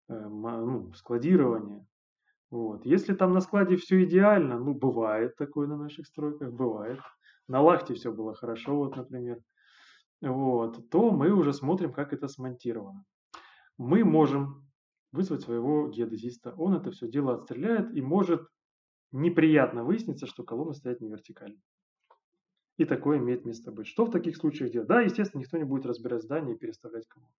э, 0.10 0.14
ну, 0.14 0.92
складирования. 0.94 1.86
Вот. 2.50 2.86
Если 2.86 3.14
там 3.14 3.34
на 3.34 3.42
складе 3.42 3.76
все 3.76 4.04
идеально, 4.06 4.58
ну, 4.58 4.74
бывает 4.74 5.36
такое 5.36 5.68
на 5.68 5.78
наших 5.78 6.08
стройках, 6.08 6.52
бывает. 6.52 7.00
На 7.48 7.62
лахте 7.62 7.94
все 7.94 8.12
было 8.12 8.34
хорошо, 8.34 8.76
вот, 8.76 8.96
например 8.96 9.40
вот, 10.22 10.90
то 10.90 11.12
мы 11.12 11.32
уже 11.32 11.54
смотрим, 11.54 11.94
как 11.94 12.14
это 12.14 12.28
смонтировано. 12.28 13.06
Мы 13.78 14.04
можем 14.04 14.68
вызвать 15.12 15.42
своего 15.42 15.88
геодезиста, 15.88 16.54
он 16.58 16.76
это 16.76 16.92
все 16.92 17.08
дело 17.08 17.36
отстреляет 17.36 17.96
и 17.96 18.02
может 18.02 18.42
неприятно 19.12 19.84
выясниться, 19.84 20.28
что 20.28 20.44
колонны 20.44 20.74
стоят 20.74 21.02
не 21.02 21.10
вертикально. 21.10 21.60
И 22.78 22.86
такое 22.86 23.18
имеет 23.18 23.46
место 23.46 23.72
быть. 23.72 23.88
Что 23.88 24.06
в 24.06 24.12
таких 24.12 24.38
случаях 24.38 24.72
делать? 24.72 24.88
Да, 24.88 25.02
естественно, 25.02 25.42
никто 25.42 25.58
не 25.58 25.64
будет 25.64 25.86
разбирать 25.86 26.22
здание 26.22 26.56
и 26.56 26.60
переставлять 26.60 27.08
колонны. 27.08 27.34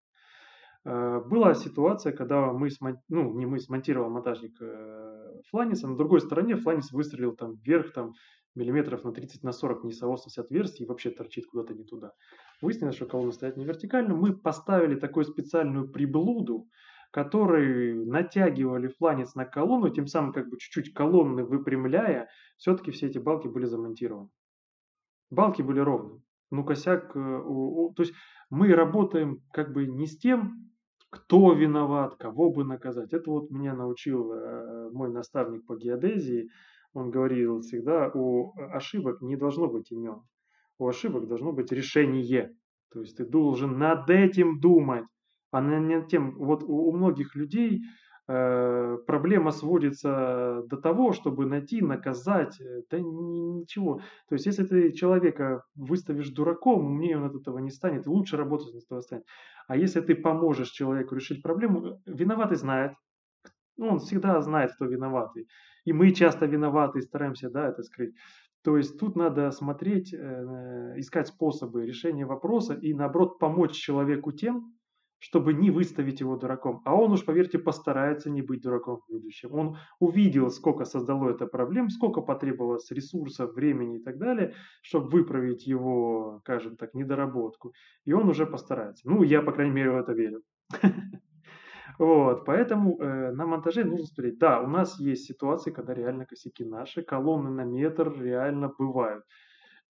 Э, 0.84 1.20
была 1.20 1.54
ситуация, 1.54 2.12
когда 2.12 2.52
мы, 2.52 2.68
ну, 3.08 3.32
не 3.34 3.46
мы, 3.46 3.60
смонтировал 3.60 4.10
монтажник 4.10 4.56
э, 4.60 5.40
Фланиса, 5.50 5.86
на 5.86 5.96
другой 5.96 6.20
стороне 6.20 6.56
Фланис 6.56 6.90
выстрелил 6.90 7.36
там 7.36 7.54
вверх, 7.54 7.92
там 7.92 8.14
миллиметров 8.54 9.04
на 9.04 9.12
30 9.12 9.42
на 9.42 9.52
40 9.52 9.84
несоосность 9.84 10.38
отверстий 10.38 10.84
и 10.84 10.88
вообще 10.88 11.10
торчит 11.10 11.46
куда-то 11.46 11.74
не 11.74 11.84
туда. 11.84 12.12
Выяснилось, 12.60 12.96
что 12.96 13.06
колонна 13.06 13.32
стоит 13.32 13.56
не 13.56 13.64
вертикально. 13.64 14.14
Мы 14.14 14.36
поставили 14.36 14.96
такую 14.96 15.24
специальную 15.24 15.90
приблуду, 15.90 16.68
которые 17.10 18.04
натягивали 18.04 18.88
фланец 18.88 19.34
на 19.34 19.44
колонну, 19.44 19.90
тем 19.90 20.06
самым 20.06 20.32
как 20.32 20.48
бы 20.48 20.58
чуть-чуть 20.58 20.92
колонны 20.92 21.44
выпрямляя, 21.44 22.28
все-таки 22.56 22.90
все 22.90 23.06
эти 23.06 23.18
балки 23.18 23.48
были 23.48 23.64
замонтированы. 23.64 24.28
Балки 25.30 25.62
были 25.62 25.80
ровные. 25.80 26.22
Ну, 26.50 26.64
косяк, 26.64 27.14
э, 27.14 27.18
то 27.18 28.02
есть 28.02 28.14
мы 28.50 28.72
работаем 28.74 29.42
как 29.52 29.72
бы 29.72 29.86
не 29.86 30.06
с 30.06 30.18
тем, 30.18 30.70
кто 31.10 31.52
виноват, 31.52 32.16
кого 32.16 32.50
бы 32.50 32.64
наказать. 32.64 33.12
Это 33.12 33.30
вот 33.30 33.50
меня 33.50 33.74
научил 33.74 34.32
э, 34.32 34.90
мой 34.92 35.10
наставник 35.10 35.66
по 35.66 35.76
геодезии. 35.76 36.50
Он 36.94 37.10
говорил 37.10 37.60
всегда, 37.60 38.10
у 38.14 38.52
ошибок 38.56 39.20
не 39.20 39.36
должно 39.36 39.68
быть 39.68 39.90
имен. 39.92 40.22
У 40.78 40.88
ошибок 40.88 41.26
должно 41.26 41.52
быть 41.52 41.72
решение. 41.72 42.54
То 42.92 43.00
есть 43.00 43.16
ты 43.16 43.26
должен 43.26 43.78
над 43.78 44.08
этим 44.08 44.60
думать, 44.60 45.04
а 45.50 45.60
не 45.60 46.06
тем, 46.06 46.36
вот 46.36 46.62
у, 46.62 46.88
у 46.88 46.92
многих 46.96 47.34
людей 47.34 47.82
э, 48.26 48.98
проблема 49.06 49.50
сводится 49.50 50.62
до 50.68 50.76
того, 50.76 51.12
чтобы 51.12 51.46
найти, 51.46 51.80
наказать, 51.82 52.60
э, 52.60 52.82
да 52.90 52.98
ничего. 52.98 54.00
То 54.28 54.34
есть, 54.34 54.46
если 54.46 54.64
ты 54.64 54.92
человека 54.92 55.64
выставишь 55.74 56.30
дураком, 56.30 56.84
умнее 56.84 57.18
он 57.18 57.24
от 57.24 57.34
этого 57.34 57.58
не 57.58 57.70
станет, 57.70 58.06
лучше 58.06 58.36
работать 58.36 58.74
от 58.74 58.84
этого 58.84 59.00
станет. 59.00 59.24
А 59.66 59.76
если 59.76 60.00
ты 60.00 60.14
поможешь 60.14 60.70
человеку 60.70 61.14
решить 61.14 61.42
проблему, 61.42 62.00
виноватый 62.06 62.56
знает, 62.56 62.92
ну, 63.78 63.88
он 63.88 63.98
всегда 64.00 64.40
знает, 64.42 64.72
кто 64.74 64.84
виноватый. 64.84 65.48
И 65.84 65.92
мы 65.92 66.10
часто 66.10 66.46
виноваты 66.46 66.98
и 66.98 67.02
стараемся, 67.02 67.48
да, 67.48 67.68
это 67.68 67.82
скрыть. 67.82 68.14
То 68.62 68.76
есть 68.76 68.98
тут 68.98 69.16
надо 69.16 69.50
смотреть, 69.52 70.12
э, 70.12 70.94
искать 70.96 71.28
способы 71.28 71.86
решения 71.86 72.26
вопроса 72.26 72.74
и, 72.74 72.92
наоборот, 72.92 73.38
помочь 73.38 73.72
человеку 73.72 74.32
тем, 74.32 74.74
чтобы 75.20 75.52
не 75.52 75.70
выставить 75.70 76.20
его 76.20 76.36
дураком. 76.36 76.82
А 76.84 76.94
он 76.94 77.12
уж, 77.12 77.24
поверьте, 77.24 77.58
постарается 77.58 78.30
не 78.30 78.42
быть 78.42 78.62
дураком 78.62 78.98
в 78.98 79.12
будущем. 79.12 79.52
Он 79.52 79.76
увидел, 79.98 80.50
сколько 80.50 80.84
создало 80.84 81.30
это 81.30 81.46
проблем, 81.46 81.88
сколько 81.88 82.20
потребовалось 82.20 82.90
ресурсов, 82.90 83.54
времени 83.54 83.98
и 83.98 84.02
так 84.02 84.18
далее, 84.18 84.54
чтобы 84.82 85.08
выправить 85.08 85.66
его, 85.66 86.38
скажем 86.40 86.76
так, 86.76 86.94
недоработку. 86.94 87.72
И 88.04 88.12
он 88.12 88.28
уже 88.28 88.46
постарается. 88.46 89.08
Ну, 89.08 89.22
я, 89.22 89.42
по 89.42 89.52
крайней 89.52 89.74
мере, 89.74 89.90
в 89.90 89.96
это 89.96 90.12
верю. 90.12 90.42
Вот, 91.98 92.44
поэтому 92.44 92.96
э, 93.00 93.32
на 93.32 93.44
монтаже 93.46 93.84
нужно 93.84 94.06
смотреть. 94.06 94.38
Да, 94.38 94.60
у 94.60 94.68
нас 94.68 95.00
есть 95.00 95.24
ситуации, 95.26 95.72
когда 95.72 95.94
реально 95.94 96.26
косяки 96.26 96.64
наши, 96.64 97.02
колонны 97.02 97.50
на 97.50 97.64
метр 97.64 98.12
реально 98.22 98.68
бывают. 98.78 99.24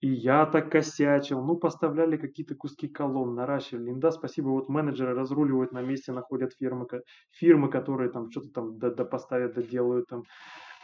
И 0.00 0.08
я 0.08 0.46
так 0.46 0.70
косячил, 0.70 1.42
ну, 1.44 1.56
поставляли 1.56 2.16
какие-то 2.16 2.54
куски 2.54 2.86
колонн, 2.86 3.34
наращивали. 3.34 3.92
Да, 3.94 4.12
спасибо, 4.12 4.48
вот 4.48 4.68
менеджеры 4.68 5.14
разруливают 5.14 5.72
на 5.72 5.82
месте, 5.82 6.12
находят 6.12 6.52
фирмы, 6.58 6.86
фирмы 7.30 7.68
которые 7.68 8.10
там 8.10 8.30
что-то 8.30 8.50
там 8.50 8.78
поставят, 9.08 9.54
доделают 9.54 10.06
там. 10.06 10.22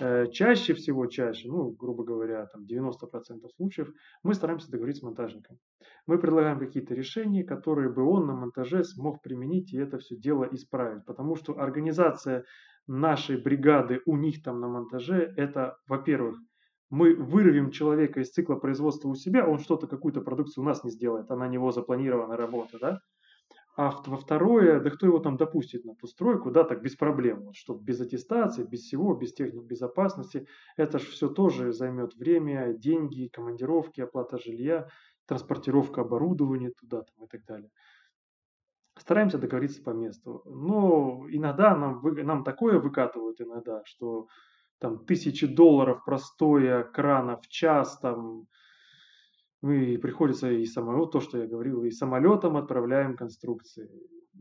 Э, 0.00 0.26
чаще 0.32 0.74
всего, 0.74 1.06
чаще, 1.06 1.48
ну, 1.48 1.70
грубо 1.70 2.02
говоря, 2.02 2.46
там 2.46 2.64
90% 2.64 3.48
случаев, 3.56 3.92
мы 4.24 4.34
стараемся 4.34 4.68
договориться 4.68 5.00
с 5.00 5.04
монтажником. 5.04 5.58
Мы 6.06 6.18
предлагаем 6.18 6.58
какие-то 6.58 6.94
решения, 6.94 7.44
которые 7.44 7.90
бы 7.90 8.02
он 8.02 8.26
на 8.26 8.34
монтаже 8.34 8.82
смог 8.82 9.22
применить 9.22 9.72
и 9.72 9.78
это 9.78 9.98
все 9.98 10.16
дело 10.16 10.48
исправить. 10.50 11.04
Потому 11.04 11.36
что 11.36 11.60
организация 11.60 12.44
нашей 12.88 13.36
бригады 13.36 14.00
у 14.06 14.16
них 14.16 14.42
там 14.42 14.60
на 14.60 14.68
монтаже, 14.68 15.32
это, 15.36 15.76
во-первых, 15.86 16.38
мы 16.94 17.14
вырвем 17.14 17.70
человека 17.70 18.20
из 18.20 18.30
цикла 18.30 18.54
производства 18.54 19.08
у 19.08 19.14
себя, 19.14 19.46
он 19.46 19.58
что-то, 19.58 19.86
какую-то 19.86 20.20
продукцию 20.20 20.62
у 20.62 20.66
нас 20.66 20.84
не 20.84 20.90
сделает, 20.90 21.30
а 21.30 21.36
на 21.36 21.48
него 21.48 21.72
запланирована 21.72 22.36
работа, 22.36 22.78
да? 22.78 23.00
А 23.76 23.90
во 24.06 24.16
второе, 24.16 24.78
да 24.78 24.88
кто 24.90 25.06
его 25.06 25.18
там 25.18 25.36
допустит 25.36 25.84
на 25.84 25.96
ту 25.96 26.06
стройку, 26.06 26.52
да, 26.52 26.62
так 26.62 26.80
без 26.80 26.94
проблем, 26.94 27.46
вот, 27.46 27.56
чтобы 27.56 27.82
без 27.82 28.00
аттестации, 28.00 28.62
без 28.62 28.82
всего, 28.82 29.14
без 29.14 29.34
техник 29.34 29.64
безопасности, 29.64 30.46
это 30.76 31.00
же 31.00 31.06
все 31.06 31.28
тоже 31.28 31.72
займет 31.72 32.14
время, 32.14 32.72
деньги, 32.72 33.28
командировки, 33.32 34.00
оплата 34.00 34.38
жилья, 34.38 34.88
транспортировка 35.26 36.02
оборудования 36.02 36.70
туда 36.70 37.02
там, 37.02 37.24
и 37.24 37.28
так 37.28 37.44
далее. 37.46 37.70
Стараемся 38.96 39.38
договориться 39.38 39.82
по 39.82 39.90
месту. 39.90 40.42
Но 40.44 41.26
иногда 41.28 41.76
нам, 41.76 42.00
нам 42.02 42.44
такое 42.44 42.78
выкатывают 42.78 43.40
иногда, 43.40 43.82
что 43.84 44.28
там 44.84 44.98
тысячи 45.06 45.46
долларов 45.46 46.04
простоя 46.04 46.82
крана 46.82 47.38
в 47.38 47.48
час, 47.48 47.98
там, 48.00 48.46
и 49.62 49.96
приходится 49.96 50.50
и 50.50 50.66
самолет, 50.66 51.10
то, 51.10 51.20
что 51.20 51.38
я 51.38 51.46
говорил, 51.46 51.84
и 51.84 51.90
самолетом 51.90 52.58
отправляем 52.58 53.16
конструкции. 53.16 53.88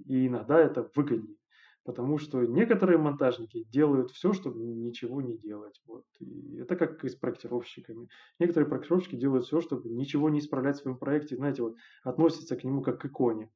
И 0.05 0.27
иногда 0.27 0.59
это 0.59 0.91
выгоднее. 0.95 1.37
Потому 1.85 2.17
что 2.17 2.43
некоторые 2.43 2.97
монтажники 2.97 3.63
делают 3.69 4.11
все, 4.11 4.33
чтобы 4.33 4.59
ничего 4.59 5.21
не 5.21 5.37
делать. 5.37 5.81
Вот. 5.87 6.03
И 6.19 6.57
это 6.57 6.75
как 6.75 7.05
и 7.05 7.07
с 7.07 7.15
проектировщиками. 7.15 8.09
Некоторые 8.37 8.67
проектировщики 8.67 9.15
делают 9.15 9.45
все, 9.45 9.61
чтобы 9.61 9.87
ничего 9.91 10.29
не 10.29 10.39
исправлять 10.39 10.75
в 10.75 10.81
своем 10.81 10.97
проекте. 10.97 11.37
Знаете, 11.37 11.61
вот 11.61 11.77
относятся 12.03 12.57
к 12.57 12.65
нему 12.65 12.81
как 12.81 12.99
к 12.99 13.05
иконе. 13.05 13.49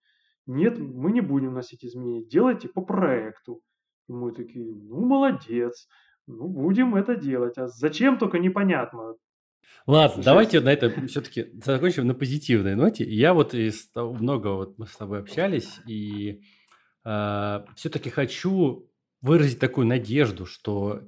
Нет, 0.45 0.79
мы 0.79 1.11
не 1.11 1.19
будем 1.19 1.53
носить 1.53 1.83
изменения. 1.83 2.23
Делайте 2.23 2.69
по 2.69 2.81
проекту. 2.81 3.61
И 4.07 4.13
мы 4.13 4.31
такие, 4.31 4.73
ну, 4.73 5.05
молодец. 5.05 5.89
Ну, 6.27 6.47
будем 6.47 6.95
это 6.95 7.15
делать. 7.15 7.57
А 7.57 7.67
зачем, 7.67 8.17
только 8.17 8.37
непонятно. 8.37 9.15
Ладно, 9.85 10.15
Слушай, 10.15 10.25
давайте 10.25 10.59
на 10.59 10.69
это 10.73 11.07
все-таки 11.07 11.47
закончим 11.63 12.05
на 12.07 12.13
позитивной 12.13 12.75
ноте. 12.75 13.05
Я 13.05 13.33
вот 13.33 13.53
из 13.53 13.89
того, 13.89 14.13
много 14.13 14.49
вот 14.49 14.77
мы 14.77 14.85
с 14.85 14.95
тобой 14.97 15.19
общались, 15.19 15.79
и 15.87 16.31
э, 16.31 16.39
а, 17.05 17.65
все-таки 17.77 18.09
хочу 18.09 18.91
выразить 19.21 19.59
такую 19.59 19.87
надежду, 19.87 20.45
что 20.45 21.03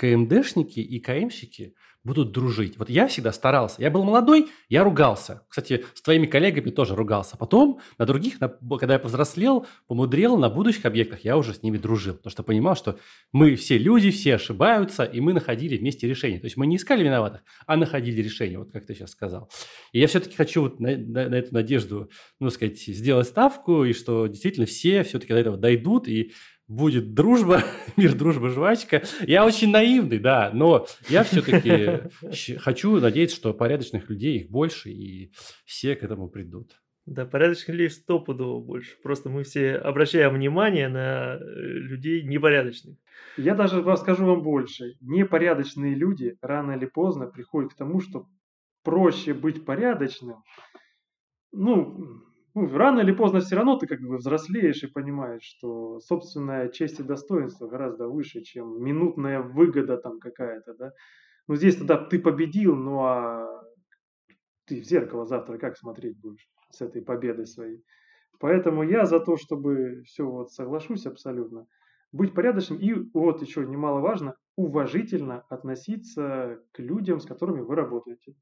КМДшники 0.00 0.80
и 0.80 0.98
КМщики– 0.98 1.74
будут 2.02 2.32
дружить. 2.32 2.78
Вот 2.78 2.88
я 2.88 3.08
всегда 3.08 3.32
старался. 3.32 3.82
Я 3.82 3.90
был 3.90 4.04
молодой, 4.04 4.48
я 4.68 4.84
ругался. 4.84 5.42
Кстати, 5.48 5.84
с 5.94 6.00
твоими 6.00 6.26
коллегами 6.26 6.70
тоже 6.70 6.96
ругался. 6.96 7.36
Потом 7.36 7.80
на 7.98 8.06
других, 8.06 8.40
на, 8.40 8.48
когда 8.48 8.94
я 8.94 8.98
повзрослел, 8.98 9.66
помудрел, 9.86 10.38
на 10.38 10.48
будущих 10.48 10.86
объектах 10.86 11.24
я 11.24 11.36
уже 11.36 11.52
с 11.52 11.62
ними 11.62 11.76
дружил. 11.76 12.14
Потому 12.14 12.30
что 12.30 12.42
понимал, 12.42 12.74
что 12.74 12.98
мы 13.32 13.54
все 13.56 13.76
люди, 13.76 14.10
все 14.10 14.36
ошибаются, 14.36 15.04
и 15.04 15.20
мы 15.20 15.34
находили 15.34 15.76
вместе 15.76 16.08
решение. 16.08 16.40
То 16.40 16.46
есть 16.46 16.56
мы 16.56 16.66
не 16.66 16.76
искали 16.76 17.04
виноватых, 17.04 17.42
а 17.66 17.76
находили 17.76 18.22
решение, 18.22 18.58
вот 18.58 18.72
как 18.72 18.86
ты 18.86 18.94
сейчас 18.94 19.10
сказал. 19.10 19.50
И 19.92 20.00
я 20.00 20.06
все-таки 20.06 20.36
хочу 20.36 20.62
вот 20.62 20.80
на, 20.80 20.96
на, 20.96 21.28
на 21.28 21.34
эту 21.34 21.52
надежду, 21.52 22.10
ну, 22.38 22.48
сказать, 22.48 22.80
сделать 22.80 23.28
ставку, 23.28 23.84
и 23.84 23.92
что 23.92 24.26
действительно 24.26 24.66
все 24.66 25.02
все-таки 25.02 25.34
до 25.34 25.38
этого 25.38 25.56
дойдут, 25.58 26.08
и 26.08 26.32
будет 26.70 27.14
дружба, 27.14 27.62
мир, 27.96 28.14
дружба, 28.14 28.48
жвачка. 28.48 29.02
Я 29.22 29.44
очень 29.44 29.70
наивный, 29.70 30.18
да, 30.18 30.50
но 30.54 30.86
я 31.08 31.24
все-таки 31.24 32.08
хочу 32.58 32.98
надеяться, 33.00 33.36
что 33.36 33.52
порядочных 33.52 34.08
людей 34.08 34.38
их 34.38 34.50
больше, 34.50 34.90
и 34.90 35.32
все 35.64 35.96
к 35.96 36.02
этому 36.02 36.28
придут. 36.28 36.80
Да, 37.06 37.26
порядочных 37.26 37.70
людей 37.70 37.90
стопудово 37.90 38.60
больше. 38.60 38.96
Просто 39.02 39.30
мы 39.30 39.42
все 39.42 39.74
обращаем 39.74 40.34
внимание 40.34 40.88
на 40.88 41.34
э, 41.34 41.38
людей 41.40 42.22
непорядочных. 42.22 42.96
Я 43.36 43.54
даже 43.56 43.82
расскажу 43.82 44.26
вам 44.26 44.42
больше. 44.42 44.96
Непорядочные 45.00 45.94
люди 45.94 46.36
рано 46.40 46.72
или 46.72 46.86
поздно 46.86 47.26
приходят 47.26 47.72
к 47.72 47.76
тому, 47.76 48.00
что 48.00 48.28
проще 48.84 49.34
быть 49.34 49.64
порядочным, 49.64 50.42
ну, 51.52 52.22
ну, 52.54 52.68
рано 52.76 53.00
или 53.00 53.12
поздно 53.12 53.40
все 53.40 53.56
равно 53.56 53.76
ты 53.78 53.86
как 53.86 54.00
бы 54.00 54.16
взрослеешь 54.16 54.82
и 54.82 54.86
понимаешь, 54.88 55.42
что 55.42 56.00
собственная 56.00 56.68
честь 56.68 57.00
и 57.00 57.04
достоинство 57.04 57.68
гораздо 57.68 58.08
выше, 58.08 58.42
чем 58.42 58.82
минутная 58.82 59.40
выгода 59.42 59.96
там 59.98 60.20
какая-то, 60.20 60.74
да. 60.74 60.92
Ну, 61.48 61.56
здесь 61.56 61.76
тогда 61.76 61.98
ты 61.98 62.18
победил, 62.20 62.76
ну 62.76 63.00
а 63.04 63.62
ты 64.66 64.80
в 64.80 64.84
зеркало 64.84 65.26
завтра 65.26 65.58
как 65.58 65.76
смотреть 65.76 66.18
будешь 66.18 66.48
с 66.70 66.80
этой 66.80 67.02
победой 67.02 67.46
своей? 67.46 67.84
Поэтому 68.40 68.84
я 68.84 69.06
за 69.06 69.20
то, 69.20 69.36
чтобы 69.36 70.02
все 70.06 70.24
вот 70.26 70.52
соглашусь 70.52 71.06
абсолютно, 71.06 71.66
быть 72.12 72.34
порядочным 72.34 72.78
и 72.80 72.94
вот 73.14 73.42
еще 73.42 73.66
немаловажно, 73.66 74.36
уважительно 74.56 75.42
относиться 75.50 76.60
к 76.72 76.80
людям, 76.80 77.20
с 77.20 77.26
которыми 77.26 77.60
вы 77.62 77.74
работаете. 77.76 78.34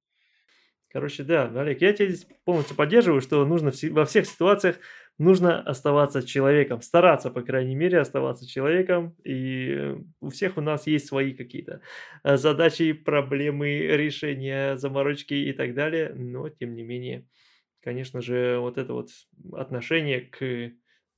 Короче, 0.91 1.23
да, 1.23 1.53
Олег, 1.55 1.83
я 1.83 1.93
тебя 1.93 2.09
здесь 2.09 2.27
полностью 2.45 2.75
поддерживаю, 2.75 3.21
что 3.21 3.45
нужно 3.45 3.73
во 3.91 4.07
всех 4.07 4.27
ситуациях 4.27 4.77
нужно 5.19 5.61
оставаться 5.61 6.23
человеком, 6.27 6.81
стараться, 6.81 7.31
по 7.31 7.43
крайней 7.43 7.75
мере, 7.75 7.99
оставаться 7.99 8.49
человеком. 8.49 9.15
И 9.25 9.97
у 10.21 10.31
всех 10.31 10.57
у 10.57 10.61
нас 10.61 10.87
есть 10.87 11.07
свои 11.07 11.35
какие-то 11.35 11.83
э, 12.25 12.37
задачи, 12.37 12.93
проблемы, 12.93 13.79
решения, 13.81 14.77
заморочки 14.77 15.35
и 15.35 15.53
так 15.53 15.75
далее. 15.75 16.15
Но, 16.15 16.49
тем 16.49 16.75
не 16.75 16.83
менее, 16.83 17.27
конечно 17.83 18.23
же, 18.23 18.59
вот 18.59 18.79
это 18.79 18.95
вот 18.95 19.11
отношение 19.53 20.23
к 20.23 20.73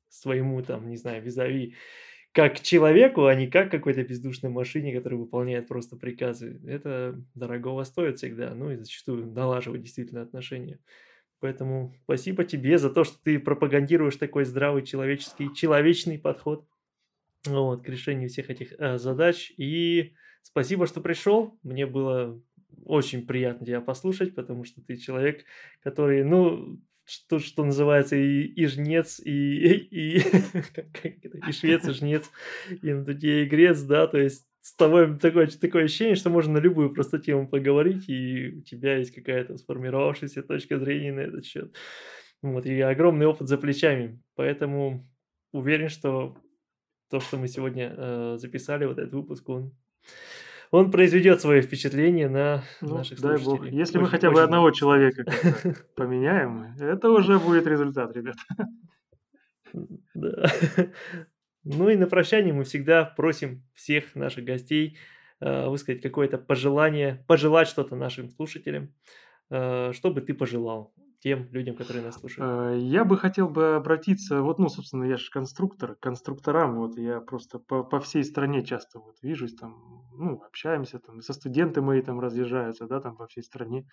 своему, 0.08 0.62
там, 0.62 0.88
не 0.88 0.96
знаю, 0.96 1.22
визави, 1.22 1.76
как 2.32 2.60
человеку, 2.60 3.26
а 3.26 3.34
не 3.34 3.48
как 3.48 3.70
какой-то 3.70 4.04
бездушной 4.04 4.50
машине, 4.50 4.94
которая 4.94 5.18
выполняет 5.18 5.66
просто 5.66 5.96
приказы. 5.96 6.60
Это 6.66 7.20
дорогого 7.34 7.82
стоит 7.84 8.18
всегда, 8.18 8.54
ну 8.54 8.70
и 8.70 8.76
зачастую 8.76 9.26
налаживать 9.26 9.82
действительно 9.82 10.22
отношения. 10.22 10.78
Поэтому 11.40 11.94
спасибо 12.04 12.44
тебе 12.44 12.78
за 12.78 12.90
то, 12.90 13.02
что 13.02 13.18
ты 13.22 13.38
пропагандируешь 13.38 14.16
такой 14.16 14.44
здравый 14.44 14.82
человеческий, 14.84 15.52
человечный 15.54 16.18
подход 16.18 16.66
вот, 17.46 17.82
к 17.82 17.88
решению 17.88 18.28
всех 18.28 18.50
этих 18.50 18.74
э, 18.78 18.98
задач. 18.98 19.52
И 19.56 20.14
спасибо, 20.42 20.86
что 20.86 21.00
пришел. 21.00 21.58
Мне 21.62 21.86
было 21.86 22.40
очень 22.84 23.26
приятно 23.26 23.66
тебя 23.66 23.80
послушать, 23.80 24.34
потому 24.34 24.64
что 24.64 24.82
ты 24.82 24.96
человек, 24.96 25.44
который, 25.82 26.24
ну, 26.24 26.78
что, 27.10 27.40
что 27.40 27.64
называется, 27.64 28.14
и, 28.14 28.42
и 28.42 28.66
жнец, 28.66 29.20
и, 29.20 29.30
и, 29.90 30.18
и, 30.18 30.22
и 31.48 31.52
швец, 31.52 31.86
и 31.88 31.90
жнец, 31.90 32.30
и 32.82 32.92
на 32.92 33.04
туде 33.04 33.42
и 33.42 33.46
грец, 33.46 33.80
да, 33.82 34.06
то 34.06 34.18
есть 34.18 34.46
с 34.60 34.74
тобой 34.74 35.18
такое, 35.18 35.48
такое 35.48 35.84
ощущение, 35.84 36.14
что 36.14 36.30
можно 36.30 36.54
на 36.54 36.58
любую 36.58 36.92
просто 36.92 37.18
тему 37.18 37.48
поговорить, 37.48 38.08
и 38.08 38.58
у 38.58 38.60
тебя 38.62 38.96
есть 38.98 39.12
какая-то 39.12 39.56
сформировавшаяся 39.56 40.42
точка 40.42 40.78
зрения 40.78 41.12
на 41.12 41.20
этот 41.20 41.44
счет. 41.46 41.74
Вот, 42.42 42.64
и 42.66 42.80
огромный 42.80 43.26
опыт 43.26 43.48
за 43.48 43.58
плечами. 43.58 44.22
Поэтому 44.36 45.08
уверен, 45.52 45.88
что 45.88 46.36
то, 47.10 47.20
что 47.20 47.38
мы 47.38 47.48
сегодня 47.48 47.92
э, 47.96 48.36
записали, 48.38 48.84
вот 48.84 48.98
этот 48.98 49.12
выпуск, 49.12 49.48
он 49.48 49.74
он 50.70 50.90
произведет 50.90 51.40
свое 51.40 51.62
впечатление 51.62 52.28
на 52.28 52.62
ну, 52.80 52.98
наших 52.98 53.20
дай 53.20 53.38
слушателей. 53.38 53.70
Бог. 53.70 53.78
Если 53.78 53.98
очень, 53.98 54.04
мы 54.04 54.08
хотя 54.08 54.30
бы 54.30 54.42
одного 54.42 54.70
человека 54.70 55.24
поменяем, 55.96 56.74
это 56.78 57.10
уже 57.10 57.38
будет 57.38 57.66
результат, 57.66 58.14
ребят. 58.14 58.36
Да. 60.14 60.46
Ну 61.64 61.90
и 61.90 61.96
на 61.96 62.06
прощание 62.06 62.54
мы 62.54 62.64
всегда 62.64 63.04
просим 63.04 63.62
всех 63.74 64.14
наших 64.14 64.44
гостей 64.44 64.96
э, 65.40 65.68
высказать 65.68 66.00
какое-то 66.00 66.38
пожелание, 66.38 67.24
пожелать 67.28 67.68
что-то 67.68 67.96
нашим 67.96 68.30
слушателям. 68.30 68.94
Э, 69.50 69.92
что 69.92 70.10
бы 70.10 70.22
ты 70.22 70.32
пожелал? 70.32 70.94
Тем 71.20 71.48
людям, 71.52 71.76
которые 71.76 72.04
нас 72.04 72.18
слушают? 72.18 72.74
Э, 72.74 72.78
я 72.78 73.04
бы 73.04 73.16
хотел 73.16 73.48
бы 73.48 73.76
обратиться, 73.76 74.42
вот, 74.42 74.58
ну, 74.58 74.68
собственно, 74.68 75.04
я 75.04 75.16
же 75.16 75.30
конструктор, 75.30 75.94
конструкторам, 75.94 76.76
вот, 76.76 76.98
я 76.98 77.20
просто 77.20 77.58
по, 77.58 77.84
по 77.84 78.00
всей 78.00 78.24
стране 78.24 78.64
часто 78.64 78.98
вот 78.98 79.16
вижусь, 79.22 79.54
там, 79.54 80.04
ну, 80.16 80.42
общаемся, 80.42 80.98
там, 80.98 81.20
со 81.20 81.32
студенты 81.32 81.82
мои 81.82 82.02
там 82.02 82.20
разъезжаются, 82.20 82.86
да, 82.86 83.00
там, 83.00 83.16
по 83.16 83.26
всей 83.26 83.42
стране. 83.42 83.86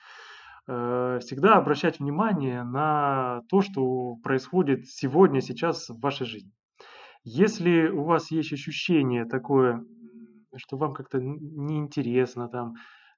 Э, 0.68 1.20
всегда 1.22 1.56
обращать 1.58 2.00
внимание 2.00 2.64
на 2.64 3.42
то, 3.50 3.62
что 3.62 4.16
происходит 4.24 4.88
сегодня, 4.88 5.42
сейчас 5.42 5.90
в 5.90 6.00
вашей 6.00 6.26
жизни. 6.26 6.52
Если 7.24 7.90
у 7.90 8.04
вас 8.04 8.32
есть 8.32 8.54
ощущение 8.54 9.26
такое, 9.26 9.84
что 10.56 10.78
вам 10.78 10.94
как-то 10.94 11.20
неинтересно, 11.20 12.48
там, 12.48 12.76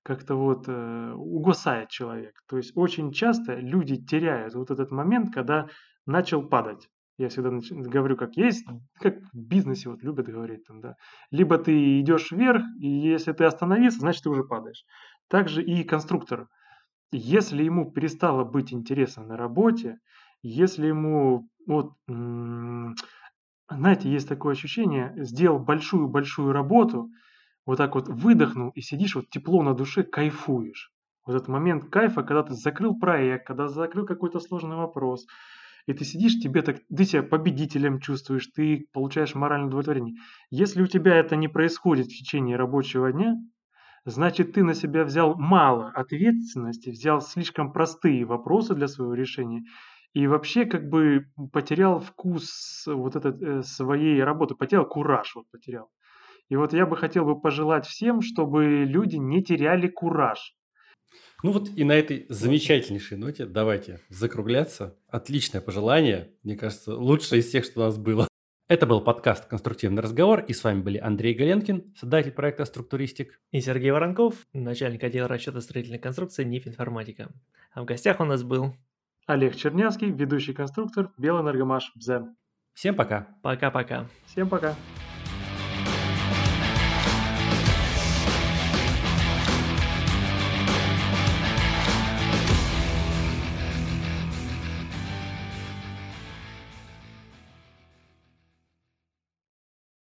как-то 0.10 0.34
вот 0.34 0.64
э, 0.68 1.14
угасает 1.14 1.90
человек. 1.90 2.34
То 2.48 2.58
есть 2.58 2.72
очень 2.76 3.12
часто 3.12 3.54
люди 3.54 3.96
теряют 3.96 4.56
вот 4.56 4.72
этот 4.72 4.90
момент, 4.90 5.32
когда 5.32 5.68
начал 6.08 6.42
падать. 6.42 6.90
Я 7.20 7.30
всегда 7.30 7.52
нач... 7.52 7.70
говорю, 7.70 8.18
как 8.18 8.36
есть, 8.36 8.66
как 9.00 9.20
в 9.32 9.38
бизнесе 9.38 9.88
вот 9.88 10.02
любят 10.02 10.26
говорить 10.26 10.66
там, 10.66 10.82
да. 10.82 10.96
Либо 11.30 11.60
ты 11.60 12.00
идешь 12.00 12.32
вверх, 12.32 12.64
и 12.80 12.88
если 12.88 13.34
ты 13.34 13.44
остановился, 13.44 14.00
значит 14.00 14.24
ты 14.24 14.32
уже 14.32 14.44
падаешь. 14.44 14.84
Также 15.28 15.62
и 15.62 15.84
конструктор. 15.84 16.48
Если 17.12 17.62
ему 17.64 17.92
перестало 17.92 18.44
быть 18.44 18.74
интересно 18.74 19.24
на 19.24 19.38
работе, 19.38 20.00
если 20.42 20.88
ему 20.88 21.48
вот 21.68 21.94
знаете, 23.72 24.12
есть 24.12 24.28
такое 24.28 24.54
ощущение, 24.54 25.14
сделал 25.18 25.60
большую-большую 25.60 26.52
работу, 26.52 27.12
вот 27.70 27.78
так 27.78 27.94
вот 27.94 28.08
выдохнул 28.08 28.72
и 28.72 28.82
сидишь, 28.82 29.14
вот 29.14 29.30
тепло 29.30 29.62
на 29.62 29.76
душе, 29.76 30.02
кайфуешь. 30.02 30.92
Вот 31.24 31.36
этот 31.36 31.50
момент 31.50 31.84
кайфа, 31.92 32.24
когда 32.24 32.42
ты 32.42 32.56
закрыл 32.56 32.98
проект, 32.98 33.46
когда 33.46 33.68
закрыл 33.68 34.08
какой-то 34.08 34.40
сложный 34.40 34.76
вопрос, 34.76 35.28
и 35.86 35.94
ты 35.94 36.04
сидишь, 36.04 36.40
тебе 36.40 36.64
так, 36.64 36.78
ты 36.88 37.06
себя 37.06 37.22
победителем 37.22 38.00
чувствуешь, 38.00 38.48
ты 38.48 38.88
получаешь 38.92 39.36
моральное 39.36 39.68
удовлетворение. 39.68 40.16
Если 40.50 40.82
у 40.82 40.88
тебя 40.88 41.18
это 41.18 41.36
не 41.36 41.48
происходит 41.48 42.08
в 42.08 42.18
течение 42.18 42.58
рабочего 42.58 43.12
дня, 43.12 43.36
значит 44.04 44.54
ты 44.54 44.64
на 44.64 44.74
себя 44.74 45.04
взял 45.04 45.38
мало 45.38 45.92
ответственности, 45.92 46.90
взял 46.90 47.22
слишком 47.22 47.72
простые 47.72 48.26
вопросы 48.26 48.74
для 48.74 48.88
своего 48.88 49.14
решения 49.14 49.64
и 50.14 50.26
вообще 50.26 50.66
как 50.66 50.90
бы 50.90 51.28
потерял 51.54 52.00
вкус 52.00 52.88
вот 52.88 53.16
этот 53.16 53.40
э, 53.44 53.62
своей 53.62 54.24
работы, 54.24 54.56
потерял 54.56 54.88
кураж, 54.88 55.36
вот 55.36 55.46
потерял. 55.52 55.92
И 56.50 56.56
вот 56.56 56.74
я 56.74 56.86
бы 56.86 56.98
хотел 56.98 57.26
бы 57.26 57.40
пожелать 57.40 57.86
всем, 57.86 58.22
чтобы 58.22 58.84
люди 58.86 59.16
не 59.18 59.44
теряли 59.44 59.88
кураж. 59.88 60.56
Ну 61.42 61.52
вот 61.52 61.70
и 61.70 61.84
на 61.84 61.94
этой 61.94 62.26
замечательнейшей 62.28 63.18
ноте 63.18 63.46
давайте 63.46 64.02
закругляться. 64.10 64.98
Отличное 65.08 65.62
пожелание. 65.62 66.32
Мне 66.44 66.58
кажется, 66.58 66.96
лучшее 66.96 67.40
из 67.40 67.48
всех, 67.48 67.64
что 67.64 67.80
у 67.80 67.84
нас 67.84 67.98
было. 67.98 68.28
Это 68.68 68.86
был 68.86 69.02
подкаст 69.02 69.46
«Конструктивный 69.46 70.04
разговор», 70.04 70.42
и 70.42 70.54
с 70.54 70.64
вами 70.64 70.82
были 70.82 71.00
Андрей 71.00 71.34
Галенкин, 71.34 71.96
создатель 71.96 72.32
проекта 72.32 72.66
«Структуристик». 72.66 73.40
И 73.52 73.62
Сергей 73.62 73.90
Воронков, 73.90 74.36
начальник 74.54 75.04
отдела 75.04 75.28
расчета 75.28 75.60
строительной 75.62 75.98
конструкции 75.98 76.44
НИФ 76.44 76.68
«Информатика». 76.68 77.32
А 77.74 77.82
в 77.82 77.86
гостях 77.86 78.20
у 78.20 78.26
нас 78.26 78.44
был 78.44 78.76
Олег 79.26 79.56
Чернявский, 79.56 80.12
ведущий 80.12 80.54
конструктор 80.54 81.12
Белэнергомаш 81.18 81.94
БЗЭМ. 81.96 82.36
Всем 82.76 82.96
пока. 82.96 83.28
Пока-пока. 83.42 84.08
Всем 84.28 84.48
пока. 84.48 84.76